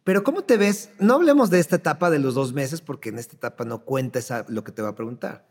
Pero 0.03 0.23
¿cómo 0.23 0.43
te 0.43 0.57
ves? 0.57 0.89
No 0.99 1.15
hablemos 1.15 1.49
de 1.49 1.59
esta 1.59 1.77
etapa 1.77 2.09
de 2.09 2.19
los 2.19 2.33
dos 2.33 2.53
meses 2.53 2.81
porque 2.81 3.09
en 3.09 3.19
esta 3.19 3.35
etapa 3.35 3.63
no 3.63 3.85
cuenta 3.85 4.19
lo 4.49 4.63
que 4.63 4.71
te 4.71 4.81
va 4.81 4.89
a 4.89 4.95
preguntar. 4.95 5.47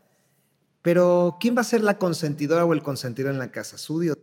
Pero, 0.81 1.37
¿quién 1.39 1.57
va 1.57 1.61
a 1.61 1.63
ser 1.63 1.81
la 1.81 1.97
consentidora 1.97 2.63
o 2.63 2.71
el 2.71 2.83
consentidor 2.83 3.31
en 3.31 3.39
la 3.39 3.51
casa? 3.51 3.77
¿Sudio? 3.77 4.15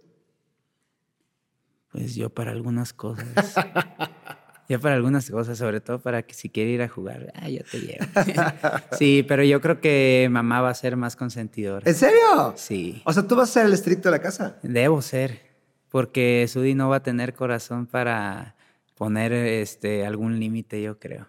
Pues 1.90 2.14
yo 2.14 2.30
para 2.30 2.52
algunas 2.52 2.92
cosas. 2.92 3.26
yo 4.68 4.80
para 4.80 4.94
algunas 4.94 5.30
cosas, 5.30 5.58
sobre 5.58 5.80
todo 5.80 6.00
para 6.00 6.22
que 6.22 6.34
si 6.34 6.48
quiere 6.48 6.70
ir 6.70 6.82
a 6.82 6.88
jugar, 6.88 7.32
ah, 7.34 7.48
yo 7.48 7.62
te 7.64 7.80
llevo. 7.80 8.04
sí, 8.98 9.24
pero 9.26 9.44
yo 9.44 9.60
creo 9.60 9.80
que 9.80 10.28
mamá 10.30 10.60
va 10.60 10.70
a 10.70 10.74
ser 10.74 10.96
más 10.96 11.16
consentidora. 11.16 11.88
¿En 11.88 11.94
serio? 11.94 12.54
Sí. 12.56 13.02
O 13.04 13.12
sea, 13.12 13.26
tú 13.26 13.36
vas 13.36 13.50
a 13.50 13.52
ser 13.52 13.66
el 13.66 13.72
estricto 13.72 14.08
de 14.08 14.18
la 14.18 14.22
casa. 14.22 14.58
Debo 14.62 15.02
ser, 15.02 15.40
porque 15.88 16.46
Sudi 16.48 16.74
no 16.74 16.88
va 16.88 16.96
a 16.96 17.02
tener 17.02 17.34
corazón 17.34 17.86
para 17.86 18.56
poner 18.96 19.32
este 19.32 20.06
algún 20.06 20.38
límite, 20.38 20.80
yo 20.80 20.98
creo. 20.98 21.28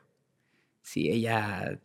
Si 0.82 1.10
ella 1.10 1.80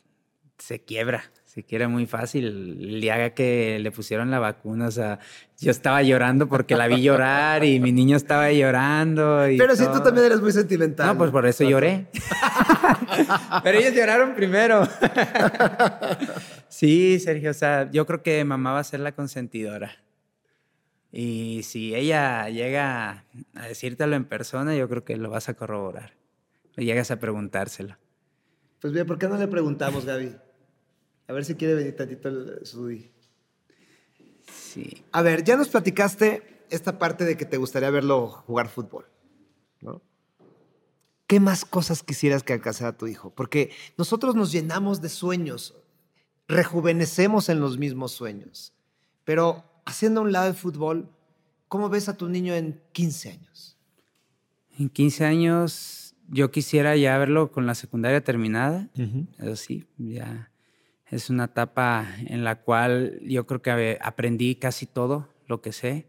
se 0.58 0.80
quiebra 0.80 1.24
si 1.48 1.62
quiere 1.62 1.88
muy 1.88 2.04
fácil, 2.04 3.00
le 3.00 3.10
haga 3.10 3.30
que 3.30 3.78
le 3.80 3.90
pusieron 3.90 4.30
la 4.30 4.38
vacuna. 4.38 4.88
O 4.88 4.90
sea, 4.90 5.18
yo 5.58 5.70
estaba 5.70 6.02
llorando 6.02 6.46
porque 6.46 6.76
la 6.76 6.86
vi 6.88 7.00
llorar 7.00 7.64
y 7.64 7.80
mi 7.80 7.90
niño 7.90 8.18
estaba 8.18 8.52
llorando. 8.52 9.44
Pero 9.56 9.74
si 9.74 9.86
tú 9.86 10.02
también 10.02 10.26
eres 10.26 10.42
muy 10.42 10.52
sentimental. 10.52 11.06
No, 11.06 11.16
pues 11.16 11.30
por 11.30 11.46
eso 11.46 11.64
lloré. 11.64 12.08
Pero 13.64 13.78
ellos 13.78 13.94
lloraron 13.94 14.34
primero. 14.34 14.86
sí, 16.68 17.18
Sergio, 17.18 17.50
o 17.50 17.54
sea, 17.54 17.90
yo 17.90 18.04
creo 18.04 18.22
que 18.22 18.44
mamá 18.44 18.74
va 18.74 18.80
a 18.80 18.84
ser 18.84 19.00
la 19.00 19.12
consentidora. 19.12 19.96
Y 21.10 21.62
si 21.62 21.94
ella 21.94 22.50
llega 22.50 23.24
a 23.54 23.66
decírtelo 23.66 24.16
en 24.16 24.26
persona, 24.26 24.76
yo 24.76 24.86
creo 24.90 25.02
que 25.02 25.16
lo 25.16 25.30
vas 25.30 25.48
a 25.48 25.54
corroborar. 25.54 26.12
Llegas 26.76 27.10
a 27.10 27.18
preguntárselo. 27.18 27.96
Pues 28.80 28.92
bien, 28.92 29.06
¿por 29.06 29.18
qué 29.18 29.28
no 29.28 29.38
le 29.38 29.48
preguntamos, 29.48 30.04
Gaby? 30.04 30.36
A 31.28 31.32
ver 31.34 31.44
si 31.44 31.54
quiere 31.54 31.74
venir 31.74 31.94
tantito 31.94 32.28
el 32.30 32.64
Sudi. 32.64 33.12
Sí. 34.50 35.04
A 35.12 35.20
ver, 35.20 35.44
ya 35.44 35.56
nos 35.56 35.68
platicaste 35.68 36.64
esta 36.70 36.98
parte 36.98 37.24
de 37.24 37.36
que 37.36 37.44
te 37.44 37.58
gustaría 37.58 37.90
verlo 37.90 38.28
jugar 38.28 38.68
fútbol, 38.68 39.06
¿no? 39.80 40.02
¿Qué 41.26 41.40
más 41.40 41.66
cosas 41.66 42.02
quisieras 42.02 42.42
que 42.42 42.54
alcanzara 42.54 42.96
tu 42.96 43.06
hijo? 43.06 43.30
Porque 43.30 43.70
nosotros 43.98 44.34
nos 44.34 44.52
llenamos 44.52 45.02
de 45.02 45.10
sueños, 45.10 45.74
rejuvenecemos 46.48 47.50
en 47.50 47.60
los 47.60 47.76
mismos 47.76 48.12
sueños, 48.12 48.72
pero 49.24 49.64
haciendo 49.84 50.22
un 50.22 50.32
lado 50.32 50.48
el 50.48 50.54
fútbol, 50.54 51.10
¿cómo 51.68 51.90
ves 51.90 52.08
a 52.08 52.16
tu 52.16 52.30
niño 52.30 52.54
en 52.54 52.80
15 52.92 53.32
años? 53.32 53.76
En 54.78 54.88
15 54.88 55.24
años 55.26 56.14
yo 56.28 56.50
quisiera 56.50 56.96
ya 56.96 57.18
verlo 57.18 57.52
con 57.52 57.66
la 57.66 57.74
secundaria 57.74 58.24
terminada, 58.24 58.88
eso 59.38 59.56
sí, 59.56 59.86
ya 59.98 60.50
es 61.10 61.30
una 61.30 61.44
etapa 61.44 62.06
en 62.26 62.44
la 62.44 62.62
cual 62.62 63.18
yo 63.22 63.46
creo 63.46 63.62
que 63.62 63.98
aprendí 64.00 64.56
casi 64.56 64.86
todo 64.86 65.28
lo 65.46 65.62
que 65.62 65.72
sé. 65.72 66.08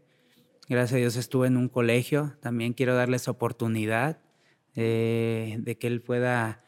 Gracias 0.68 0.94
a 0.94 0.98
Dios 0.98 1.16
estuve 1.16 1.46
en 1.46 1.56
un 1.56 1.68
colegio. 1.68 2.36
También 2.40 2.74
quiero 2.74 2.94
darle 2.94 3.16
esa 3.16 3.30
oportunidad 3.30 4.20
eh, 4.76 5.56
de 5.58 5.78
que 5.78 5.86
él 5.86 6.02
pueda 6.02 6.64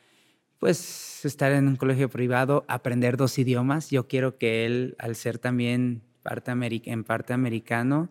pues 0.59 1.24
estar 1.24 1.53
en 1.53 1.66
un 1.66 1.76
colegio 1.76 2.09
privado, 2.09 2.64
aprender 2.68 3.16
dos 3.16 3.39
idiomas. 3.39 3.91
Yo 3.91 4.07
quiero 4.07 4.39
que 4.39 4.64
él, 4.64 4.97
al 4.99 5.16
ser 5.16 5.39
también 5.39 6.03
parte 6.22 6.53
en 6.53 7.05
parte 7.05 7.33
americano 7.33 8.11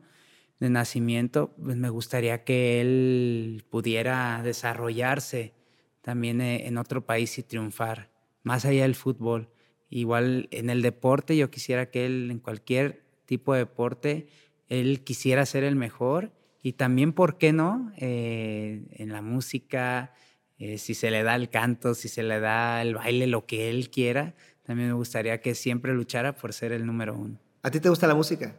de 0.59 0.69
nacimiento, 0.69 1.55
pues 1.63 1.77
me 1.77 1.89
gustaría 1.89 2.43
que 2.43 2.81
él 2.81 3.65
pudiera 3.69 4.41
desarrollarse 4.43 5.53
también 6.01 6.41
eh, 6.41 6.67
en 6.67 6.77
otro 6.77 7.05
país 7.05 7.37
y 7.37 7.43
triunfar, 7.43 8.11
más 8.43 8.65
allá 8.65 8.83
del 8.83 8.95
fútbol. 8.95 9.49
Igual 9.91 10.47
en 10.51 10.69
el 10.69 10.81
deporte, 10.81 11.35
yo 11.35 11.51
quisiera 11.51 11.91
que 11.91 12.05
él, 12.05 12.31
en 12.31 12.39
cualquier 12.39 13.03
tipo 13.25 13.51
de 13.53 13.59
deporte, 13.59 14.27
él 14.69 15.03
quisiera 15.03 15.45
ser 15.45 15.65
el 15.65 15.75
mejor. 15.75 16.31
Y 16.63 16.73
también, 16.73 17.11
¿por 17.11 17.37
qué 17.37 17.51
no? 17.51 17.91
Eh, 17.97 18.85
en 18.91 19.11
la 19.11 19.21
música, 19.21 20.13
eh, 20.57 20.77
si 20.77 20.93
se 20.93 21.11
le 21.11 21.23
da 21.23 21.35
el 21.35 21.49
canto, 21.49 21.93
si 21.93 22.07
se 22.07 22.23
le 22.23 22.39
da 22.39 22.81
el 22.81 22.95
baile, 22.95 23.27
lo 23.27 23.45
que 23.45 23.69
él 23.69 23.89
quiera, 23.89 24.33
también 24.63 24.87
me 24.87 24.93
gustaría 24.93 25.41
que 25.41 25.55
siempre 25.55 25.93
luchara 25.93 26.35
por 26.37 26.53
ser 26.53 26.71
el 26.71 26.85
número 26.85 27.13
uno. 27.13 27.37
¿A 27.61 27.69
ti 27.69 27.81
te 27.81 27.89
gusta 27.89 28.07
la 28.07 28.15
música? 28.15 28.55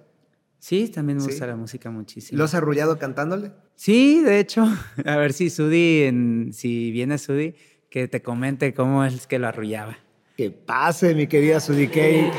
Sí, 0.58 0.88
también 0.88 1.16
me 1.16 1.24
gusta 1.24 1.46
la 1.46 1.56
música 1.56 1.90
muchísimo. 1.90 2.36
¿Lo 2.36 2.44
has 2.44 2.54
arrullado 2.54 2.98
cantándole? 2.98 3.52
Sí, 3.74 4.20
de 4.20 4.38
hecho. 4.38 4.64
A 5.06 5.16
ver 5.16 5.32
si 5.32 5.48
Sudi, 5.48 6.52
si 6.52 6.90
viene 6.90 7.16
Sudi, 7.16 7.54
que 7.88 8.06
te 8.06 8.20
comente 8.20 8.74
cómo 8.74 9.02
es 9.02 9.26
que 9.26 9.38
lo 9.38 9.48
arrullaba. 9.48 9.98
Que 10.36 10.50
pase, 10.50 11.14
mi 11.14 11.26
querida 11.26 11.60
Sudikei. 11.60 12.30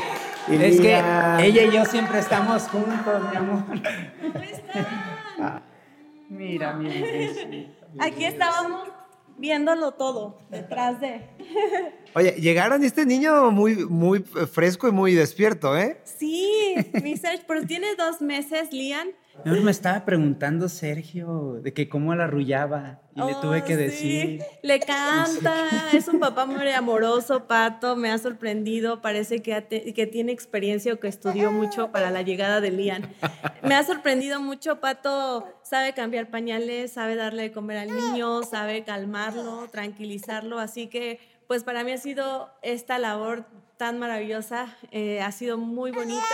Es 0.50 0.80
que 0.80 0.98
ella 1.40 1.62
y 1.62 1.70
yo 1.70 1.84
siempre 1.84 2.18
estamos 2.18 2.68
juntos, 2.68 3.22
mi 3.30 3.36
amor. 3.36 3.64
¿Cómo 3.66 4.44
está? 4.44 5.62
Mira, 6.28 6.72
mira. 6.74 7.74
Aquí 8.00 8.24
estábamos 8.24 8.88
viéndolo 9.38 9.92
todo, 9.92 10.38
detrás 10.50 11.00
de. 11.00 11.30
Oye, 12.14 12.32
llegaron 12.38 12.84
este 12.84 13.04
niño 13.06 13.50
muy, 13.50 13.86
muy 13.86 14.20
fresco 14.20 14.86
y 14.86 14.92
muy 14.92 15.14
despierto, 15.14 15.76
¿eh? 15.76 15.98
Sí, 16.04 16.76
mi 17.02 17.16
Sergio, 17.16 17.44
pero 17.48 17.66
tiene 17.66 17.96
dos 17.96 18.20
meses, 18.20 18.72
Lian. 18.72 19.08
me 19.44 19.70
estaba 19.70 20.04
preguntando 20.04 20.68
Sergio 20.68 21.60
de 21.60 21.72
que 21.72 21.88
cómo 21.88 22.14
la 22.14 22.24
arrullaba 22.24 23.00
y 23.16 23.20
le 23.20 23.34
tuve 23.42 23.64
que 23.64 23.74
oh, 23.74 23.78
decir. 23.78 24.42
Le 24.62 24.78
canta, 24.78 25.90
es 25.92 26.06
un 26.06 26.20
papá 26.20 26.46
muy 26.46 26.68
amoroso, 26.70 27.48
Pato, 27.48 27.96
me 27.96 28.12
ha 28.12 28.18
sorprendido, 28.18 29.00
parece 29.00 29.42
que, 29.42 29.92
que 29.94 30.06
tiene 30.06 30.30
experiencia 30.30 30.94
o 30.94 31.00
que 31.00 31.08
estudió 31.08 31.50
mucho 31.50 31.90
para 31.90 32.12
la 32.12 32.22
llegada 32.22 32.60
de 32.60 32.70
Lian. 32.70 33.12
Me 33.62 33.74
ha 33.74 33.82
sorprendido 33.82 34.40
mucho, 34.40 34.80
Pato 34.80 35.44
sabe 35.64 35.94
cambiar 35.94 36.30
pañales, 36.30 36.92
sabe 36.92 37.16
darle 37.16 37.44
de 37.44 37.52
comer 37.52 37.78
al 37.78 37.88
niño, 37.88 38.42
sabe 38.42 38.84
calmarlo, 38.84 39.66
tranquilizarlo, 39.72 40.58
así 40.60 40.88
que 40.88 41.18
pues 41.46 41.64
para 41.64 41.84
mí 41.84 41.92
ha 41.92 41.98
sido 41.98 42.50
esta 42.62 42.98
labor 42.98 43.44
tan 43.76 43.98
maravillosa, 43.98 44.76
eh, 44.92 45.20
ha 45.20 45.32
sido 45.32 45.58
muy 45.58 45.90
bonita, 45.90 46.24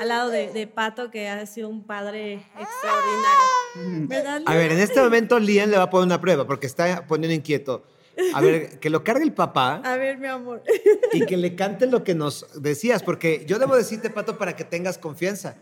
al 0.00 0.08
lado 0.08 0.30
de, 0.30 0.66
Pato, 0.66 1.10
que 1.10 1.28
ha 1.28 1.46
sido 1.46 1.68
un 1.68 1.84
padre 1.84 2.44
extraordinario. 2.58 4.44
A 4.46 4.54
ver, 4.54 4.72
en 4.72 4.80
este 4.80 5.00
momento 5.00 5.38
Lian 5.38 5.70
le 5.70 5.76
va 5.76 5.84
a 5.84 5.90
poner 5.90 6.06
una 6.06 6.20
prueba, 6.20 6.46
porque 6.46 6.66
está 6.66 7.06
poniendo 7.06 7.34
inquieto. 7.34 7.84
A 8.34 8.40
ver, 8.40 8.78
que 8.80 8.90
lo 8.90 9.04
cargue 9.04 9.22
el 9.22 9.32
papá. 9.32 9.80
A 9.84 9.96
ver, 9.96 10.18
mi 10.18 10.26
amor. 10.26 10.62
Y 11.12 11.24
que 11.24 11.36
le 11.36 11.54
cante 11.54 11.86
lo 11.86 12.02
que 12.02 12.14
nos 12.14 12.46
decías, 12.60 13.02
porque 13.02 13.44
yo 13.46 13.58
debo 13.58 13.76
decirte, 13.76 14.10
Pato, 14.10 14.36
para 14.38 14.56
que 14.56 14.64
tengas 14.64 14.98
confianza. 14.98 15.56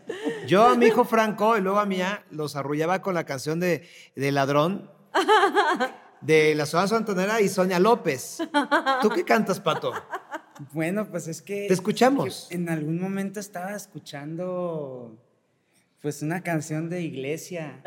Yo 0.47 0.65
a 0.65 0.75
mi 0.75 0.87
hijo 0.87 1.05
Franco 1.05 1.55
y 1.57 1.61
luego 1.61 1.79
a 1.79 1.85
Mía 1.85 2.25
los 2.31 2.55
arrullaba 2.55 3.01
con 3.01 3.13
la 3.13 3.25
canción 3.25 3.59
de, 3.59 3.87
de 4.15 4.31
Ladrón 4.31 4.89
de 6.21 6.55
la 6.55 6.65
Sonora 6.65 6.87
Santanera 6.87 7.41
y 7.41 7.49
Sonia 7.49 7.79
López. 7.79 8.39
¿Tú 9.01 9.09
qué 9.09 9.23
cantas, 9.23 9.59
Pato? 9.59 9.93
Bueno, 10.73 11.09
pues 11.09 11.27
es 11.27 11.41
que... 11.41 11.67
Te 11.67 11.73
escuchamos. 11.73 12.47
En 12.51 12.69
algún 12.69 12.99
momento 12.99 13.39
estaba 13.39 13.75
escuchando 13.75 15.17
pues 16.01 16.21
una 16.21 16.41
canción 16.41 16.89
de 16.89 17.01
iglesia 17.01 17.81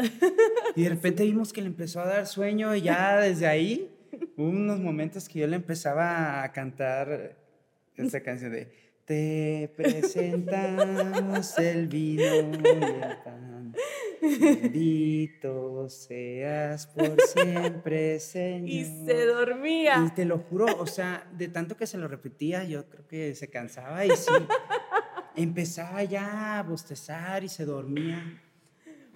y 0.75 0.83
de 0.83 0.89
repente 0.89 1.25
vimos 1.25 1.53
que 1.53 1.63
le 1.63 1.69
empezó 1.69 2.01
a 2.01 2.07
dar 2.07 2.27
sueño 2.27 2.75
y 2.75 2.83
ya 2.83 3.19
desde 3.21 3.47
ahí 3.47 3.97
hubo 4.37 4.49
unos 4.49 4.81
momentos 4.81 5.29
que 5.29 5.39
yo 5.39 5.47
le 5.47 5.57
empezaba 5.57 6.43
a 6.43 6.53
cantar 6.53 7.37
esa 7.97 8.21
canción 8.21 8.53
de 8.53 8.91
te 9.05 9.73
presentamos 9.77 11.59
el 11.59 11.89
vino 11.89 12.23
y 12.23 12.29
el 12.29 13.17
pan. 13.25 13.60
Bendito 14.21 15.89
seas 15.89 16.87
por 16.87 17.21
siempre, 17.23 18.21
Señor. 18.21 18.69
Y 18.69 18.85
se 18.85 19.27
dormía. 19.27 20.05
Y 20.07 20.11
te 20.15 20.25
lo 20.25 20.39
juro, 20.39 20.67
o 20.79 20.87
sea, 20.87 21.27
de 21.33 21.49
tanto 21.49 21.77
que 21.77 21.87
se 21.87 21.99
lo 21.99 22.09
repetía, 22.09 22.65
yo 22.65 22.89
creo 22.89 23.07
que 23.07 23.35
se 23.35 23.49
cansaba 23.49 24.05
y 24.05 24.11
sí, 24.11 24.33
empezaba 25.37 26.03
ya 26.05 26.59
a 26.59 26.63
bostezar 26.63 27.45
y 27.45 27.49
se 27.49 27.65
dormía. 27.65 28.43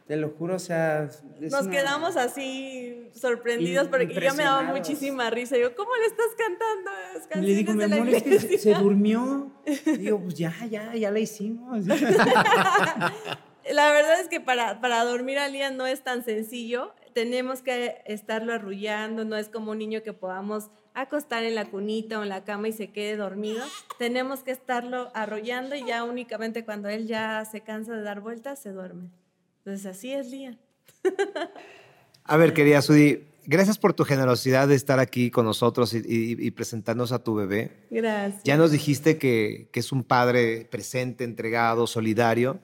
Te 0.07 0.17
lo 0.17 0.31
juro, 0.31 0.57
o 0.57 0.59
sea. 0.59 1.09
Nos 1.41 1.67
quedamos 1.69 2.17
así 2.17 3.09
sorprendidos 3.15 3.89
porque 3.89 4.13
yo 4.13 4.35
me 4.35 4.45
daba 4.45 4.63
muchísima 4.63 5.31
risa. 5.31 5.57
Yo, 5.57 5.75
¿cómo 5.75 5.91
le 5.97 6.07
estás 6.07 6.27
cantando? 6.37 7.47
Le 7.47 7.55
digo, 7.55 7.73
mi 7.73 7.85
amor, 7.85 8.09
es 8.11 8.23
que 8.45 8.59
se, 8.59 8.75
durmió. 8.75 9.51
digo, 9.99 10.21
pues 10.21 10.35
ya, 10.35 10.55
ya, 10.71 10.95
ya 10.95 11.11
la 11.11 11.21
hicimos. 11.21 11.87
la 13.75 13.91
verdad 13.93 14.21
es 14.21 14.29
que 14.29 14.41
para, 14.41 14.81
para 14.81 15.05
dormir 15.05 15.39
al 15.39 15.53
día 15.53 15.71
no 15.71 15.87
es 15.87 16.03
tan 16.03 16.25
sencillo. 16.25 16.95
Tenemos 17.13 17.61
que 17.61 18.03
estarlo 18.07 18.53
arrullando. 18.53 19.25
No 19.25 19.37
es 19.37 19.49
como 19.49 19.73
un 19.73 19.79
niño 19.79 20.03
que 20.03 20.13
podamos 20.13 20.71
acostar 20.95 21.43
en 21.43 21.57
la 21.57 21.67
cunita 21.67 22.21
o 22.21 22.23
en 22.23 22.29
la 22.29 22.45
cama 22.45 22.69
y 22.69 22.73
se 22.73 22.93
quede 22.93 23.17
dormido. 23.17 23.65
Tenemos 23.99 24.41
que 24.41 24.53
estarlo 24.53 25.11
arrollando 25.15 25.75
y 25.75 25.85
ya 25.85 26.05
únicamente 26.05 26.65
cuando 26.65 26.89
él 26.89 27.07
ya 27.07 27.45
se 27.45 27.61
cansa 27.61 27.93
de 27.93 28.03
dar 28.03 28.21
vueltas, 28.21 28.63
se 28.63 28.71
duerme. 28.71 29.11
Entonces 29.59 29.87
así 29.87 30.13
es, 30.13 30.29
Lía. 30.29 30.57
A 32.25 32.37
ver, 32.37 32.55
querida 32.55 32.81
Sudi, 32.81 33.25
gracias 33.45 33.77
por 33.77 33.93
tu 33.93 34.05
generosidad 34.05 34.69
de 34.69 34.77
estar 34.77 34.99
aquí 34.99 35.31
con 35.31 35.45
nosotros 35.45 35.93
y, 35.93 36.51
presentarnos 36.53 37.13
a 37.13 37.23
tu 37.23 37.35
bebé. 37.35 37.71
Gracias. 37.91 38.43
Ya 38.45 38.57
nos 38.57 38.71
dijiste 38.71 39.19
que, 39.19 39.69
que, 39.73 39.81
es 39.81 39.93
un 39.93 40.05
padre 40.05 40.67
presente, 40.71 41.25
entregado, 41.25 41.87
solidario, 41.87 42.61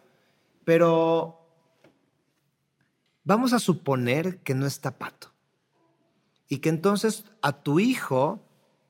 pero 0.64 1.40
vamos 3.24 3.52
a 3.52 3.58
suponer 3.58 4.38
que 4.38 4.54
no 4.54 4.66
está 4.66 4.98
pato 4.98 5.32
y 6.48 6.58
que 6.58 6.68
entonces 6.68 7.24
a 7.42 7.62
tu 7.62 7.80
hijo 7.80 8.42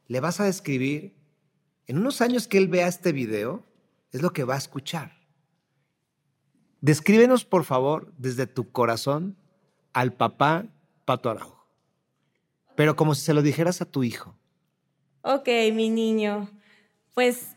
le 0.09 0.21
vas 0.21 0.41
a 0.41 0.45
describir, 0.45 1.15
en 1.87 1.99
unos 1.99 2.21
años 2.21 2.49
que 2.49 2.59
él 2.59 2.69
vea 2.69 2.89
este 2.89 3.13
video, 3.13 3.65
es 4.13 4.23
lo 4.23 4.33
que 4.33 4.45
va 4.45 4.55
a 4.55 4.59
escuchar. 4.59 5.13
Descríbenos, 6.81 7.45
por 7.45 7.65
favor, 7.65 8.13
desde 8.17 8.47
tu 8.47 8.73
corazón 8.73 9.37
al 9.93 10.13
papá 10.15 10.67
Pato 11.05 11.31
Araujo. 11.31 11.67
Pero 12.77 12.97
como 12.97 13.15
si 13.15 13.23
se 13.23 13.35
lo 13.35 13.43
dijeras 13.43 13.83
a 13.83 13.85
tu 13.85 14.03
hijo. 14.03 14.35
Ok, 15.23 15.49
mi 15.73 15.91
niño. 15.91 16.49
Pues 17.15 17.57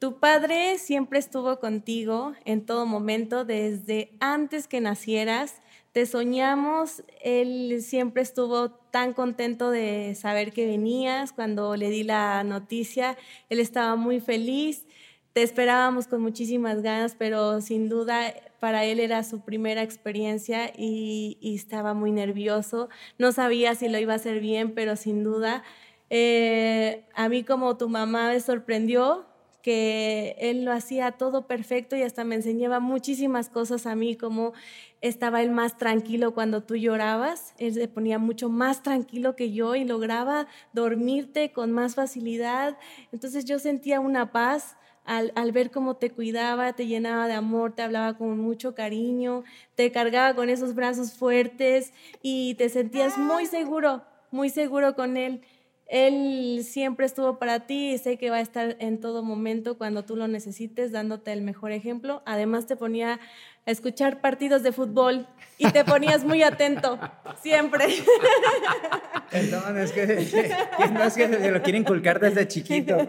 tu 0.00 0.18
padre 0.18 0.78
siempre 0.78 1.18
estuvo 1.18 1.60
contigo 1.60 2.32
en 2.46 2.64
todo 2.64 2.86
momento, 2.86 3.44
desde 3.44 4.10
antes 4.18 4.66
que 4.66 4.80
nacieras. 4.80 5.60
Te 5.92 6.06
soñamos, 6.06 7.04
él 7.22 7.82
siempre 7.82 8.22
estuvo 8.22 8.70
tan 8.70 9.12
contento 9.12 9.70
de 9.70 10.14
saber 10.14 10.52
que 10.52 10.64
venías. 10.64 11.32
Cuando 11.32 11.76
le 11.76 11.90
di 11.90 12.02
la 12.02 12.42
noticia, 12.44 13.18
él 13.50 13.60
estaba 13.60 13.94
muy 13.94 14.20
feliz. 14.20 14.86
Te 15.34 15.42
esperábamos 15.42 16.06
con 16.06 16.22
muchísimas 16.22 16.80
ganas, 16.80 17.14
pero 17.14 17.60
sin 17.60 17.90
duda 17.90 18.34
para 18.58 18.86
él 18.86 19.00
era 19.00 19.22
su 19.22 19.40
primera 19.40 19.82
experiencia 19.82 20.72
y, 20.78 21.36
estaba 21.42 21.92
muy 21.92 22.10
nervioso. 22.10 22.88
No 23.18 23.32
sabía 23.32 23.74
si 23.74 23.90
lo 23.90 23.98
iba 23.98 24.14
a 24.14 24.16
hacer 24.16 24.40
bien, 24.40 24.72
pero 24.72 24.96
sin 24.96 25.24
duda 25.24 25.62
eh, 26.08 27.04
a 27.14 27.28
mí 27.28 27.44
como 27.44 27.76
tu 27.76 27.90
mamá 27.90 28.28
me 28.28 28.40
sorprendió 28.40 29.29
que 29.62 30.36
él 30.38 30.64
lo 30.64 30.72
hacía 30.72 31.12
todo 31.12 31.46
perfecto 31.46 31.96
y 31.96 32.02
hasta 32.02 32.24
me 32.24 32.34
enseñaba 32.34 32.80
muchísimas 32.80 33.48
cosas 33.48 33.86
a 33.86 33.94
mí, 33.94 34.16
como 34.16 34.52
estaba 35.00 35.42
él 35.42 35.50
más 35.50 35.78
tranquilo 35.78 36.34
cuando 36.34 36.62
tú 36.62 36.76
llorabas, 36.76 37.54
él 37.58 37.74
se 37.74 37.88
ponía 37.88 38.18
mucho 38.18 38.48
más 38.48 38.82
tranquilo 38.82 39.36
que 39.36 39.52
yo 39.52 39.74
y 39.74 39.84
lograba 39.84 40.46
dormirte 40.72 41.52
con 41.52 41.72
más 41.72 41.94
facilidad. 41.94 42.76
Entonces 43.12 43.44
yo 43.44 43.58
sentía 43.58 44.00
una 44.00 44.32
paz 44.32 44.76
al, 45.04 45.52
ver 45.52 45.70
cómo 45.70 45.96
te 45.96 46.10
cuidaba, 46.10 46.72
te 46.74 46.86
llenaba 46.86 47.26
de 47.26 47.34
amor, 47.34 47.72
te 47.72 47.82
hablaba 47.82 48.16
con 48.16 48.38
mucho 48.38 48.74
cariño, 48.74 49.42
te 49.74 49.90
cargaba 49.90 50.34
con 50.34 50.48
esos 50.48 50.74
brazos 50.74 51.14
fuertes 51.14 51.92
y 52.22 52.54
te 52.54 52.68
sentías 52.68 53.18
muy 53.18 53.46
seguro, 53.46 54.04
muy 54.30 54.50
seguro 54.50 54.94
con 54.94 55.16
él. 55.16 55.42
Él 55.90 56.64
siempre 56.64 57.04
estuvo 57.04 57.40
para 57.40 57.66
ti 57.66 57.90
y 57.90 57.98
sé 57.98 58.16
que 58.16 58.30
va 58.30 58.36
a 58.36 58.40
estar 58.40 58.76
en 58.78 59.00
todo 59.00 59.24
momento 59.24 59.76
cuando 59.76 60.04
tú 60.04 60.14
lo 60.14 60.28
necesites, 60.28 60.92
dándote 60.92 61.32
el 61.32 61.42
mejor 61.42 61.72
ejemplo. 61.72 62.22
Además 62.26 62.66
te 62.66 62.76
ponía 62.76 63.18
a 63.66 63.70
escuchar 63.72 64.20
partidos 64.20 64.62
de 64.62 64.70
fútbol 64.70 65.26
y 65.58 65.68
te 65.72 65.84
ponías 65.84 66.24
muy 66.24 66.44
atento, 66.44 66.96
siempre. 67.42 67.86
Perdón, 69.32 69.78
es 69.78 69.90
que, 69.90 70.06
no 70.92 71.02
es 71.02 71.14
que 71.14 71.28
se 71.28 71.50
lo 71.50 71.60
quiere 71.60 71.78
inculcar 71.78 72.20
desde 72.20 72.46
chiquito. 72.46 72.96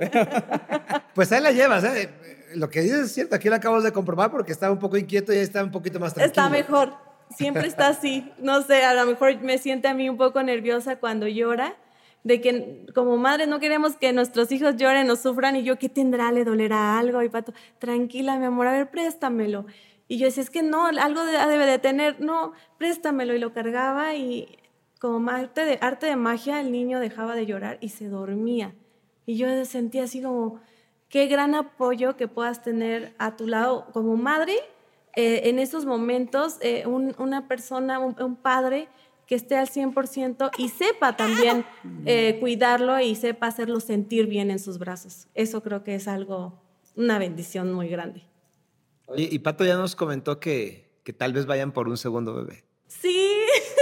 Pues 1.13 1.29
ahí 1.33 1.41
la 1.41 1.51
llevas, 1.51 1.83
¿eh? 1.83 2.09
Lo 2.55 2.69
que 2.69 2.81
dices 2.81 3.01
es 3.01 3.11
cierto, 3.11 3.35
aquí 3.35 3.49
lo 3.49 3.55
acabamos 3.55 3.83
de 3.83 3.91
comprobar 3.91 4.31
porque 4.31 4.53
estaba 4.53 4.71
un 4.71 4.79
poco 4.79 4.97
inquieto 4.97 5.33
y 5.33 5.37
ahí 5.37 5.43
está 5.43 5.61
un 5.61 5.69
poquito 5.69 5.99
más 5.99 6.13
tranquilo. 6.13 6.31
Está 6.31 6.49
mejor, 6.49 6.93
siempre 7.35 7.67
está 7.67 7.89
así. 7.89 8.31
No 8.39 8.61
sé, 8.61 8.85
a 8.85 8.93
lo 8.93 9.05
mejor 9.05 9.39
me 9.41 9.57
siente 9.57 9.89
a 9.89 9.93
mí 9.93 10.07
un 10.09 10.15
poco 10.15 10.41
nerviosa 10.41 10.95
cuando 10.95 11.27
llora 11.27 11.75
de 12.23 12.39
que 12.41 12.85
como 12.93 13.17
madre 13.17 13.47
no 13.47 13.59
queremos 13.59 13.95
que 13.95 14.13
nuestros 14.13 14.51
hijos 14.51 14.75
lloren 14.77 15.09
o 15.09 15.15
sufran 15.15 15.55
y 15.55 15.63
yo, 15.63 15.77
¿qué 15.79 15.89
tendrá? 15.89 16.31
¿Le 16.31 16.43
dolerá 16.43 16.99
algo? 16.99 17.21
Y 17.23 17.29
Pato, 17.29 17.53
tranquila, 17.79 18.37
mi 18.37 18.45
amor, 18.45 18.67
a 18.67 18.73
ver, 18.73 18.91
préstamelo. 18.91 19.65
Y 20.07 20.17
yo 20.17 20.25
decía, 20.25 20.43
es 20.43 20.49
que 20.49 20.61
no, 20.61 20.85
algo 20.85 21.23
debe 21.23 21.65
de 21.65 21.79
tener, 21.79 22.19
no, 22.19 22.53
préstamelo. 22.77 23.33
Y 23.33 23.39
lo 23.39 23.53
cargaba 23.53 24.15
y 24.15 24.59
como 24.99 25.31
arte 25.31 25.65
de, 25.65 25.79
arte 25.81 26.05
de 26.05 26.15
magia 26.15 26.59
el 26.61 26.71
niño 26.71 26.99
dejaba 26.99 27.35
de 27.35 27.45
llorar 27.45 27.77
y 27.81 27.89
se 27.89 28.07
dormía. 28.07 28.75
Y 29.25 29.37
yo 29.37 29.47
sentía 29.65 30.03
así 30.03 30.21
como, 30.21 30.59
qué 31.09 31.27
gran 31.27 31.55
apoyo 31.55 32.17
que 32.17 32.27
puedas 32.27 32.61
tener 32.61 33.15
a 33.17 33.35
tu 33.35 33.47
lado 33.47 33.87
como 33.93 34.15
madre 34.15 34.57
eh, 35.15 35.49
en 35.49 35.59
esos 35.59 35.85
momentos, 35.85 36.57
eh, 36.61 36.85
una 36.85 37.47
persona, 37.47 37.99
un 37.99 38.35
padre 38.35 38.87
que 39.31 39.35
esté 39.35 39.55
al 39.55 39.69
100% 39.69 40.51
y 40.57 40.67
sepa 40.67 41.15
también 41.15 41.63
eh, 42.05 42.35
cuidarlo 42.41 42.99
y 42.99 43.15
sepa 43.15 43.47
hacerlo 43.47 43.79
sentir 43.79 44.27
bien 44.27 44.51
en 44.51 44.59
sus 44.59 44.77
brazos. 44.77 45.29
Eso 45.35 45.63
creo 45.63 45.85
que 45.85 45.95
es 45.95 46.09
algo, 46.09 46.61
una 46.97 47.17
bendición 47.17 47.71
muy 47.71 47.87
grande. 47.87 48.23
Oye, 49.05 49.29
y 49.31 49.39
Pato 49.39 49.63
ya 49.63 49.77
nos 49.77 49.95
comentó 49.95 50.41
que, 50.41 50.99
que 51.05 51.13
tal 51.13 51.31
vez 51.31 51.45
vayan 51.45 51.71
por 51.71 51.87
un 51.87 51.95
segundo 51.95 52.33
bebé. 52.33 52.65
Sí, 52.87 53.31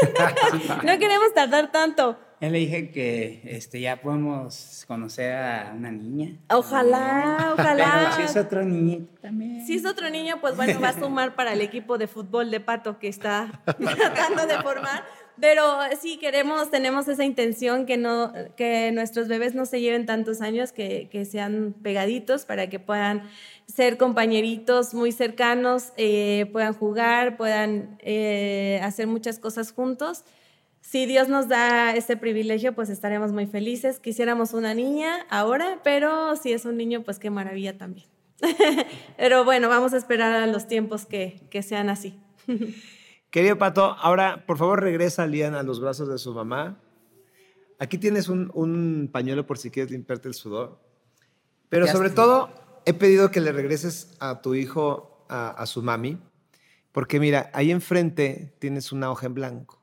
no 0.84 1.00
queremos 1.00 1.34
tardar 1.34 1.72
tanto. 1.72 2.16
Ya 2.42 2.50
le 2.50 2.60
dije 2.60 2.92
que 2.92 3.42
este, 3.44 3.82
ya 3.82 4.02
podemos 4.02 4.86
conocer 4.88 5.34
a 5.36 5.74
una 5.76 5.92
niña. 5.92 6.38
Ojalá, 6.50 7.54
ojalá. 7.54 8.14
Pero 8.16 8.16
si 8.16 8.22
es 8.22 8.38
otro 8.38 8.64
niñito 8.64 9.14
también. 9.20 9.66
Si 9.66 9.76
es 9.76 9.86
otro 9.86 10.10
niño, 10.10 10.40
pues 10.40 10.56
bueno, 10.56 10.80
va 10.80 10.90
a 10.90 11.00
sumar 11.00 11.36
para 11.36 11.52
el 11.52 11.60
equipo 11.60 11.98
de 11.98 12.08
fútbol 12.08 12.50
de 12.50 12.62
Pato 12.62 12.98
que 12.98 13.10
está 13.10 13.62
tratando 13.66 14.48
de 14.48 14.58
formar. 14.62 15.04
Pero 15.40 15.64
sí 16.02 16.18
queremos, 16.18 16.70
tenemos 16.70 17.08
esa 17.08 17.24
intención 17.24 17.86
que, 17.86 17.98
no, 17.98 18.34
que 18.58 18.92
nuestros 18.92 19.28
bebés 19.28 19.56
no 19.56 19.66
se 19.66 19.80
lleven 19.80 20.06
tantos 20.06 20.42
años, 20.42 20.72
que, 20.72 21.08
que 21.12 21.26
sean 21.26 21.74
pegaditos 21.82 22.46
para 22.46 22.70
que 22.70 22.80
puedan 22.80 23.24
ser 23.66 23.98
compañeritos 23.98 24.94
muy 24.94 25.12
cercanos, 25.12 25.94
eh, 25.98 26.48
puedan 26.52 26.74
jugar, 26.74 27.38
puedan 27.38 27.98
eh, 28.00 28.80
hacer 28.84 29.08
muchas 29.08 29.40
cosas 29.40 29.72
juntos. 29.72 30.26
Si 30.82 31.06
Dios 31.06 31.30
nos 31.30 31.48
da 31.48 31.96
ese 31.96 32.18
privilegio, 32.18 32.74
pues 32.74 32.90
estaremos 32.90 33.32
muy 33.32 33.46
felices. 33.46 34.00
Quisiéramos 34.00 34.54
una 34.54 34.74
niña 34.74 35.26
ahora, 35.30 35.80
pero 35.84 36.36
si 36.36 36.52
es 36.52 36.66
un 36.66 36.78
niño, 36.78 37.04
pues 37.04 37.20
qué 37.20 37.30
maravilla 37.30 37.78
también. 37.78 38.08
pero 39.18 39.46
bueno, 39.46 39.70
vamos 39.70 39.94
a 39.94 39.98
esperar 39.98 40.34
a 40.34 40.48
los 40.48 40.68
tiempos 40.68 41.06
que, 41.06 41.42
que 41.50 41.62
sean 41.62 41.90
así. 41.90 42.18
Querido 43.32 43.60
Pato, 43.60 43.84
ahora 43.84 44.46
por 44.48 44.58
favor 44.58 44.82
regresa 44.82 45.28
Lian 45.28 45.54
a 45.54 45.62
los 45.62 45.80
brazos 45.80 46.10
de 46.10 46.18
su 46.18 46.34
mamá. 46.34 46.80
Aquí 47.78 47.98
tienes 47.98 48.28
un, 48.28 49.10
pañuelo 49.12 49.46
por 49.46 49.58
si 49.58 49.70
quieres 49.70 49.92
limpiarte 49.92 50.28
el 50.28 50.34
sudor. 50.34 50.80
Pero 51.70 51.86
sobre 51.88 52.10
todo, 52.10 52.50
he 52.86 52.94
pedido 52.94 53.30
que 53.30 53.40
le 53.40 53.52
regreses 53.52 54.16
a 54.20 54.42
tu 54.42 54.56
hijo, 54.56 55.26
a, 55.30 55.64
su 55.68 55.84
mami, 55.84 56.20
porque 56.92 57.20
mira, 57.20 57.52
ahí 57.54 57.70
enfrente 57.70 58.56
tienes 58.58 58.92
una 58.92 59.12
hoja 59.12 59.28
en 59.28 59.36
blanco. 59.36 59.80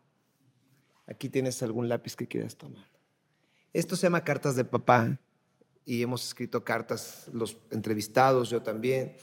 Aquí 1.06 1.28
tienes 1.28 1.62
algún 1.62 1.88
lápiz 1.88 2.16
que 2.16 2.26
quieras 2.26 2.56
tomar. 2.56 2.84
Esto 3.72 3.94
se 3.94 4.06
llama 4.06 4.24
cartas 4.24 4.56
de 4.56 4.64
papá 4.64 5.20
y 5.84 6.02
hemos 6.02 6.26
escrito 6.26 6.64
cartas, 6.64 7.30
los 7.32 7.56
entrevistados, 7.70 8.50
yo 8.50 8.60
también. 8.60 9.16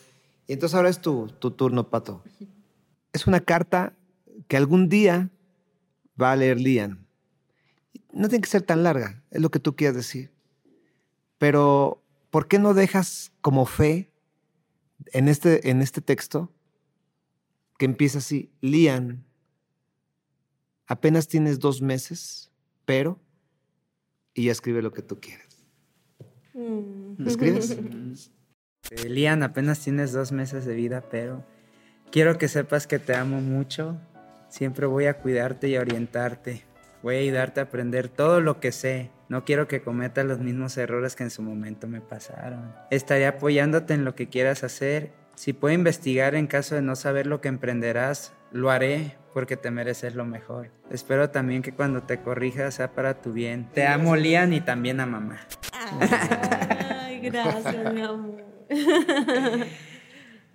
Y 0.47 0.53
entonces 0.53 0.76
ahora 0.76 0.89
es 0.89 1.01
tu, 1.01 1.28
tu 1.39 1.51
turno, 1.51 1.89
Pato. 1.89 2.24
Es 3.11 3.28
una 3.28 3.41
carta 3.41 3.93
que 4.47 4.57
algún 4.57 4.89
día 4.89 5.31
va 6.21 6.31
a 6.31 6.36
leer 6.36 6.59
Lian. 6.59 7.07
No 8.11 8.29
tiene 8.29 8.41
que 8.41 8.49
ser 8.49 8.61
tan 8.61 8.84
larga, 8.84 9.23
es 9.31 9.41
lo 9.41 9.49
que 9.49 9.59
tú 9.59 9.75
quieras 9.75 9.95
decir. 9.95 10.31
Pero, 11.38 12.03
¿por 12.29 12.47
qué 12.47 12.59
no 12.59 12.73
dejas 12.73 13.31
como 13.41 13.65
fe 13.65 14.11
en 15.07 15.27
este, 15.27 15.69
en 15.69 15.81
este 15.81 16.01
texto 16.01 16.53
que 17.77 17.86
empieza 17.86 18.19
así? 18.19 18.51
Lian, 18.61 19.25
apenas 20.88 21.27
tienes 21.27 21.59
dos 21.59 21.81
meses, 21.81 22.51
pero... 22.86 23.19
Y 24.36 24.45
ya 24.45 24.51
escribe 24.51 24.81
lo 24.81 24.91
que 24.91 25.03
tú 25.03 25.19
quieras. 25.19 25.67
Mm. 26.53 27.15
¿Lo 27.17 27.29
escribes? 27.29 27.77
Eh, 28.91 29.07
Lian, 29.07 29.43
apenas 29.43 29.79
tienes 29.79 30.11
dos 30.11 30.34
meses 30.34 30.65
de 30.65 30.75
vida, 30.75 31.05
pero 31.09 31.45
quiero 32.11 32.38
que 32.38 32.49
sepas 32.49 32.86
que 32.86 32.99
te 32.99 33.15
amo 33.15 33.39
mucho. 33.39 33.97
Siempre 34.54 34.86
voy 34.86 35.08
a 35.08 35.16
cuidarte 35.16 35.68
y 35.68 35.78
orientarte. 35.78 36.62
Voy 37.01 37.16
a 37.16 37.20
ayudarte 37.22 37.60
a 37.60 37.64
aprender 37.64 38.08
todo 38.08 38.39
lo 38.39 38.60
que 38.60 38.72
sé. 38.72 39.10
No 39.28 39.45
quiero 39.45 39.68
que 39.68 39.82
cometas 39.82 40.28
los 40.28 40.38
mismos 40.38 40.78
errores 40.78 41.16
que 41.16 41.24
en 41.24 41.32
su 41.32 41.41
momento 41.41 41.88
me 41.88 42.01
pasaron. 42.01 42.72
Estaré 42.91 43.26
apoyándote 43.26 43.95
en 43.95 44.06
lo 44.06 44.14
que 44.14 44.30
quieras 44.30 44.64
hacer. 44.64 45.12
Si 45.34 45.54
puedo 45.54 45.74
investigar 45.74 46.36
en 46.36 46.45
caso 46.45 46.76
de 46.76 46.84
no 46.84 46.95
saber 46.95 47.26
lo 47.26 47.41
que 47.41 47.47
emprenderás, 47.47 48.34
lo 48.51 48.70
haré 48.70 49.18
porque 49.34 49.58
te 49.58 49.72
mereces 49.72 50.14
lo 50.14 50.24
mejor. 50.24 50.70
Espero 50.91 51.32
también 51.32 51.64
que 51.64 51.72
cuando 51.72 52.04
te 52.04 52.22
corrijas 52.22 52.76
sea 52.76 52.91
para 52.91 53.24
tu 53.24 53.34
bien. 53.34 53.68
Te 53.74 53.88
amo, 53.88 54.16
Lian, 54.16 54.54
y 54.54 54.62
también 54.62 54.99
a 54.99 55.08
mamá. 55.08 55.39
Ay, 55.99 57.22
gracias, 57.22 57.91
mi 57.91 58.01
amor. 58.04 58.43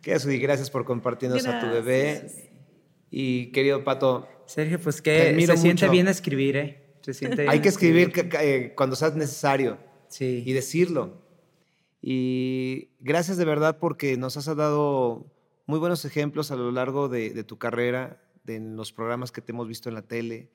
Qué 0.03 0.39
gracias 0.39 0.71
por 0.71 0.85
compartirnos 0.85 1.45
a 1.49 1.59
tu 1.59 1.67
bebé. 1.67 2.48
Y 3.11 3.53
querido 3.53 3.85
Pato. 3.85 4.29
Sergio, 4.47 4.81
pues 4.81 5.03
que 5.03 5.39
se 5.47 5.57
siente 5.57 5.89
bien 5.89 6.09
escribir, 6.09 6.57
¿eh? 6.57 6.97
Se 7.03 7.15
siente 7.15 7.49
Hay 7.49 7.61
que 7.61 7.69
escribir 7.69 8.13
eh, 8.41 8.73
cuando 8.77 8.97
sea 8.97 9.11
necesario. 9.11 9.79
Sí. 10.09 10.43
Y 10.47 10.53
decirlo. 10.53 11.23
Y 12.01 12.91
gracias 13.01 13.37
de 13.37 13.45
verdad 13.45 13.79
porque 13.79 14.17
nos 14.17 14.37
has 14.37 14.47
dado 14.57 15.27
muy 15.67 15.79
buenos 15.79 16.05
ejemplos 16.05 16.51
a 16.51 16.57
lo 16.57 16.71
largo 16.71 17.09
de, 17.09 17.31
de 17.31 17.45
tu 17.45 17.59
carrera, 17.59 18.23
de 18.45 18.61
los 18.61 18.93
programas 18.93 19.33
que 19.33 19.43
te 19.43 19.53
hemos 19.53 19.69
visto 19.69 19.89
en 19.89 19.97
la 19.97 20.03
tele, 20.03 20.51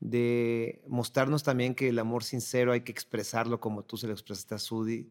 de 0.00 0.82
mostrarnos 0.86 1.42
también 1.42 1.74
que 1.74 1.88
el 1.88 1.98
amor 1.98 2.24
sincero 2.24 2.72
hay 2.72 2.82
que 2.82 2.92
expresarlo 2.92 3.60
como 3.60 3.84
tú 3.84 3.96
se 3.96 4.06
lo 4.06 4.12
expresaste 4.12 4.54
a 4.54 4.58
Sudi 4.58 5.10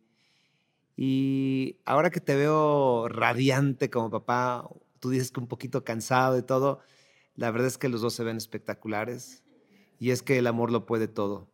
y 0.99 1.77
ahora 1.85 2.09
que 2.09 2.19
te 2.19 2.35
veo 2.35 3.07
radiante 3.07 3.91
como 3.91 4.09
papá, 4.09 4.67
tú 4.99 5.09
dices 5.09 5.31
que 5.31 5.39
un 5.39 5.47
poquito 5.47 5.83
cansado 5.83 6.35
de 6.35 6.41
todo, 6.41 6.79
la 7.35 7.51
verdad 7.51 7.67
es 7.67 7.77
que 7.77 7.89
los 7.89 8.01
dos 8.01 8.13
se 8.13 8.23
ven 8.23 8.37
espectaculares 8.37 9.43
y 9.99 10.11
es 10.11 10.21
que 10.21 10.37
el 10.37 10.47
amor 10.47 10.71
lo 10.71 10.85
puede 10.85 11.07
todo. 11.07 11.49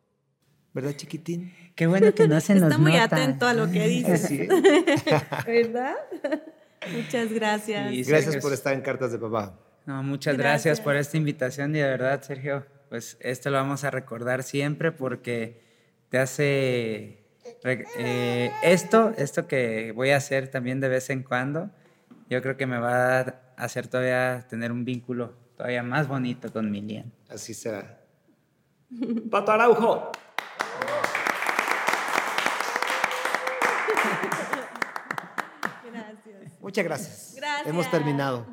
¿Verdad, 0.74 0.94
chiquitín? 0.94 1.54
Qué 1.76 1.86
bueno 1.86 2.14
que 2.14 2.28
no 2.28 2.40
se 2.42 2.56
nos 2.56 2.64
Está 2.72 2.78
muy 2.78 2.98
atento 2.98 3.46
a 3.46 3.54
lo 3.54 3.70
que 3.70 3.88
dices. 3.88 4.30
¿Verdad? 5.46 5.96
Muchas 6.92 7.32
gracias. 7.32 8.08
gracias 8.08 8.38
por 8.38 8.54
estar 8.54 8.74
en 8.74 8.82
Cartas 8.82 9.12
de 9.12 9.20
Papá. 9.20 9.60
No, 9.86 10.02
muchas 10.02 10.38
gracias. 10.38 10.82
por 10.82 10.96
esta 10.96 11.18
invitación 11.18 11.76
y 11.76 11.80
de 11.80 11.86
verdad, 11.86 12.22
Sergio, 12.22 12.66
pues 12.90 13.18
esto 13.22 13.50
lo 13.50 13.58
vamos 13.58 13.84
a 13.84 13.92
recordar 13.92 14.44
siempre 14.44 14.92
porque 14.92 15.62
te 16.10 16.18
hace 16.18 17.24
eh, 17.64 18.52
esto, 18.64 19.14
esto 19.18 19.48
que 19.48 19.92
voy 19.94 20.12
a 20.12 20.18
hacer 20.18 20.50
también 20.50 20.80
de 20.80 20.90
vez 20.90 21.10
en 21.10 21.24
cuando, 21.24 21.72
yo 22.30 22.42
creo 22.42 22.58
que 22.58 22.66
me 22.66 22.78
va 22.78 23.20
a 23.20 23.36
hacer 23.58 23.88
todavía 23.88 24.46
tener 24.50 24.72
un 24.72 24.86
vínculo 24.86 25.34
todavía 25.56 25.84
más 25.84 26.08
bonito 26.08 26.52
con 26.52 26.72
Milian. 26.72 27.12
Así 27.30 27.54
será. 27.54 28.02
Pato 29.32 29.52
Araujo. 29.52 30.12
Gracias. 35.92 36.60
Muchas 36.60 36.84
gracias. 36.86 37.34
Gracias. 37.36 37.68
Hemos 37.68 37.90
terminado. 37.92 38.46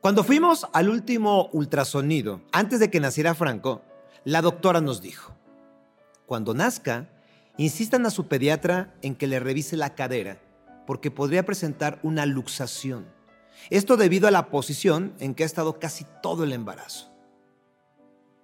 Cuando 0.00 0.22
fuimos 0.22 0.66
al 0.72 0.88
último 0.88 1.48
ultrasonido, 1.52 2.42
antes 2.52 2.78
de 2.80 2.90
que 2.90 3.00
naciera 3.00 3.34
Franco, 3.34 3.82
la 4.24 4.42
doctora 4.42 4.80
nos 4.80 5.02
dijo, 5.02 5.34
cuando 6.26 6.54
nazca, 6.54 7.08
Insistan 7.60 8.06
a 8.06 8.10
su 8.10 8.28
pediatra 8.28 8.94
en 9.02 9.16
que 9.16 9.26
le 9.26 9.40
revise 9.40 9.76
la 9.76 9.96
cadera, 9.96 10.38
porque 10.88 11.10
podría 11.10 11.44
presentar 11.44 11.98
una 12.02 12.24
luxación. 12.24 13.04
Esto 13.68 13.98
debido 13.98 14.26
a 14.26 14.30
la 14.30 14.48
posición 14.48 15.12
en 15.20 15.34
que 15.34 15.42
ha 15.42 15.46
estado 15.46 15.78
casi 15.78 16.06
todo 16.22 16.44
el 16.44 16.52
embarazo. 16.54 17.12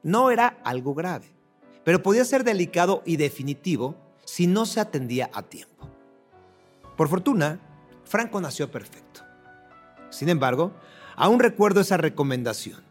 No 0.03 0.31
era 0.31 0.59
algo 0.63 0.93
grave, 0.93 1.25
pero 1.85 2.03
podía 2.03 2.23
ser 2.23 2.45
delicado 2.45 3.03
y 3.07 3.17
definitivo 3.17 3.97
si 4.27 4.47
no 4.47 4.67
se 4.67 4.81
atendía 4.81 5.31
a 5.33 5.41
tiempo. 5.45 5.89
Por 6.99 7.09
fortuna, 7.09 7.61
Franco 8.05 8.43
nació 8.43 8.71
perfecto. 8.71 9.23
Sin 10.11 10.29
embargo, 10.29 10.75
aún 11.17 11.41
recuerdo 11.41 11.81
esa 11.81 11.97
recomendación. 11.97 12.85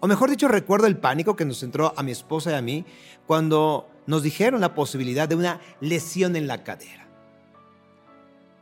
O 0.00 0.08
mejor 0.08 0.30
dicho, 0.30 0.48
recuerdo 0.48 0.88
el 0.88 0.96
pánico 0.96 1.36
que 1.36 1.44
nos 1.44 1.62
entró 1.62 1.94
a 1.96 2.02
mi 2.02 2.10
esposa 2.10 2.50
y 2.50 2.54
a 2.54 2.60
mí 2.60 2.84
cuando 3.24 3.88
nos 4.08 4.24
dijeron 4.24 4.60
la 4.60 4.74
posibilidad 4.74 5.28
de 5.28 5.36
una 5.36 5.60
lesión 5.80 6.34
en 6.34 6.48
la 6.48 6.64
cadera. 6.64 7.05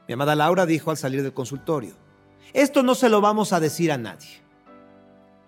Mi 0.06 0.14
amada 0.14 0.34
Laura 0.34 0.66
dijo 0.66 0.90
al 0.90 0.96
salir 0.96 1.22
del 1.22 1.32
consultorio, 1.32 1.94
esto 2.52 2.82
no 2.82 2.94
se 2.94 3.08
lo 3.08 3.20
vamos 3.20 3.52
a 3.52 3.60
decir 3.60 3.90
a 3.90 3.98
nadie. 3.98 4.42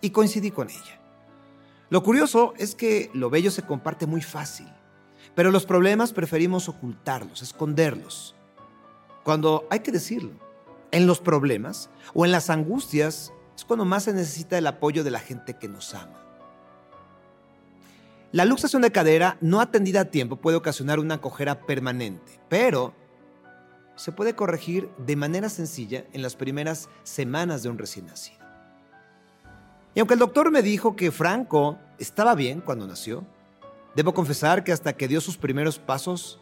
Y 0.00 0.10
coincidí 0.10 0.50
con 0.50 0.70
ella. 0.70 1.00
Lo 1.88 2.02
curioso 2.02 2.54
es 2.56 2.74
que 2.74 3.10
lo 3.14 3.30
bello 3.30 3.50
se 3.50 3.62
comparte 3.62 4.06
muy 4.06 4.22
fácil, 4.22 4.66
pero 5.34 5.50
los 5.50 5.66
problemas 5.66 6.12
preferimos 6.12 6.68
ocultarlos, 6.68 7.42
esconderlos. 7.42 8.34
Cuando 9.22 9.66
hay 9.70 9.80
que 9.80 9.92
decirlo, 9.92 10.32
en 10.90 11.06
los 11.06 11.20
problemas 11.20 11.90
o 12.14 12.24
en 12.24 12.32
las 12.32 12.50
angustias 12.50 13.32
es 13.54 13.64
cuando 13.64 13.84
más 13.84 14.04
se 14.04 14.12
necesita 14.12 14.58
el 14.58 14.66
apoyo 14.66 15.04
de 15.04 15.10
la 15.10 15.20
gente 15.20 15.54
que 15.54 15.68
nos 15.68 15.94
ama. 15.94 16.22
La 18.32 18.44
luxación 18.44 18.82
de 18.82 18.92
cadera 18.92 19.36
no 19.40 19.60
atendida 19.60 20.00
a 20.00 20.04
tiempo 20.06 20.36
puede 20.36 20.56
ocasionar 20.56 20.98
una 20.98 21.20
cojera 21.20 21.60
permanente, 21.60 22.40
pero 22.48 22.94
se 23.96 24.12
puede 24.12 24.34
corregir 24.34 24.88
de 24.98 25.16
manera 25.16 25.48
sencilla 25.48 26.04
en 26.12 26.22
las 26.22 26.36
primeras 26.36 26.88
semanas 27.02 27.62
de 27.62 27.70
un 27.70 27.78
recién 27.78 28.06
nacido. 28.06 28.38
Y 29.94 30.00
aunque 30.00 30.14
el 30.14 30.20
doctor 30.20 30.50
me 30.50 30.62
dijo 30.62 30.94
que 30.94 31.10
Franco 31.10 31.78
estaba 31.98 32.34
bien 32.34 32.60
cuando 32.60 32.86
nació, 32.86 33.24
debo 33.94 34.12
confesar 34.12 34.62
que 34.62 34.72
hasta 34.72 34.92
que 34.92 35.08
dio 35.08 35.20
sus 35.20 35.38
primeros 35.38 35.78
pasos, 35.78 36.38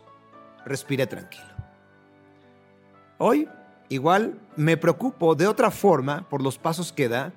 respiré 0.66 1.06
tranquilo. 1.06 1.46
Hoy, 3.18 3.48
igual, 3.88 4.40
me 4.56 4.76
preocupo 4.76 5.36
de 5.36 5.46
otra 5.46 5.70
forma 5.70 6.28
por 6.28 6.42
los 6.42 6.58
pasos 6.58 6.92
que 6.92 7.08
da 7.08 7.32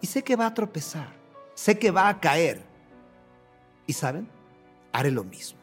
y 0.00 0.06
sé 0.06 0.24
que 0.24 0.36
va 0.36 0.46
a 0.46 0.54
tropezar, 0.54 1.12
sé 1.54 1.78
que 1.78 1.90
va 1.90 2.08
a 2.08 2.18
caer, 2.18 2.62
y 3.88 3.92
saben, 3.94 4.28
haré 4.92 5.10
lo 5.10 5.24
mismo. 5.24 5.58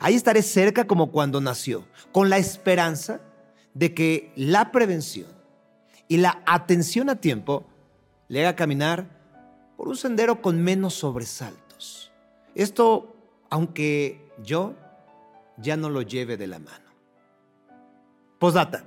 Ahí 0.00 0.14
estaré 0.14 0.42
cerca 0.42 0.86
como 0.86 1.10
cuando 1.10 1.40
nació, 1.40 1.84
con 2.12 2.28
la 2.28 2.38
esperanza 2.38 3.20
de 3.74 3.94
que 3.94 4.32
la 4.36 4.72
prevención 4.72 5.28
y 6.08 6.18
la 6.18 6.42
atención 6.46 7.08
a 7.08 7.20
tiempo 7.20 7.64
le 8.28 8.40
haga 8.40 8.56
caminar 8.56 9.08
por 9.76 9.88
un 9.88 9.96
sendero 9.96 10.42
con 10.42 10.62
menos 10.62 10.94
sobresaltos. 10.94 12.12
Esto, 12.54 13.16
aunque 13.50 14.30
yo 14.42 14.74
ya 15.56 15.76
no 15.76 15.88
lo 15.88 16.02
lleve 16.02 16.36
de 16.36 16.46
la 16.46 16.58
mano. 16.58 16.90
Postdata. 18.38 18.84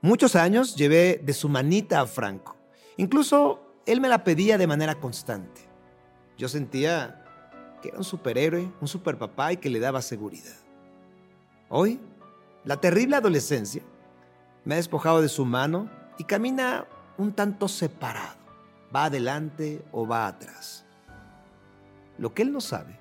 Muchos 0.00 0.36
años 0.36 0.76
llevé 0.76 1.20
de 1.22 1.32
su 1.32 1.48
manita 1.48 2.00
a 2.00 2.06
Franco. 2.06 2.56
Incluso 2.96 3.60
él 3.86 4.00
me 4.00 4.08
la 4.08 4.24
pedía 4.24 4.58
de 4.58 4.66
manera 4.66 4.94
constante. 4.94 5.62
Yo 6.38 6.48
sentía 6.48 7.24
que 7.82 7.88
era 7.88 7.98
un 7.98 8.04
superhéroe, 8.04 8.70
un 8.80 8.88
superpapá 8.88 9.52
y 9.52 9.56
que 9.56 9.70
le 9.70 9.80
daba 9.80 10.02
seguridad. 10.02 10.56
Hoy, 11.68 11.98
la 12.64 12.80
terrible 12.80 13.16
adolescencia 13.16 13.82
me 14.66 14.74
ha 14.74 14.78
despojado 14.78 15.22
de 15.22 15.28
su 15.28 15.46
mano 15.46 15.88
y 16.18 16.24
camina 16.24 16.86
un 17.16 17.32
tanto 17.32 17.68
separado. 17.68 18.36
Va 18.94 19.04
adelante 19.04 19.82
o 19.92 20.06
va 20.06 20.26
atrás. 20.26 20.84
Lo 22.18 22.34
que 22.34 22.42
él 22.42 22.52
no 22.52 22.60
sabe 22.60 22.98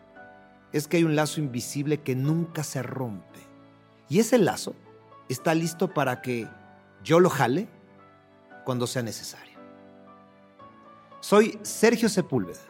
es 0.72 0.88
que 0.88 0.98
hay 0.98 1.04
un 1.04 1.16
lazo 1.16 1.42
invisible 1.42 2.02
que 2.02 2.16
nunca 2.16 2.64
se 2.64 2.84
rompe. 2.84 3.40
Y 4.08 4.20
ese 4.20 4.38
lazo 4.38 4.76
está 5.28 5.56
listo 5.56 5.92
para 5.92 6.22
que 6.22 6.48
yo 7.04 7.20
lo 7.20 7.32
jale 7.32 7.68
cuando 8.64 8.86
sea 8.86 9.02
necesario. 9.02 9.58
Soy 11.20 11.58
Sergio 11.64 12.10
Sepúlveda 12.10 12.62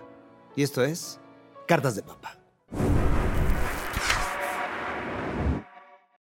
y 0.55 0.63
esto 0.63 0.83
es 0.85 1.19
Cartas 1.67 1.95
de 1.95 2.03
Papá. 2.03 2.44